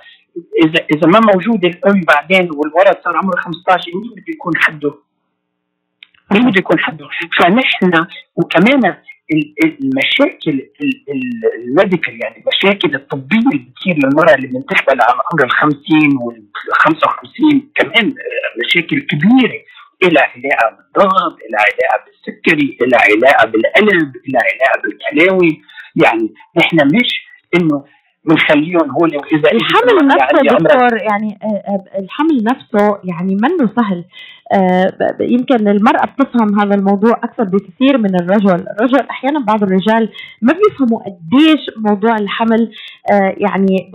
اذا 0.65 0.85
إذا 0.93 1.07
ما 1.07 1.19
موجودة 1.19 1.67
الأم 1.69 2.01
بعدين 2.07 2.49
والولد 2.51 2.97
صار 3.03 3.17
عمره 3.17 3.37
15 3.37 3.91
مين 3.95 4.11
بده 4.11 4.23
يكون 4.27 4.53
حده؟ 4.57 4.93
مين 6.31 6.41
بده 6.41 6.59
يكون 6.59 6.79
حده؟ 6.79 7.07
فنحن 7.39 8.05
وكمان 8.35 8.95
المشاكل 9.81 10.69
ال 11.57 11.65
medical 11.65 12.19
يعني 12.23 12.43
المشاكل 12.43 12.95
الطبية 12.95 13.37
اللي 13.37 13.65
بتصير 13.65 13.95
للمرأة 13.95 14.35
اللي 14.35 14.47
بتحمل 14.47 15.01
على 15.01 15.19
عمر 15.31 15.43
ال 15.45 15.51
50 15.51 15.77
وال 16.21 16.43
55 16.71 17.69
كمان 17.75 18.13
مشاكل 18.65 18.99
كبيرة 18.99 19.59
إلى 20.03 20.19
علاقة 20.19 20.69
بالضغط 20.77 21.37
إلى 21.45 21.57
علاقة 21.57 22.05
بالسكري 22.05 22.77
إلى 22.81 22.95
علاقة 22.97 23.45
بالقلب 23.47 24.13
إلى 24.27 24.37
علاقة 24.37 24.81
بالكلاوي 24.83 25.61
يعني 26.03 26.33
إحنا 26.59 26.83
مش 26.85 27.25
إنه 27.55 27.85
بنخليهم 28.25 28.91
هو 28.91 29.01
وإذا 29.01 29.51
الحمل 29.51 30.07
نفسه 30.07 30.57
دكتور 30.57 31.01
يعني 31.11 31.39
آه، 31.43 31.71
آه، 31.71 31.99
الحمل 31.99 32.43
نفسه 32.43 32.97
يعني 33.03 33.35
منه 33.35 33.69
سهل. 33.75 34.05
آه، 34.53 34.93
يمكن 35.19 35.67
المرأة 35.67 36.05
بتفهم 36.05 36.59
هذا 36.59 36.75
الموضوع 36.75 37.11
أكثر 37.11 37.43
بكثير 37.43 37.97
من 37.97 38.15
الرجل. 38.15 38.65
الرجل 38.79 38.99
أحيانا 39.09 39.39
بعض 39.39 39.63
الرجال 39.63 40.09
ما 40.41 40.53
بيفهموا 40.53 40.99
قديش 41.03 41.61
موضوع 41.77 42.17
الحمل 42.17 42.71
يعني 43.37 43.91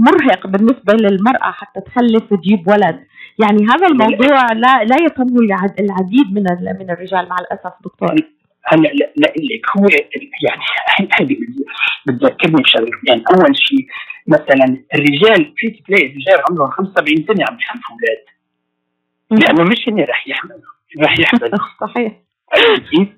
مرهق 0.00 0.46
بالنسبة 0.46 0.92
للمرأة 0.94 1.50
حتى 1.50 1.80
تخلف 1.80 2.32
وتجيب 2.32 2.68
ولد. 2.68 2.98
يعني 3.38 3.66
هذا 3.66 3.86
الموضوع 3.86 4.52
لا 4.52 4.84
لا 4.84 4.96
يفهمه 5.06 5.40
العديد 5.80 6.26
من 6.34 6.42
من 6.80 6.90
الرجال 6.90 7.28
مع 7.28 7.36
الأسف 7.40 7.72
دكتور. 7.84 8.14
هلا 8.66 8.88
لا 9.16 9.32
لك 9.36 9.66
هو 9.78 9.86
يعني 10.46 10.62
هذه 11.20 11.36
بتذكرني 12.06 12.62
بشغله 12.62 12.90
يعني 13.08 13.22
أول 13.30 13.56
شيء 13.56 13.86
مثلا 14.26 14.84
الرجال 14.94 15.52
في 15.56 15.82
تلاقي 15.86 16.06
رجال 16.06 16.42
عمرهم 16.50 16.70
75 16.70 17.16
سنة 17.16 17.44
عم 17.50 17.58
يخلفوا 17.60 17.94
أولاد. 17.94 18.24
لأنه 19.30 19.70
مش 19.70 19.88
هن 19.88 20.00
رح 20.00 20.28
يحملوا 20.28 20.60
رح 21.00 21.18
يحملوا 21.18 21.58
صحيح. 21.86 22.12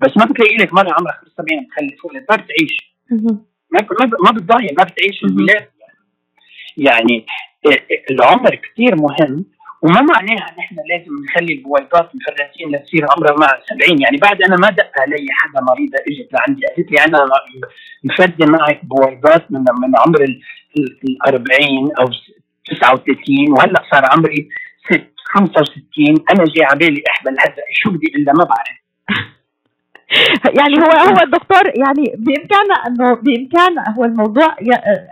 بس 0.01 0.17
ما 0.17 0.25
بتلاقي 0.25 0.55
لك 0.55 0.73
مرة 0.73 0.93
عمرها 0.99 1.13
75 1.13 1.67
تخلف 1.67 2.05
أولاد 2.05 2.25
ما 2.29 2.35
بتعيش. 2.35 2.93
ما 3.71 3.79
ما 4.25 4.31
بتضايق 4.31 4.71
ما 4.79 4.83
بتعيش 4.83 5.23
الولاد. 5.23 5.67
يعني 6.77 7.25
العمر 8.11 8.55
كثير 8.55 8.95
مهم. 8.95 9.45
وما 9.81 10.01
معناها 10.01 10.55
نحن 10.59 10.75
لازم 10.89 11.11
نخلي 11.23 11.53
البويضات 11.53 12.11
مفرزين 12.15 12.75
لتصير 12.75 13.05
عمرها 13.11 13.35
مع 13.39 13.47
70 13.81 14.01
يعني 14.01 14.17
بعد 14.17 14.41
أنا 14.41 14.55
ما 14.55 14.69
دق 14.69 14.91
علي 14.99 15.27
حدا 15.31 15.61
مريضة 15.61 15.97
إجت 16.07 16.33
لعندي 16.33 16.61
قالت 16.65 16.91
لي 16.91 16.97
أنا 17.05 17.25
مفرده 18.03 18.45
معك 18.45 18.85
بويضات 18.85 19.51
من 19.51 19.59
من 19.59 19.91
عمر 19.97 20.21
ال 20.23 20.41
40 21.27 21.45
أو 21.99 22.09
39 22.65 23.51
وهلأ 23.51 23.83
صار 23.91 24.05
عمري 24.05 24.49
65 25.25 25.77
أنا 26.31 26.43
جاي 26.55 26.65
على 26.65 26.79
بالي 26.79 27.03
احمل 27.09 27.35
هذا 27.39 27.63
شو 27.71 27.91
بدي 27.91 28.07
إلا 28.15 28.33
ما 28.33 28.43
بعرف. 28.43 28.79
يعني 30.59 30.75
هو 30.83 30.91
هو 31.09 31.23
الدكتور 31.23 31.63
يعني 31.75 32.05
بامكاننا 32.17 32.75
إنه 32.87 33.15
بامكان 33.23 33.93
هو 33.97 34.05
الموضوع 34.05 34.47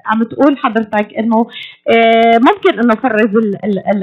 عم 0.05 0.23
تقول 0.23 0.57
حضرتك 0.57 1.07
إنه 1.19 1.47
آه، 1.89 2.37
ممكن 2.37 2.79
إنه 2.79 2.93
نفرز 2.93 3.33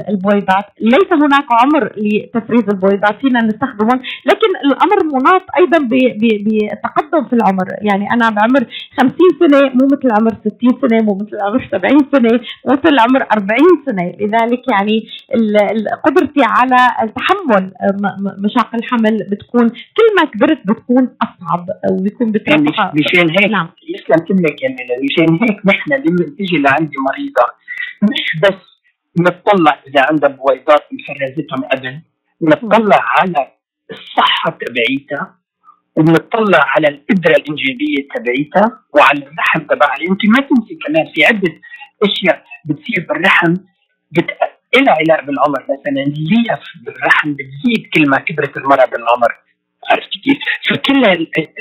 البويضات، 0.09 0.65
ليس 0.81 1.09
هناك 1.11 1.45
عمر 1.51 1.91
لتفريز 1.97 2.63
البويضات 2.69 3.15
فينا 3.21 3.39
نستخدمهم، 3.39 4.01
لكن 4.25 4.49
الأمر 4.65 4.97
مناط 5.05 5.41
أيضا 5.59 5.77
بالتقدم 5.77 7.23
في 7.29 7.33
العمر، 7.33 7.67
يعني 7.81 8.11
أنا 8.13 8.29
بعمر 8.29 8.65
50 8.97 9.15
سنة 9.39 9.61
مو 9.61 9.87
مثل 9.91 10.11
عمر 10.19 10.31
60 10.45 10.69
سنة، 10.81 11.01
مو 11.01 11.15
مثل 11.15 11.37
عمر 11.41 11.67
70 11.71 11.99
سنة، 12.11 12.39
مو 12.65 12.73
مثل 12.73 12.99
عمر 12.99 13.25
40 13.33 13.59
سنة، 13.85 14.13
لذلك 14.19 14.61
يعني 14.71 15.07
قدرتي 16.03 16.41
على 16.43 16.77
تحمل 17.15 17.71
مشاق 18.37 18.75
الحمل 18.75 19.17
بتكون 19.31 19.69
كل 19.69 20.07
ما 20.17 20.25
كبرت 20.25 20.59
بتكون 20.65 20.84
بتكون 20.85 21.17
أصعب 21.21 21.67
وبيكون 21.91 22.31
بترفع 22.31 22.91
مشان 22.93 23.29
هيك 23.29 23.51
نعم. 23.51 23.69
يسلم 23.89 24.25
كلمك 24.27 24.61
يا 24.63 24.69
ميلا 24.69 24.95
مشان 25.03 25.39
هيك 25.41 25.65
نحن 25.65 25.93
لما 25.93 26.35
تيجي 26.37 26.57
لعندي 26.57 26.97
مريضة 27.07 27.45
مش 28.03 28.39
بس 28.43 28.61
نطلع 29.19 29.79
إذا 29.87 30.05
عندها 30.09 30.29
بويضات 30.29 30.83
مفرزتهم 30.91 31.63
قبل 31.63 32.01
نطلع 32.41 32.99
على 33.19 33.51
الصحة 33.91 34.57
تبعيتها 34.61 35.35
وبنطلع 35.95 36.59
على 36.75 36.87
القدرة 36.87 37.31
الإنجابية 37.31 38.07
تبعيتها 38.15 38.79
وعلى 38.93 39.19
الرحم 39.19 39.59
تبعها. 39.59 39.95
أنت 40.11 40.25
ما 40.25 40.47
تنسي 40.47 40.75
كمان 40.87 41.05
في 41.15 41.25
عدة 41.25 41.53
أشياء 42.03 42.43
بتصير 42.65 43.05
بالرحم 43.09 43.53
بت... 44.11 44.29
إلها 44.77 44.93
علاقة 44.93 45.25
بالعمر 45.25 45.63
مثلا 45.63 46.03
الليف 46.07 46.63
بالرحم 46.85 47.33
بتزيد 47.33 47.87
كل 47.93 48.09
ما 48.09 48.17
كبرت 48.17 48.57
المرأة 48.57 48.85
بالعمر. 48.85 49.44
عرفت 49.91 50.09
كيف؟ 50.23 50.37
فكل 50.69 51.03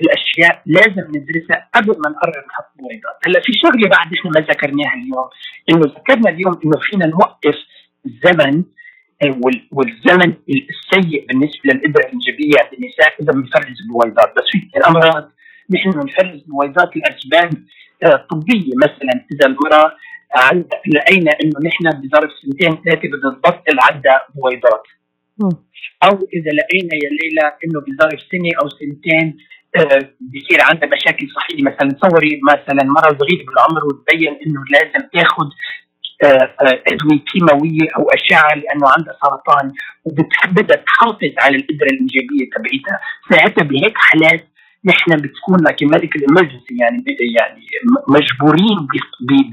الأشياء 0.02 0.62
لازم 0.66 1.06
ندرسها 1.16 1.68
قبل 1.74 1.88
ما 2.04 2.10
نقرر 2.10 2.44
نحط 2.48 2.70
بويضات، 2.78 3.16
هلأ 3.26 3.40
في 3.40 3.52
شغله 3.62 3.88
بعد 3.88 4.06
إحنا 4.14 4.30
ما 4.34 4.40
ذكرناها 4.40 4.94
اليوم، 4.94 5.28
إنه 5.70 5.94
ذكرنا 5.98 6.30
اليوم 6.30 6.60
إنه 6.64 6.78
فينا 6.90 7.06
نوقف 7.06 7.56
الزمن 8.06 8.64
آه، 9.22 9.40
والزمن 9.72 10.34
السيء 10.48 11.26
بالنسبة 11.26 11.64
للقدره 11.64 12.06
الإنجابية 12.06 12.56
عند 12.60 12.72
النساء 12.78 13.14
إذا 13.20 13.32
بنفرز 13.32 13.78
بويضات، 13.92 14.32
بس 14.36 14.44
في 14.52 14.58
كثير 14.58 14.86
امراض 14.88 15.30
نحن 15.70 15.90
بنفرز 15.90 16.40
بويضات 16.40 16.90
لاسباب 16.96 17.50
آه، 18.02 18.26
طبيه 18.30 18.70
مثلا. 18.84 19.26
إذا 19.32 19.46
المرأة 19.46 19.96
عندها 20.36 20.80
لقينا 20.94 21.32
إنه 21.44 21.58
نحن 21.64 22.00
بظرف 22.00 22.30
سنتين 22.42 22.82
ثلاثة 22.84 23.08
بدها 23.08 23.30
تبطل 23.30 23.76
عندها 23.90 24.26
بويضات 24.34 24.82
أو 26.04 26.14
إذا 26.36 26.50
لقينا 26.58 26.94
يا 27.04 27.10
ليلى 27.20 27.46
إنه 27.64 27.80
بظرف 27.80 28.20
سنة 28.32 28.50
أو 28.62 28.68
سنتين 28.68 29.36
آه 29.76 30.10
بصير 30.20 30.58
عندها 30.60 30.88
مشاكل 30.88 31.26
صحية. 31.36 31.62
مثلا 31.62 31.88
تصوري 31.90 32.40
مثلا 32.52 32.84
مرة 32.84 33.18
صغيره 33.18 33.44
بالعمر 33.46 33.84
وتبين 33.86 34.32
إنه 34.46 34.60
لازم 34.70 35.08
تاخذ 35.12 35.48
آه، 36.24 36.26
آه، 36.26 36.82
أدوية 36.92 37.20
كيماوية 37.32 37.86
أو 37.96 38.02
أشعة 38.10 38.54
لأنه 38.54 38.86
عندها 38.96 39.14
سرطان. 39.24 39.72
وبدها 40.04 40.76
تحافظ 40.76 41.32
على 41.38 41.56
القدره 41.56 41.86
الانجابيه 41.92 42.44
تبعيتها. 42.56 43.00
ساعتها 43.30 43.64
بهيك 43.64 43.94
حالات 43.96 44.48
نحن 44.84 45.10
بتكون 45.16 45.58
لك 45.68 45.82
ميديكال 45.82 46.24
امرجنسي 46.30 46.74
يعني 46.80 47.04
يعني 47.38 47.62
مجبورين 48.08 48.78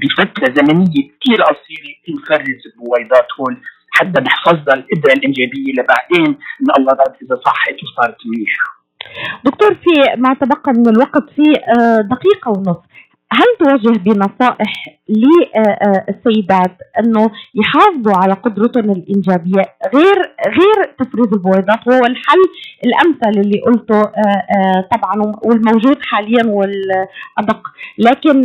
بفترة 0.00 0.54
زمنية 0.58 1.02
كثير 1.20 1.42
قصيرة. 1.42 1.92
نفرز 2.08 2.60
البويضات 2.66 3.26
هول. 3.40 3.56
حتى 3.92 4.20
نحفظها 4.20 4.74
القدره 4.74 5.12
الإنجابية 5.12 5.72
لبعدين. 5.78 6.26
إن 6.60 6.66
الله 6.78 6.92
رد 6.92 7.14
إذا 7.22 7.40
صحت 7.46 7.74
وصارت 7.84 8.16
منيحة. 8.26 8.64
دكتور 9.44 9.74
في 9.74 9.90
ما 10.16 10.34
تبقى 10.34 10.72
من 10.72 10.88
الوقت 10.88 11.24
في 11.36 11.42
آه، 11.78 12.00
دقيقة 12.00 12.50
ونصف 12.50 12.82
هل 13.32 13.46
توجه 13.58 13.98
بنصائح 13.98 14.72
للسيدات 15.08 16.76
إنه 17.00 17.30
يحافظوا 17.54 18.22
على 18.22 18.32
قدرتهم 18.34 18.90
الإنجابية 18.90 19.62
غير 19.94 20.18
غير 20.48 20.94
تفريز 20.98 21.26
البويضات 21.32 21.86
وهو 21.88 22.00
الحل 22.00 22.42
الأمثل 22.86 23.40
اللي 23.40 23.60
قلته 23.60 24.00
آه، 24.00 24.42
آه، 24.56 24.88
طبعا 24.92 25.32
والموجود 25.44 25.96
حاليا 26.02 26.46
والأدق. 26.46 27.62
لكن 27.98 28.42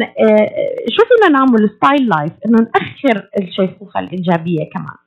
شو 0.89 1.03
فينا 1.09 1.37
نعمل 1.37 1.69
style 1.77 2.09
life 2.09 2.31
إنه 2.45 2.57
نأخر 2.57 3.27
الشيخوخة 3.41 3.99
الإنجابية 3.99 4.69
كمان. 4.73 5.06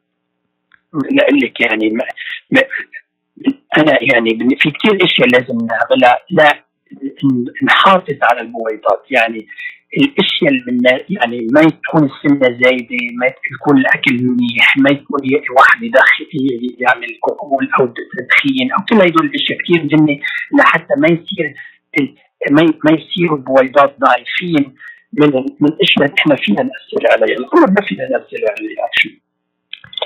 لك 1.43 1.61
يعني 1.61 1.91
ما 1.91 2.05
ما 2.51 2.63
أنا 3.79 3.99
يعني 4.13 4.31
في 4.59 4.71
كثير 4.71 5.05
إشياء 5.05 5.29
لازم 5.29 5.59
نعملها. 5.67 6.19
لا 6.31 6.65
نحافظ 7.63 8.19
على 8.23 8.41
البويضات 8.41 9.05
يعني 9.11 9.47
الإشياء 9.97 10.51
اللي 10.53 11.05
يعني 11.09 11.47
ما 11.53 11.61
يكون 11.61 12.11
السمنة 12.11 12.59
زايدة 12.63 12.97
ما 13.13 13.27
يكون 13.27 13.79
الأكل 13.79 14.15
منيح 14.15 14.77
ما 14.77 14.91
يكون 14.91 15.21
واحد 15.59 15.83
يدخل 15.83 16.27
يعمل 16.79 17.09
كحول 17.27 17.71
أو 17.81 17.87
تدخين 17.87 18.73
أو 18.73 18.85
كل 18.91 18.97
هدول 18.97 19.27
الإشياء 19.27 19.59
كثير 19.59 19.83
مهمه 19.85 20.19
لحتى 20.59 20.95
ما 20.99 21.09
يصير 21.09 21.55
ما 22.85 22.91
يصيروا 22.91 23.37
البويضات 23.37 23.97
ضعيفين 24.01 24.75
من 25.13 25.29
من 25.61 25.71
إشياء 25.83 26.13
نحن 26.19 26.37
فينا 26.37 26.63
نأثر 26.63 27.13
عليها. 27.13 27.37
الأمر 27.37 27.71
ما 27.71 27.87
فينا 27.87 28.09
نأثر 28.09 28.41
عليها. 28.51 29.20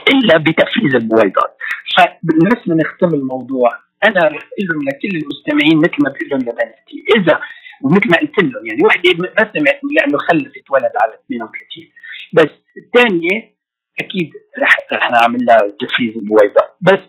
إلا 0.08 0.38
بتفريز 0.38 0.94
البويضات. 0.94 1.56
فبالنسبه 1.96 2.74
نختم 2.74 3.14
الموضوع. 3.14 3.70
أنا 4.04 4.20
رح 4.20 4.42
أقول 4.52 4.66
لهم 4.70 4.82
لكل 4.88 5.16
المستمعين 5.18 5.78
مثل 5.78 5.96
ما 6.04 6.10
بقول 6.10 6.28
لهم 6.30 6.40
لبناتي 6.40 7.04
إذا 7.16 7.40
ومثل 7.82 8.10
ما 8.10 8.16
قلت 8.16 8.38
لهم 8.42 8.66
يعني 8.66 8.82
وحده 8.84 9.10
ما 9.18 9.52
سمعت 9.52 9.80
لأنه 9.96 10.18
خلفت 10.18 10.70
ولد 10.70 10.92
على 11.02 11.14
32 11.26 11.88
بس 12.32 12.50
الثانية 12.76 13.54
أكيد 14.00 14.32
رح 14.58 14.76
رح 14.92 15.10
نعمل 15.10 15.44
لها 15.44 15.58
تفريز 15.80 16.16
البويضات. 16.16 16.76
بس 16.80 17.00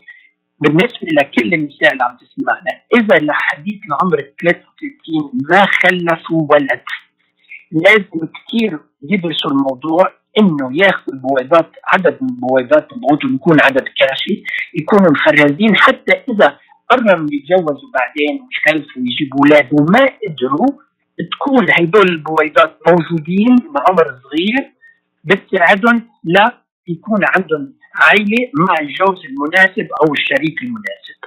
بالنسبة 0.60 1.08
لكل 1.22 1.54
النساء 1.54 1.92
اللي 1.94 2.04
عم 2.04 2.18
تسمعنا 2.18 2.72
إذا 2.98 3.26
لحديث 3.26 3.80
العمر 3.88 4.18
33 4.42 5.32
ما 5.50 5.66
خلفوا 5.66 6.48
ولد 6.52 6.82
لازم 7.72 8.28
كثير 8.36 8.80
يدرسوا 9.02 9.52
الموضوع 9.52 10.14
إنه 10.40 10.70
ياخذ 10.74 11.14
البويضات 11.14 11.72
عدد 11.94 12.18
من 12.22 12.30
البويضات 12.30 12.92
تبعوتهم 12.92 13.36
يكون 13.36 13.58
عدد 13.62 13.84
كافي 14.00 14.44
يكونوا 14.74 15.12
مفرزين 15.12 15.76
حتى 15.76 16.14
إذا 16.30 16.58
قرروا 16.90 17.28
يتجوزوا 17.32 17.90
بعدين 17.94 18.42
ويخلفوا 18.42 19.02
ويجيبوا 19.02 19.40
أولاد 19.40 19.70
وما 19.74 20.06
قدروا 20.28 20.82
تكون 21.32 21.66
هدول 21.80 22.10
البويضات 22.10 22.78
موجودين 22.88 23.56
بعمر 23.56 24.20
صغير 24.24 24.72
بتساعدهم 25.24 26.10
لا 26.24 26.58
يكون 26.88 27.20
عندهم 27.36 27.74
عائلة 27.96 28.52
مع 28.60 28.76
الجوز 28.82 29.26
المناسب 29.26 29.88
أو 30.02 30.14
الشريك 30.14 30.62
المناسب. 30.64 31.20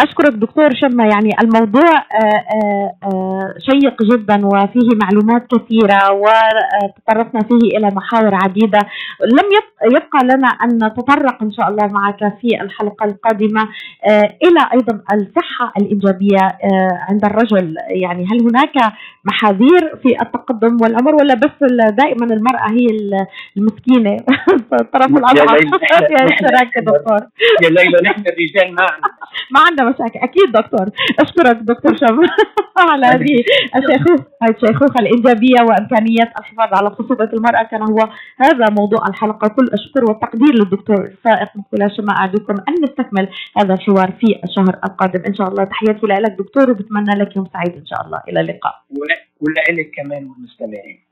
أشكرك 0.00 0.32
دكتور 0.32 0.74
شمة. 0.74 1.04
يعني 1.04 1.30
الموضوع 1.42 1.90
آه، 1.98 2.44
آه، 2.54 2.92
آه، 3.04 3.54
شيق 3.58 4.02
جدا 4.02 4.46
وفيه 4.46 4.88
معلومات 5.02 5.46
كثيرة 5.54 6.12
وتطرقنا 6.12 7.40
فيه 7.42 7.76
إلى 7.78 7.90
محاور 7.94 8.34
عديدة. 8.34 8.78
لم 9.24 9.46
يب- 9.56 9.92
يبقى 9.92 10.36
لنا 10.36 10.48
أن 10.48 10.68
نتطرق 10.86 11.42
إن 11.42 11.52
شاء 11.52 11.68
الله 11.68 11.86
معك 11.86 12.18
في 12.40 12.60
آه، 14.08 14.34
إلى 14.44 14.60
أيضا 14.74 15.00
الصحة 15.12 15.72
الإيجابية 15.80 16.38
آه، 16.64 16.98
عند 17.08 17.24
الرجل. 17.24 17.74
يعني 17.88 18.24
هل 18.26 18.40
هناك 18.42 18.92
محاذير 19.24 19.96
في 20.02 20.22
التقدم 20.22 20.76
والعمر 20.82 21.14
ولا 21.14 21.34
بس 21.34 21.56
دائما 21.98 22.26
المرأة 22.26 22.70
هي 22.70 22.86
ال- 22.86 23.26
المسكينة؟ 23.56 24.16
الطرف 24.80 25.06
الاضعف 25.06 25.62
يا 26.12 26.26
شراك 26.40 26.78
دكتور. 26.78 27.20
يا 27.62 27.68
ليلى 27.68 27.98
نحن 28.04 28.20
الرجال 28.32 28.74
ما 28.74 28.82
عندنا. 28.82 29.08
ما 29.54 29.60
عندنا 29.66 29.88
مشاكل. 29.90 30.18
أكيد 30.18 30.52
دكتور. 30.52 30.86
أشكرك 31.20 31.56
دكتور 31.56 31.96
شم. 31.96 32.20
على 32.78 33.06
هذه 33.06 33.34
الشيخوخه 33.76 34.24
الشيخوخة 34.50 35.00
الإنجابية 35.00 35.60
وامكانيه 35.68 36.22
الحفاظ 36.38 36.74
على 36.78 36.90
خصوبه 36.90 37.28
المرأة. 37.32 37.62
كان 37.62 37.82
هو 37.82 37.98
هذا 38.40 38.64
موضوع 38.78 39.06
الحلقة. 39.08 39.48
كل 39.48 39.66
الشكر 39.74 40.04
والتقدير 40.08 40.54
للدكتور 40.54 41.10
فائق 41.24 41.48
مقبله 41.56 41.88
شما 41.96 42.12
اعدكم 42.16 42.54
أن 42.68 42.74
نستكمل 42.84 43.28
هذا 43.56 43.74
الحوار 43.74 44.12
في 44.20 44.40
الشهر 44.44 44.74
القادم. 44.84 45.22
إن 45.26 45.34
شاء 45.34 45.48
الله 45.48 45.64
تحياتي 45.64 46.06
لك 46.06 46.32
دكتور 46.38 46.70
وبتمنى 46.70 47.14
لك 47.20 47.36
يوم 47.36 47.46
سعيد 47.52 47.74
إن 47.76 47.86
شاء 47.86 48.06
الله. 48.06 48.20
إلى 48.28 48.40
اللقاء. 48.40 48.74
ولك 49.40 49.90
كمان 49.96 50.24
والمستمعين. 50.24 51.04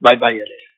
باي 0.00 0.16
باي 0.16 0.36
يا 0.38 0.44
ليلى 0.44 0.74